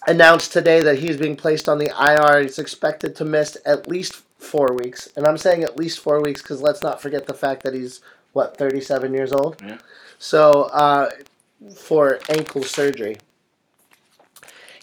[0.06, 2.42] announced today that he's being placed on the IR.
[2.42, 6.42] He's expected to miss at least four weeks, and I'm saying at least four weeks
[6.42, 8.00] because let's not forget the fact that he's
[8.32, 9.60] what 37 years old.
[9.64, 9.78] Yeah.
[10.18, 11.10] So uh,
[11.74, 13.16] for ankle surgery.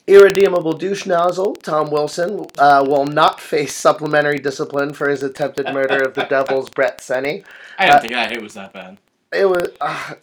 [0.08, 6.04] Irredeemable douche nozzle, Tom Wilson, uh, will not face supplementary discipline for his attempted murder
[6.04, 7.44] of the Devils' Brett Seney.
[7.78, 8.98] I didn't Uh, think that hit was that bad.
[9.32, 9.70] It was.
[9.80, 10.16] Uh,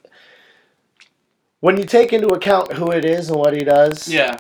[1.60, 4.38] when you take into account who it is and what he does, Yeah.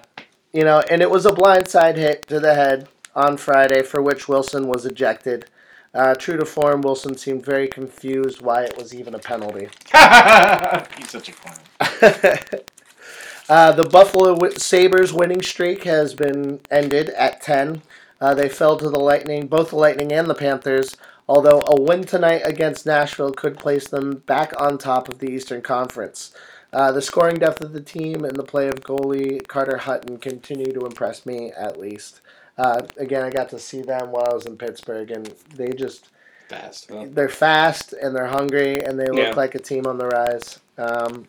[0.52, 4.28] you know, and it was a blindside hit to the head on Friday for which
[4.28, 5.46] Wilson was ejected.
[5.94, 9.68] Uh, true to form, Wilson seemed very confused why it was even a penalty.
[10.98, 11.56] He's such a clown.
[13.48, 17.82] uh, the Buffalo Sabres winning streak has been ended at 10.
[18.20, 20.96] Uh, they fell to the Lightning, both the Lightning and the Panthers,
[21.28, 25.62] although a win tonight against Nashville could place them back on top of the Eastern
[25.62, 26.32] Conference.
[26.72, 30.72] Uh, the scoring depth of the team and the play of goalie Carter Hutton continue
[30.72, 32.20] to impress me at least.
[32.58, 36.08] Uh, again, I got to see them while I was in Pittsburgh, and they just
[36.48, 36.90] Fast.
[36.90, 37.06] huh?
[37.10, 39.34] they're fast and they're hungry and they look Yeah.
[39.34, 40.58] like a team on the rise.
[40.76, 41.26] Um,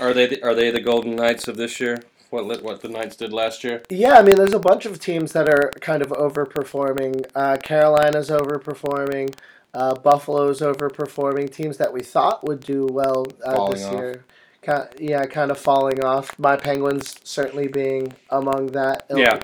[0.00, 2.02] Are they the, are they the Golden Knights of this year?
[2.30, 3.82] What li- what the Knights did last year?
[3.90, 7.26] Yeah, I mean, there's a bunch of teams that are kind of overperforming.
[7.34, 9.34] Uh, Carolina's overperforming.
[9.74, 11.52] Uh, Buffalo's overperforming.
[11.52, 13.92] Teams that we thought would do well uh, this off.
[13.92, 14.24] year,
[14.62, 16.38] ki- yeah, kind of falling off.
[16.38, 19.06] My Penguins certainly being among that.
[19.10, 19.18] ilk.
[19.18, 19.40] Yeah.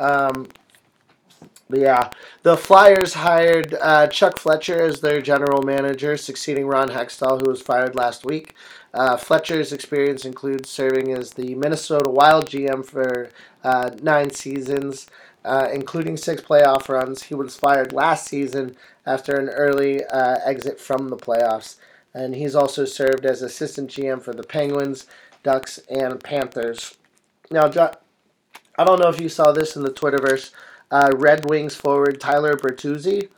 [0.00, 0.48] Um,
[1.68, 2.10] but yeah,
[2.42, 7.62] the Flyers hired uh, Chuck Fletcher as their general manager, succeeding Ron Hextall, who was
[7.62, 8.54] fired last week.
[8.94, 13.28] Uh, Fletcher's experience includes serving as the Minnesota Wild GM for
[13.64, 15.08] uh, nine seasons,
[15.44, 17.24] uh, including six playoff runs.
[17.24, 21.76] He was fired last season after an early uh, exit from the playoffs.
[22.14, 25.06] And he's also served as assistant GM for the Penguins,
[25.42, 26.96] Ducks, and Panthers.
[27.50, 27.64] Now,
[28.78, 30.52] I don't know if you saw this in the Twitterverse.
[30.92, 33.28] Uh, Red Wings forward Tyler Bertuzzi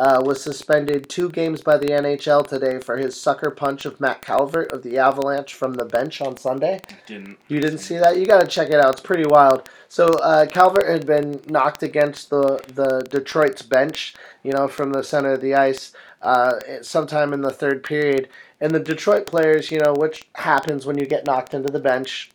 [0.00, 4.22] uh, was suspended two games by the NHL today for his sucker punch of Matt
[4.22, 6.80] Calvert of the Avalanche from the bench on Sunday.
[7.04, 7.38] Didn't.
[7.48, 8.16] You didn't see that?
[8.16, 8.94] You got to check it out.
[8.94, 9.68] It's pretty wild.
[9.90, 15.04] So uh, Calvert had been knocked against the the Detroit's bench, you know, from the
[15.04, 18.30] center of the ice, uh, sometime in the third period.
[18.58, 22.30] And the Detroit players, you know, which happens when you get knocked into the bench.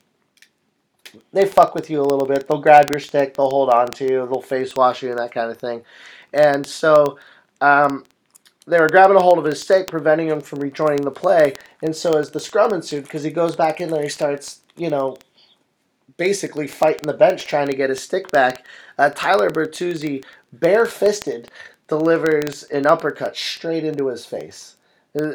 [1.33, 2.47] They fuck with you a little bit.
[2.47, 3.33] They'll grab your stick.
[3.33, 4.27] They'll hold on to you.
[4.27, 5.83] They'll face wash you and that kind of thing.
[6.31, 7.17] And so
[7.61, 8.05] um,
[8.67, 11.53] they were grabbing a hold of his stick, preventing him from rejoining the play.
[11.81, 14.89] And so as the scrum ensued, because he goes back in there, he starts, you
[14.89, 15.17] know,
[16.17, 18.65] basically fighting the bench trying to get his stick back.
[18.97, 20.23] Uh, Tyler Bertuzzi,
[20.53, 21.49] bare-fisted,
[21.87, 24.77] delivers an uppercut straight into his face.
[25.19, 25.33] Uh,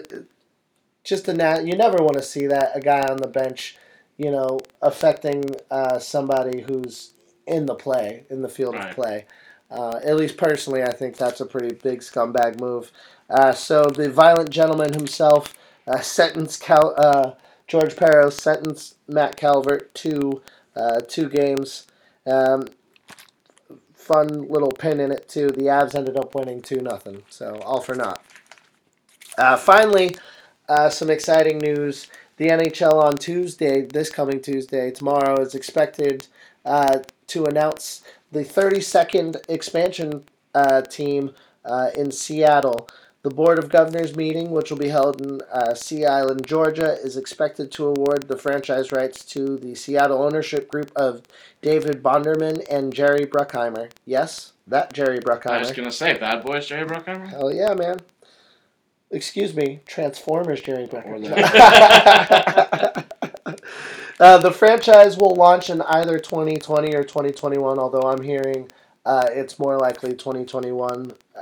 [1.05, 3.77] Just a nat- you never want to see that a guy on the bench,
[4.19, 7.13] you know, affecting uh, somebody who's
[7.47, 8.91] in the play, in the field Right.
[8.91, 9.27] of play.
[9.71, 12.91] Uh, at least personally, I think that's a pretty big scumbag move.
[13.29, 15.57] Uh, so the violent gentleman himself
[15.87, 17.33] uh, sentenced Cal- uh,
[17.69, 20.43] George Parros sentenced Matt Calvert to
[20.75, 21.87] uh, two games.
[22.27, 22.67] Um,
[23.95, 25.49] fun little pin in it too.
[25.49, 27.23] The Avs ended up winning two nothing.
[27.31, 28.23] So all for naught.
[29.39, 30.17] Uh, finally,
[30.91, 32.09] some exciting news.
[32.37, 36.27] The NHL on Tuesday, this coming Tuesday, tomorrow, is expected
[36.65, 38.03] to announce
[38.33, 40.25] the 32nd expansion
[40.55, 41.33] uh, team
[41.65, 42.89] uh, in Seattle.
[43.23, 47.19] The Board of Governors meeting, which will be held in uh, Sea Island, Georgia, is
[47.19, 51.23] expected to award the franchise rights to the Seattle ownership group of
[51.61, 53.91] David Bonderman and Jerry Bruckheimer.
[54.07, 55.51] Yes, that Jerry Bruckheimer.
[55.51, 57.29] I was gonna say, Bad Boys, Jerry Bruckheimer.
[57.29, 57.99] Hell yeah, man.
[59.11, 61.37] Excuse me, Transformers Jerry Bruckheimer.
[64.21, 68.71] uh, the franchise will launch in either 2020 or 2021, although I'm hearing
[69.07, 71.41] uh, it's more likely 2021 uh,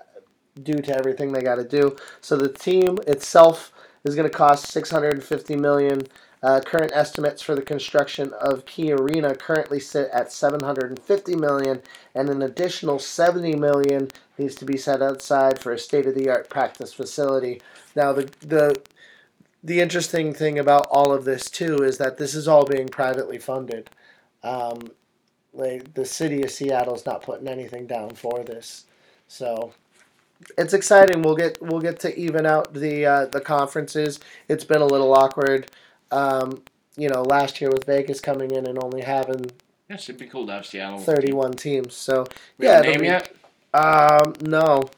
[0.63, 1.97] due to everything they got to do.
[2.21, 3.73] So the team itself
[4.05, 6.07] is going to cost 650 million.
[6.41, 11.83] Uh, current estimates for the construction of Key Arena currently sit at 750 million,
[12.15, 17.61] and an additional 70 million needs to be set aside for a state-of-the-art practice facility.
[17.97, 18.81] Now, the the
[19.63, 23.39] the interesting thing about all of this too is that this is all being privately
[23.39, 23.91] funded.
[24.43, 24.91] Um,
[25.53, 28.85] like the city of Seattle's not putting anything down for this,
[29.27, 29.73] so
[30.57, 31.23] it's exciting.
[31.23, 34.21] We'll get we'll get to even out the uh, the conferences.
[34.49, 35.71] It's been a little awkward.
[36.11, 36.63] Um,
[36.97, 39.51] you know, last year with Vegas coming in and only having
[39.89, 40.99] Yeah, should be cool to have Seattle.
[40.99, 41.95] 31 teams.
[41.95, 42.27] So
[42.59, 43.35] We yeah, name be- yet?
[43.75, 44.89] um, no,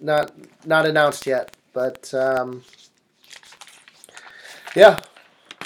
[0.00, 0.32] not
[0.66, 2.62] not announced yet, but um,
[4.76, 4.98] yeah,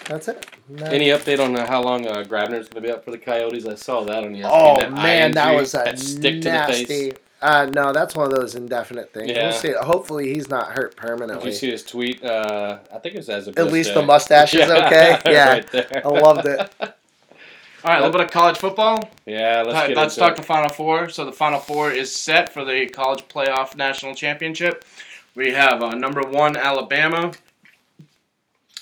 [0.06, 0.47] that's it.
[0.68, 3.18] No- Any update on uh, how long uh, Grabner's going to be up for the
[3.18, 3.66] Coyotes?
[3.66, 4.43] I saw that on the.
[4.44, 6.85] Oh that eye man, that was a that stick to the nasty.
[6.85, 7.12] face.
[7.43, 9.28] Uh, no, that's one of those indefinite things.
[9.31, 9.48] Yeah.
[9.51, 9.72] We'll see.
[9.72, 11.51] Hopefully, he's not hurt Did permanently.
[11.51, 12.24] you see his tweet?
[12.24, 14.01] Uh, I think it was as of At least yesterday.
[14.01, 15.20] the mustache is okay.
[15.26, 16.02] Yeah, right there.
[16.05, 16.60] I loved it.
[16.81, 19.10] All right, a little bit of college football.
[19.26, 20.36] Yeah, let's Let's, get let's into talk it.
[20.40, 21.10] the Final Four.
[21.10, 24.86] So the Final Four is set for the college playoff national championship.
[25.35, 27.32] We have uh, number one Alabama,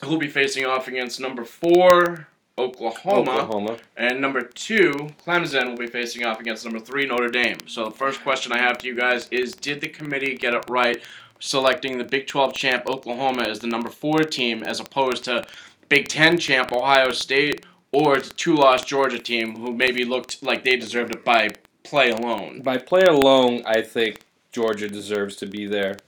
[0.05, 3.79] who'll be facing off against number four Oklahoma, Oklahoma.
[3.97, 4.93] and number two
[5.25, 7.59] Clemson will be facing off against number three Notre Dame.
[7.67, 10.65] So the first question I have to you guys is: Did the committee get it
[10.69, 11.03] right
[11.41, 15.45] selecting the Big 12 champ Oklahoma as the number four team as opposed to
[15.89, 17.65] Big 10 champ Ohio State?
[17.95, 21.51] Or the two-loss Georgia team, who maybe looked like they deserved it by
[21.83, 22.63] play alone.
[22.63, 24.21] By play alone, I think
[24.51, 25.99] Georgia deserves to be there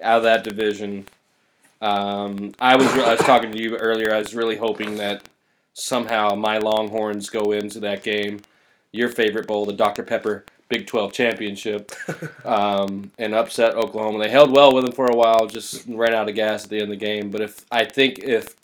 [0.00, 1.06] out of that division.
[1.80, 4.14] Um, I was I was talking to you earlier.
[4.14, 5.28] I was really hoping that
[5.74, 8.40] somehow my Longhorns go into that game,
[8.92, 11.92] your favorite bowl, the Dr Pepper Big Twelve Championship,
[12.44, 14.18] um, and upset Oklahoma.
[14.18, 16.76] They held well with them for a while, just ran out of gas at the
[16.76, 17.30] end of the game.
[17.30, 18.56] But if I think if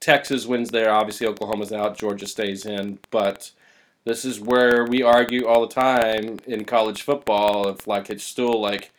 [0.00, 3.50] Texas wins there, obviously Oklahoma's out, Georgia stays in, but
[4.04, 8.60] this is where we argue all the time in college football if like it's still
[8.60, 8.90] like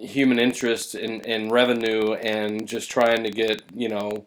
[0.00, 4.24] human interest in, in revenue and just trying to get you know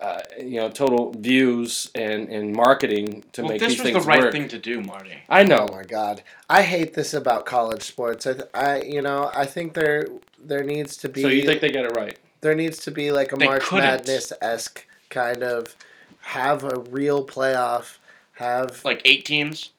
[0.00, 4.04] uh, you know total views and, and marketing to well, make this these was things
[4.04, 4.32] the right work.
[4.32, 5.18] thing to do, Marty.
[5.28, 5.68] I know.
[5.70, 8.26] Oh my god, I hate this about college sports.
[8.26, 10.08] I, th- I, you know, I think there
[10.38, 11.22] there needs to be.
[11.22, 12.18] So you think they get it right?
[12.40, 13.84] there needs to be like a They March couldn't.
[13.84, 15.74] Madness esque kind of
[16.20, 17.98] have a real playoff.
[18.34, 19.70] Have Like eight teams,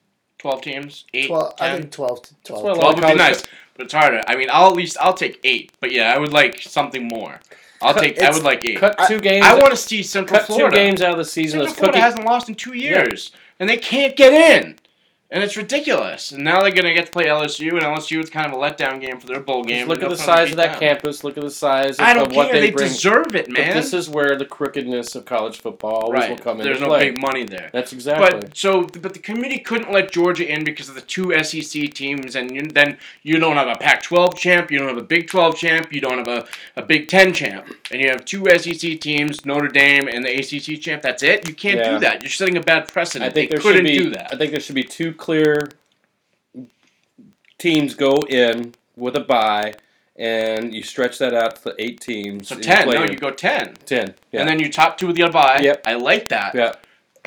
[0.46, 1.54] twelve teams, eight, twelve.
[1.60, 1.80] I 10?
[1.80, 2.64] think twelve to twelve.
[2.64, 3.44] what a lot Twelve would be nice,
[3.76, 4.22] but it's harder.
[4.28, 5.72] I mean, I'll at least I'll take eight.
[5.80, 7.40] But yeah, I would like something more.
[7.82, 8.18] I'll Cut- take.
[8.20, 8.78] I it's- would like eight.
[8.80, 9.44] Cut two games.
[9.46, 10.70] I want to see Central cut Florida.
[10.76, 11.60] two games out of the season.
[11.60, 12.04] Central Let's Florida cookie.
[12.04, 14.76] hasn't lost in two years, and they can't get in.
[15.32, 16.32] And it's ridiculous.
[16.32, 18.56] And now they're going to get to play LSU, and LSU is kind of a
[18.62, 19.88] letdown game for their bowl game.
[19.88, 20.80] Just look at the size of that them.
[20.80, 21.24] campus.
[21.24, 22.62] Look at the size of, I don't of what care.
[22.62, 22.88] they, They, bring.
[22.90, 23.76] deserve it, But man.
[23.76, 26.42] this is where the crookedness of college football always will right.
[26.42, 27.10] come into There's no play.
[27.10, 27.72] big money there.
[27.74, 28.40] That's exactly.
[28.42, 32.36] But so, but the committee couldn't let Georgia in because of the two SEC teams,
[32.36, 35.58] and you, then you don't have a Pac-12 champ, you don't have a Big 12
[35.58, 36.48] champ, you don't have a,
[36.80, 40.80] a Big 10 champ, and you have two SEC teams, Notre Dame and the ACC
[40.80, 41.02] champ.
[41.02, 41.48] That's it.
[41.48, 41.94] You can't Yeah.
[41.94, 42.22] do that.
[42.22, 43.32] You're setting a bad precedent.
[43.32, 43.98] I think they couldn't be.
[43.98, 44.32] do that.
[44.32, 45.72] I think there should be two clear
[47.58, 49.74] teams go in with a bye,
[50.16, 52.50] and you stretch that out to eight teams.
[52.50, 52.84] so ten.
[52.84, 53.74] play No, you go ten.
[53.88, 54.14] Ten.
[54.32, 54.42] Yeah.
[54.42, 55.62] and then you top two with the bye.
[55.64, 55.82] Yep.
[55.84, 56.54] I like that.
[56.54, 56.74] yeah.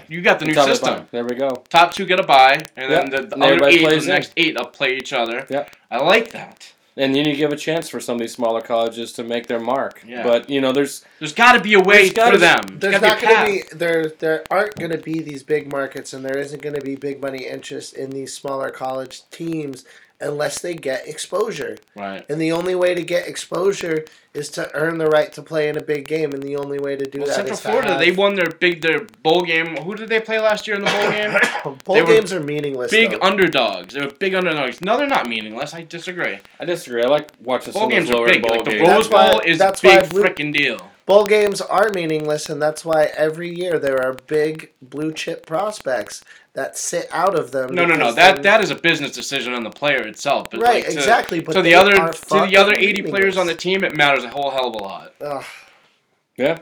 [0.06, 1.08] You got the new on system.
[1.10, 1.50] There we go.
[1.68, 4.06] Top two get a bye, and then the, the other eight, the in.
[4.06, 5.44] next eight, will play each other.
[5.50, 5.74] Yep.
[5.90, 6.72] I like that.
[6.98, 9.60] And then you give a chance for some of these smaller colleges to make their
[9.60, 10.02] mark.
[10.06, 10.24] Yeah.
[10.24, 12.60] But you know, there's There's got to be a way for be- them.
[12.78, 14.12] There's There's not going to to be there.
[14.18, 17.20] There aren't going to be these big markets, and there isn't going to be big
[17.20, 19.84] money interest in these smaller college teams
[20.20, 21.76] unless they get exposure.
[21.96, 22.24] right.
[22.28, 24.04] And the only way to get exposure
[24.34, 26.94] is to earn the right to play in a big game, and the only way
[26.96, 29.42] to do Well, that Central is to Florida, have- they won their big their bowl
[29.42, 29.76] game.
[29.78, 31.78] Who did they play last year in the bowl game?
[31.84, 32.90] bowl they games are meaningless.
[32.90, 33.18] big though.
[33.20, 33.94] underdogs.
[33.94, 34.80] They were big underdogs.
[34.80, 35.74] No, they're not meaningless.
[35.74, 36.38] I disagree.
[36.60, 37.02] I disagree.
[37.02, 38.42] I like watching Bowl games are big.
[38.42, 38.82] bowl Like the games.
[38.88, 40.78] Rose That's why- Bowl is that's big Blue- freaking deal.
[41.06, 46.22] Bowl games are meaningless, and that's why every year there are big blue chip prospects
[46.58, 47.72] that sit out of them.
[47.72, 48.10] No, no, no.
[48.12, 50.50] That then- that is a business decision on the player itself.
[50.50, 51.38] But right, like, to, exactly.
[51.40, 54.24] But to the other are to the other eighty players on the team, it matters
[54.24, 55.14] a whole hell of a lot.
[55.20, 55.44] Ugh.
[56.36, 56.58] Yeah.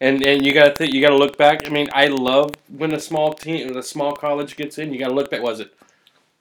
[0.00, 1.66] And and you got to think you got to look back.
[1.66, 4.92] I mean, I love when a small team, when a small college gets in.
[4.92, 5.42] You got to look back.
[5.42, 5.74] Was it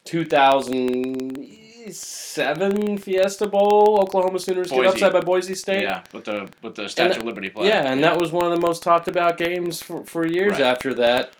[0.04, 4.00] 2007 Fiesta Bowl?
[4.02, 4.90] Oklahoma Sooners get Boise.
[4.90, 5.84] upset by Boise State.
[5.84, 7.68] Yeah, with the with the Statue And- of Liberty play.
[7.68, 10.62] Yeah, and that was one of the most talked about games for, for years Right.
[10.62, 11.32] after that.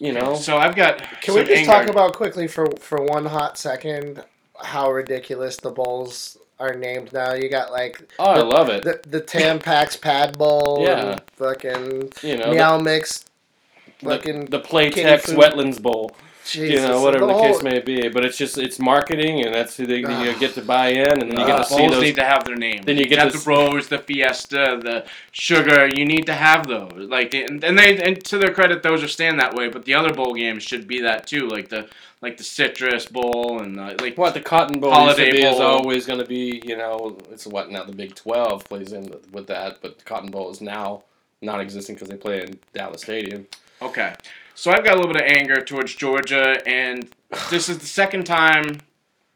[0.00, 0.98] You know, So I've got.
[1.22, 1.70] Can we just anger.
[1.70, 4.22] talk about quickly for for one hot second
[4.60, 7.32] how ridiculous the bowls are named now.
[7.34, 8.82] You got like Oh, I love it.
[8.84, 11.12] the the Tampax Pad Bowl, Yeah.
[11.12, 13.24] and fucking You know, Meow Mix,
[14.02, 15.34] fucking the, the Playtex.
[15.34, 16.12] Wetlands Bowl.
[16.52, 18.08] Jesus, you know, whatever the, whole- case may be.
[18.08, 21.30] But it's just it's marketing, and that's who they you get to buy in, and
[21.30, 22.02] then you get to see Bowls those.
[22.02, 22.82] need to have their name.
[22.84, 25.86] Then you get have to the s- rose, the fiesta, the sugar.
[25.86, 27.08] You need to have those.
[27.08, 29.68] Like, and, and they and to their credit, those are staying that way.
[29.68, 31.48] But the other bowl games should be that too.
[31.48, 31.88] Like the
[32.20, 35.46] like the citrus bowl and uh, like What the Cotton Bowl Holiday used to be
[35.46, 39.14] is always going to be, you know, it's what now the Big Twelve plays in
[39.32, 41.04] with that, but the Cotton Bowl is now
[41.42, 43.46] non-existent because they play in Dallas Stadium.
[43.80, 44.14] Okay.
[44.58, 47.08] So I've got a little bit of anger towards Georgia, and
[47.48, 48.80] this is the second time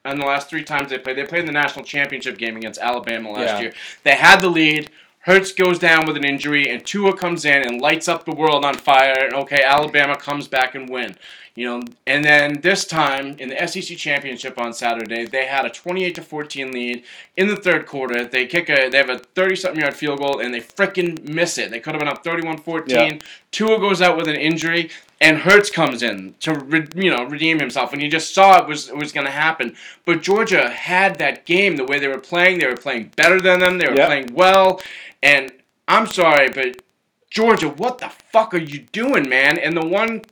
[0.04, 1.16] and the last three times they played.
[1.16, 3.60] They played in the national championship game against Alabama last Yeah.
[3.60, 3.72] year.
[4.02, 4.90] They had the lead.
[5.20, 8.64] Hurts goes down with an injury, and Tua comes in and lights up the world
[8.64, 9.24] on fire.
[9.24, 11.14] And okay, Alabama comes back and win.
[11.54, 15.70] You know, and then this time in the SEC championship on Saturday, they had a
[15.70, 17.04] 28 to 14 lead
[17.36, 18.24] in the third quarter.
[18.24, 21.58] They kick a, they have a 30 something yard field goal, and they frickin' miss
[21.58, 21.70] it.
[21.70, 23.20] They could have been up 31 14.
[23.50, 24.90] Tua goes out with an injury,
[25.22, 28.68] and Hurts comes in to re, you know redeem himself, and you just saw it
[28.68, 29.76] was it was going to happen.
[30.04, 32.58] But Georgia had that game the way they were playing.
[32.58, 33.78] They were playing better than them.
[33.78, 34.08] They were Yep.
[34.08, 34.80] playing well,
[35.22, 35.52] and
[35.88, 36.82] I'm sorry, but
[37.30, 39.58] Georgia, what the fuck are you doing, man?
[39.58, 40.22] And the one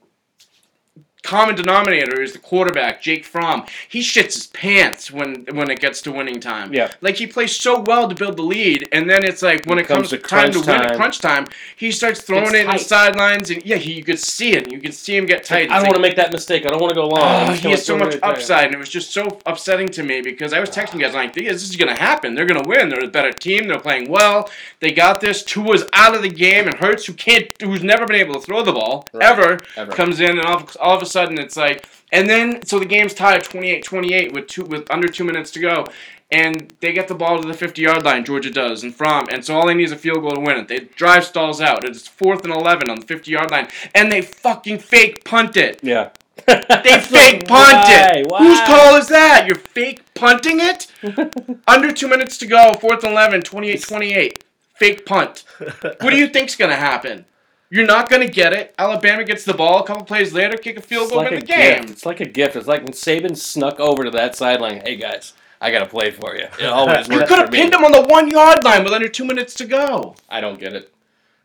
[1.23, 3.65] common denominator is the quarterback, Jake Fromm.
[3.89, 6.73] He shits his pants when when it gets to winning time.
[6.73, 6.91] Yeah.
[7.01, 9.87] Like he plays so well to build the lead, and then it's like when it,
[9.87, 10.97] comes, to time to crunch win at time.
[10.97, 14.19] crunch time, he starts throwing Gets it in the sidelines, and yeah, he, you could
[14.19, 14.71] see it.
[14.73, 15.71] You could see him get tight.
[15.71, 16.65] I don't want to make that mistake.
[16.65, 17.21] I don't want to go long.
[17.23, 18.31] I'm Oh, he has so much it right there.
[18.31, 21.33] upside, and it was just so upsetting to me because I was texting guys like,
[21.35, 22.35] "This is going to happen.
[22.35, 22.89] They're going to win.
[22.89, 23.69] They're a better team.
[23.69, 24.49] They're playing well.
[24.81, 28.17] They got this." Tua's out of the game, and Hurts, who can't, who's never been
[28.17, 29.25] able to throw the ball Right.
[29.31, 29.93] ever, Ever.
[29.93, 33.15] comes in, and all, all of a sudden it's like, and then so the game's
[33.15, 35.87] tied 28-28 with two with under two minutes to go.
[36.33, 39.27] And they get the ball to the 50 yard line, Georgia does, and from.
[39.33, 40.69] And so all they need is a field goal to win it.
[40.69, 41.85] They drive stalls out.
[41.85, 43.67] It's fourth and 11 on the 50 yard line.
[43.97, 45.81] And they fucking fake punt it.
[45.83, 46.11] Yeah.
[46.47, 48.27] They fake punt it.
[48.31, 48.39] Why?
[48.39, 49.47] Whose call is that?
[49.47, 50.87] You're fake punting it?
[51.67, 54.45] Under two minutes to go, fourth and 11, 28 28.
[54.75, 55.45] Fake punt.
[55.83, 57.27] What do you think's going to happen?
[57.71, 58.75] You're not going to get it.
[58.79, 59.85] Alabama gets the ball.
[59.85, 61.83] A couple plays later, kick a field goal, like win the game.
[61.83, 61.91] gift.
[61.91, 62.57] It's like a gift.
[62.57, 64.81] It's like when Saban snuck over to that sideline.
[64.81, 66.49] Hey guys, I got to play for you.
[66.59, 69.25] It always You could have pinned him on the one yard line with under two
[69.25, 70.93] minutes to go I don't get it.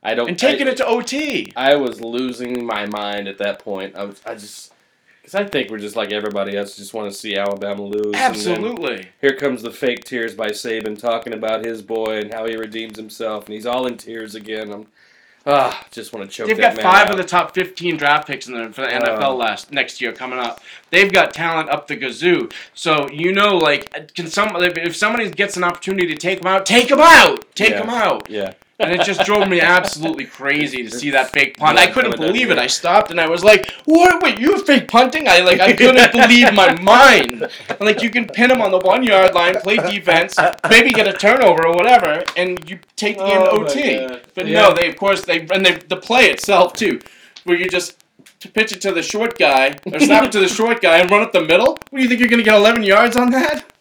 [0.01, 0.29] I don't.
[0.29, 1.51] and taking I, it to OT.
[1.55, 3.95] I was losing my mind at that point.
[3.95, 4.21] I was.
[4.25, 4.71] I just.
[5.21, 6.77] Because I think we're just like everybody else.
[6.77, 8.13] Just want to see Alabama lose.
[8.13, 9.07] Absolutely.
[9.21, 12.97] here comes the fake tears by Saban talking about his boy and how he redeems
[12.97, 14.71] himself, and he's all in tears again.
[14.71, 14.87] I'm.
[15.47, 17.11] Ah, just want to choke They've got five out.
[17.11, 19.33] of the top 15 draft picks in the, for the NFL Uh.
[19.35, 20.59] last next year coming up.
[20.89, 22.51] They've got talent up the gazoo.
[22.73, 26.47] So you know, like, can some if- if somebody gets an opportunity to take them
[26.47, 27.79] out, take them out, take Yeah.
[27.81, 28.27] them out.
[28.29, 28.53] Yeah.
[28.77, 31.77] And it just drove me absolutely crazy to see that fake punt.
[31.79, 32.57] I couldn't Blood coming down believe it.
[32.59, 34.21] I stopped and I was like, "What?
[34.21, 37.47] Wait, you fake punting?" I like I couldn't believe my mind.
[37.79, 40.37] Like you can pin them on the one yard line, play defense,
[40.69, 44.07] maybe get a turnover or whatever, and you take the end Oh my OT.
[44.33, 44.61] But Yeah.
[44.63, 46.99] no, they of course they and they the play itself too,
[47.45, 47.97] where you just
[48.41, 51.09] to pitch it to the short guy or snap it to the short guy and
[51.09, 51.77] run up the middle.
[51.91, 53.71] What do you think you're gonna get 11 yards on that?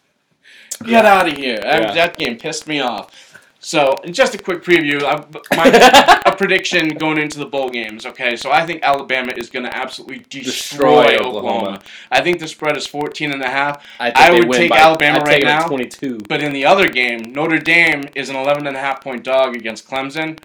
[0.85, 1.59] Get out of here!
[1.65, 3.24] I- that game pissed me off.
[3.65, 5.01] So, and just a quick preview.
[5.01, 5.25] I,
[5.55, 8.05] my, a prediction going into the bowl games.
[8.05, 11.29] Okay, so I think Alabama is going to absolutely destroy, Destroy Oklahoma.
[11.29, 11.81] Oklahoma.
[12.11, 13.83] I think the spread is 14 and a half.
[13.99, 15.67] I, think I would take by, Alabama I'd right take them at now.
[15.67, 16.19] 22.
[16.29, 19.55] But in the other game, Notre Dame is an 11 and a half point dog
[19.55, 20.37] against Clemson.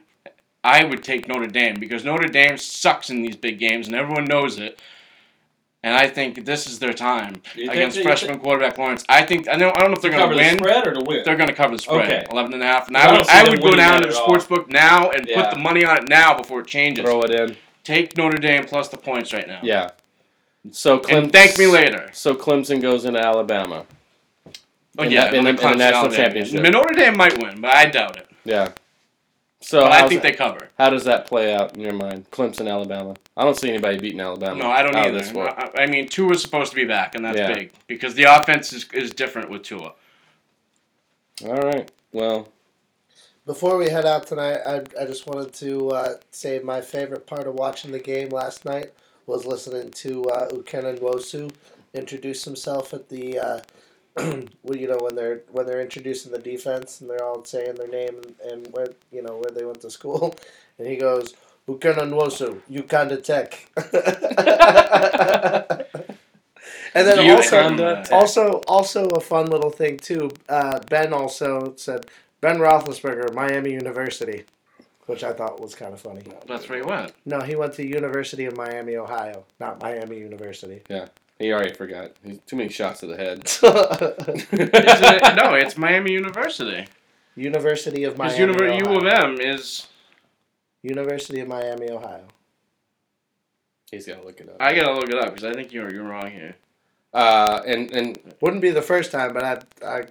[0.65, 4.25] I would take Notre Dame because Notre Dame sucks in these big games and everyone
[4.25, 4.81] knows it.
[5.82, 9.02] And I think this is their time You against that- freshman quarterback Lawrence.
[9.09, 10.59] I think I know I don't know if they're going cover to the win.
[10.59, 11.23] spread or to win?
[11.24, 12.27] They're going to cover the spread, Okay.
[12.31, 12.89] 11 and a half.
[12.89, 15.40] And I I would, I would go down to the sports book now and Yeah.
[15.43, 17.02] put the money on it now before it changes.
[17.05, 17.57] Throw it in.
[17.82, 19.61] Take Notre Dame plus the points right now.
[19.62, 19.90] Yeah.
[20.70, 21.16] So Clemson.
[21.23, 22.11] And thank me later.
[22.12, 23.86] So Clemson goes into Alabama.
[24.98, 26.61] Oh In yeah, the- in the- in the national championship.
[26.62, 28.27] Notre Dame might win, but I doubt it.
[28.44, 28.69] Yeah.
[29.62, 30.70] So But I think they cover.
[30.78, 32.31] how does that play out in your mind?
[32.31, 33.15] Clemson, Alabama.
[33.37, 34.59] I don't see anybody beating Alabama.
[34.59, 35.39] No, I don't out of this either.
[35.39, 35.49] one.
[35.49, 37.53] I, I mean, Tua's supposed to be back, and that's Yeah.
[37.53, 39.93] big because the offense is, is different with Tua.
[41.45, 41.91] All right.
[42.12, 42.49] Well,
[43.47, 47.47] Before we head out tonight, I, I just wanted to uh, say my favorite part
[47.47, 48.93] of watching the game last night
[49.27, 51.51] was listening to uh, Uchenna Nwosu
[51.95, 53.61] introduce himself at the, uh,
[54.62, 57.89] well, you know, when they're when they're introducing the defense and they're all saying their
[57.89, 60.35] name and, and where you know where they went to school,
[60.78, 61.35] and he goes
[61.69, 63.70] Uchenna Nwosu, Uganda Tech.
[66.95, 70.31] And then You also, couldn't, also, also a fun little thing too.
[70.49, 72.07] Uh, ben also said
[72.41, 74.45] Ben Roethlisberger, Miami University,
[75.07, 76.23] which I thought was kind of funny.
[76.47, 77.12] That's where he went.
[77.24, 80.82] No, he went to University of Miami, Ohio, not Miami University.
[81.41, 82.12] He already forgot.
[82.23, 83.39] He's too many shots to the head.
[84.53, 85.35] Isn't it?
[85.37, 86.87] No, it's Miami University.
[87.35, 89.87] University of Because Miami, Univer- U of M is.
[90.83, 92.25] University of Miami, Ohio.
[93.91, 94.57] He's gotta look it up.
[94.61, 96.57] I gotta look it up because I think you're you're wrong here.
[97.12, 99.43] uh, and and Wouldn't be the first time, but
[99.83, 100.05] I, I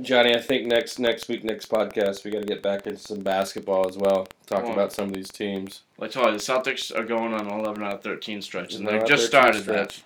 [0.00, 3.20] Johnny, I think next next week, next podcast, we got to get back into some
[3.20, 4.26] basketball as well.
[4.46, 5.82] Talk Well, about some of these teams.
[5.98, 8.74] Like I told you, the Celtics are going on an 11 out of 13 stretch,
[8.74, 9.92] and they Eleven out of just 13 started that.
[9.92, 10.04] stretch.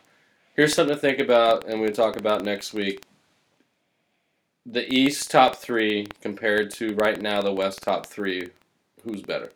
[0.56, 3.02] Here's something to think about, and we'll talk about next week.
[4.64, 8.48] The East top three compared to right now the West top three.
[9.04, 9.52] Who's better?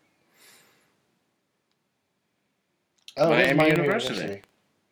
[3.17, 4.43] oh, it is Miami University.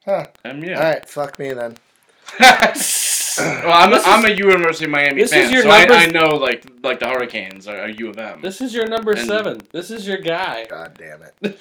[0.04, 0.26] Huh.
[0.44, 0.80] Um, All yeah.
[0.80, 1.76] right, fuck me then.
[2.40, 5.70] well, I'm, This a, I'm is- a University of Miami this fan, is your so
[5.70, 8.40] I, I know like like the Hurricanes are, are U of M.
[8.42, 9.60] This is your number And- seven.
[9.72, 10.66] This is your guy.
[10.68, 11.58] God damn it.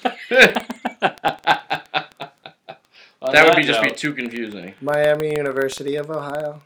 [3.21, 4.73] On that would be just be too confusing.
[4.81, 6.61] Miami University of Ohio.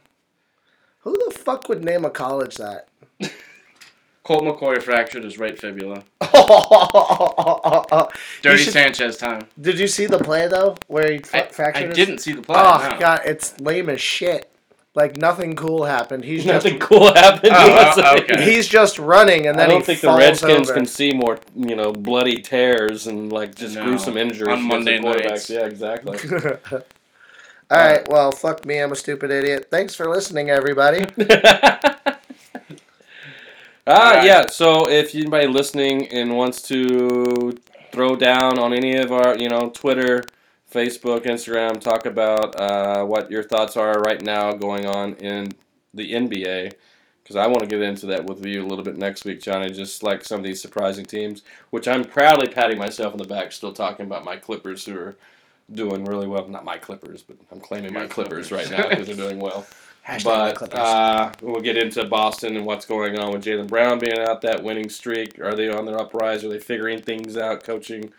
[0.99, 2.87] Who the fuck would name a college that?
[4.23, 6.03] Colt McCoy fractured his right fibula.
[6.21, 8.07] Dirty
[8.41, 9.47] Dirty should- Sanchez time.
[9.59, 11.83] Did you see the play though, where he I, f- fractured?
[11.83, 12.55] I his- didn't see the play.
[12.57, 12.99] Oh no.
[12.99, 14.50] god, it's lame as shit.
[14.93, 16.25] Like nothing cool happened.
[16.25, 17.53] He's just Nothing cool happened.
[17.55, 18.43] Oh, oh, okay.
[18.43, 20.73] he's just running and then I don't he think the Redskins over.
[20.79, 23.85] can see more, you know, bloody tears and like just No.
[23.85, 25.29] gruesome injuries On Monday the quarterbacks.
[25.29, 25.49] nights.
[25.49, 26.17] Yeah, exactly.
[27.71, 29.67] All right, well, fuck me, I'm a stupid idiot.
[29.71, 31.05] Thanks for listening, everybody.
[33.87, 34.25] Ah, Alright.
[34.25, 34.47] yeah.
[34.47, 37.57] So if anybody listening and wants to
[37.91, 40.23] throw down on any of our, you know, Twitter,
[40.71, 45.51] Facebook, Instagram, talk about uh, what your thoughts are right now going on in
[45.93, 46.73] the NBA,
[47.21, 49.69] because I want to get into that with you a little bit next week, Johnny.
[49.69, 53.51] Just like some of these surprising teams, which I'm proudly patting myself on the back,
[53.51, 55.17] still talking about my Clippers who are
[55.73, 56.47] doing really well.
[56.47, 58.71] Not my Clippers, but I'm claiming my Clippers, Clippers.
[58.71, 59.65] right now because they're doing well.
[60.07, 64.17] Hashtag But uh, we'll get into Boston and what's going on with Jaylen Brown being
[64.17, 65.39] out that winning streak.
[65.39, 66.43] Are they on their uprise?
[66.43, 68.11] Are they figuring things out, coaching?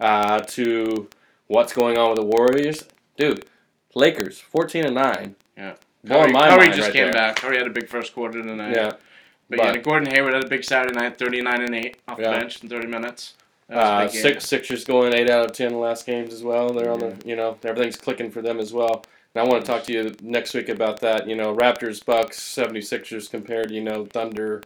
[0.00, 1.08] Uh, to
[1.48, 2.84] what's going on with the Warriors,
[3.16, 3.44] dude.
[3.94, 5.34] Lakers, fourteen and nine.
[5.56, 5.74] Yeah.
[6.06, 7.12] Curry, my Curry just right came there.
[7.12, 7.36] back.
[7.36, 8.74] Curry had a big first quarter tonight.
[8.74, 8.92] Yeah,
[9.50, 12.30] But, but- yeah, Gordon Hayward had a big Saturday night, 39 and 8 off Yeah.
[12.32, 13.34] the bench in 30 minutes.
[13.68, 16.70] That was a uh, six Sixers going eight out of ten last games as well.
[16.72, 19.04] They're on the you know everything's clicking for them as well.
[19.34, 21.28] And I want to talk to you next week about that.
[21.28, 23.70] You know, Raptors, Bucks, 76ers compared.
[23.70, 24.62] You know, Thunder.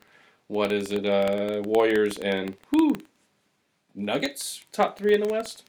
[0.47, 1.05] What is it?
[1.05, 2.93] Uh, Warriors and who?
[3.95, 5.65] Nuggets, top three in the West.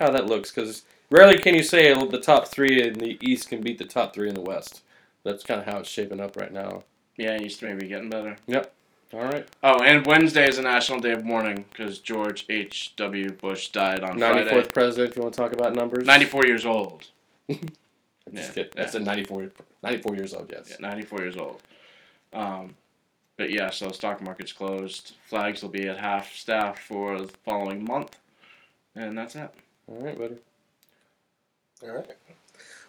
[0.00, 0.50] How that looks?
[0.50, 4.14] Because rarely can you say the top three in the East can beat the top
[4.14, 4.82] three in the West.
[5.22, 6.84] That's kind of how it's shaping up right now.
[7.16, 8.36] Yeah, he's maybe getting better.
[8.46, 8.72] Yep.
[9.12, 12.94] All right, Oh, and Wednesday is a National Day of Mourning because George H.
[12.94, 13.32] W.
[13.32, 14.50] Bush died on ninety Friday.
[14.50, 15.10] fourth president.
[15.10, 17.06] If you want to talk about numbers, 94 years old.
[18.32, 18.48] Yeah.
[18.76, 19.50] That's a 94,
[19.82, 20.52] 94 years old.
[20.54, 20.68] Yes.
[20.70, 21.60] Yeah, 94 years old.
[22.32, 22.76] Um,
[23.36, 25.16] but yeah, so stock market's closed.
[25.26, 28.18] Flags will be at half staff for the following month.
[28.94, 29.52] And that's it.
[29.90, 30.36] All right, buddy.
[31.82, 32.10] All right.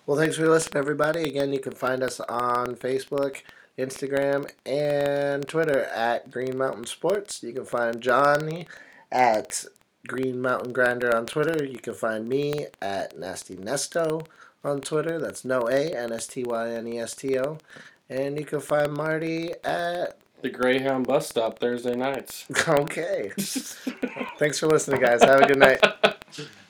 [0.06, 1.24] Well, thanks for listening, everybody.
[1.24, 3.42] Again, you can find us on Facebook,
[3.78, 7.42] Instagram, and Twitter at Green Mountain Sports.
[7.44, 8.68] You can find Johnny
[9.12, 9.66] at
[10.08, 11.64] Green Mountain Grinder on Twitter.
[11.64, 14.26] You can find me at Nasty Nesto
[14.64, 15.20] on Twitter.
[15.20, 17.58] That's no A, N S T Y N E S T O.
[18.10, 20.18] And you can find Marty at.
[20.42, 22.46] The Greyhound bus stop Thursday nights.
[22.68, 23.32] Okay.
[24.38, 25.24] Thanks for listening, guys.
[25.24, 25.80] Have a good night.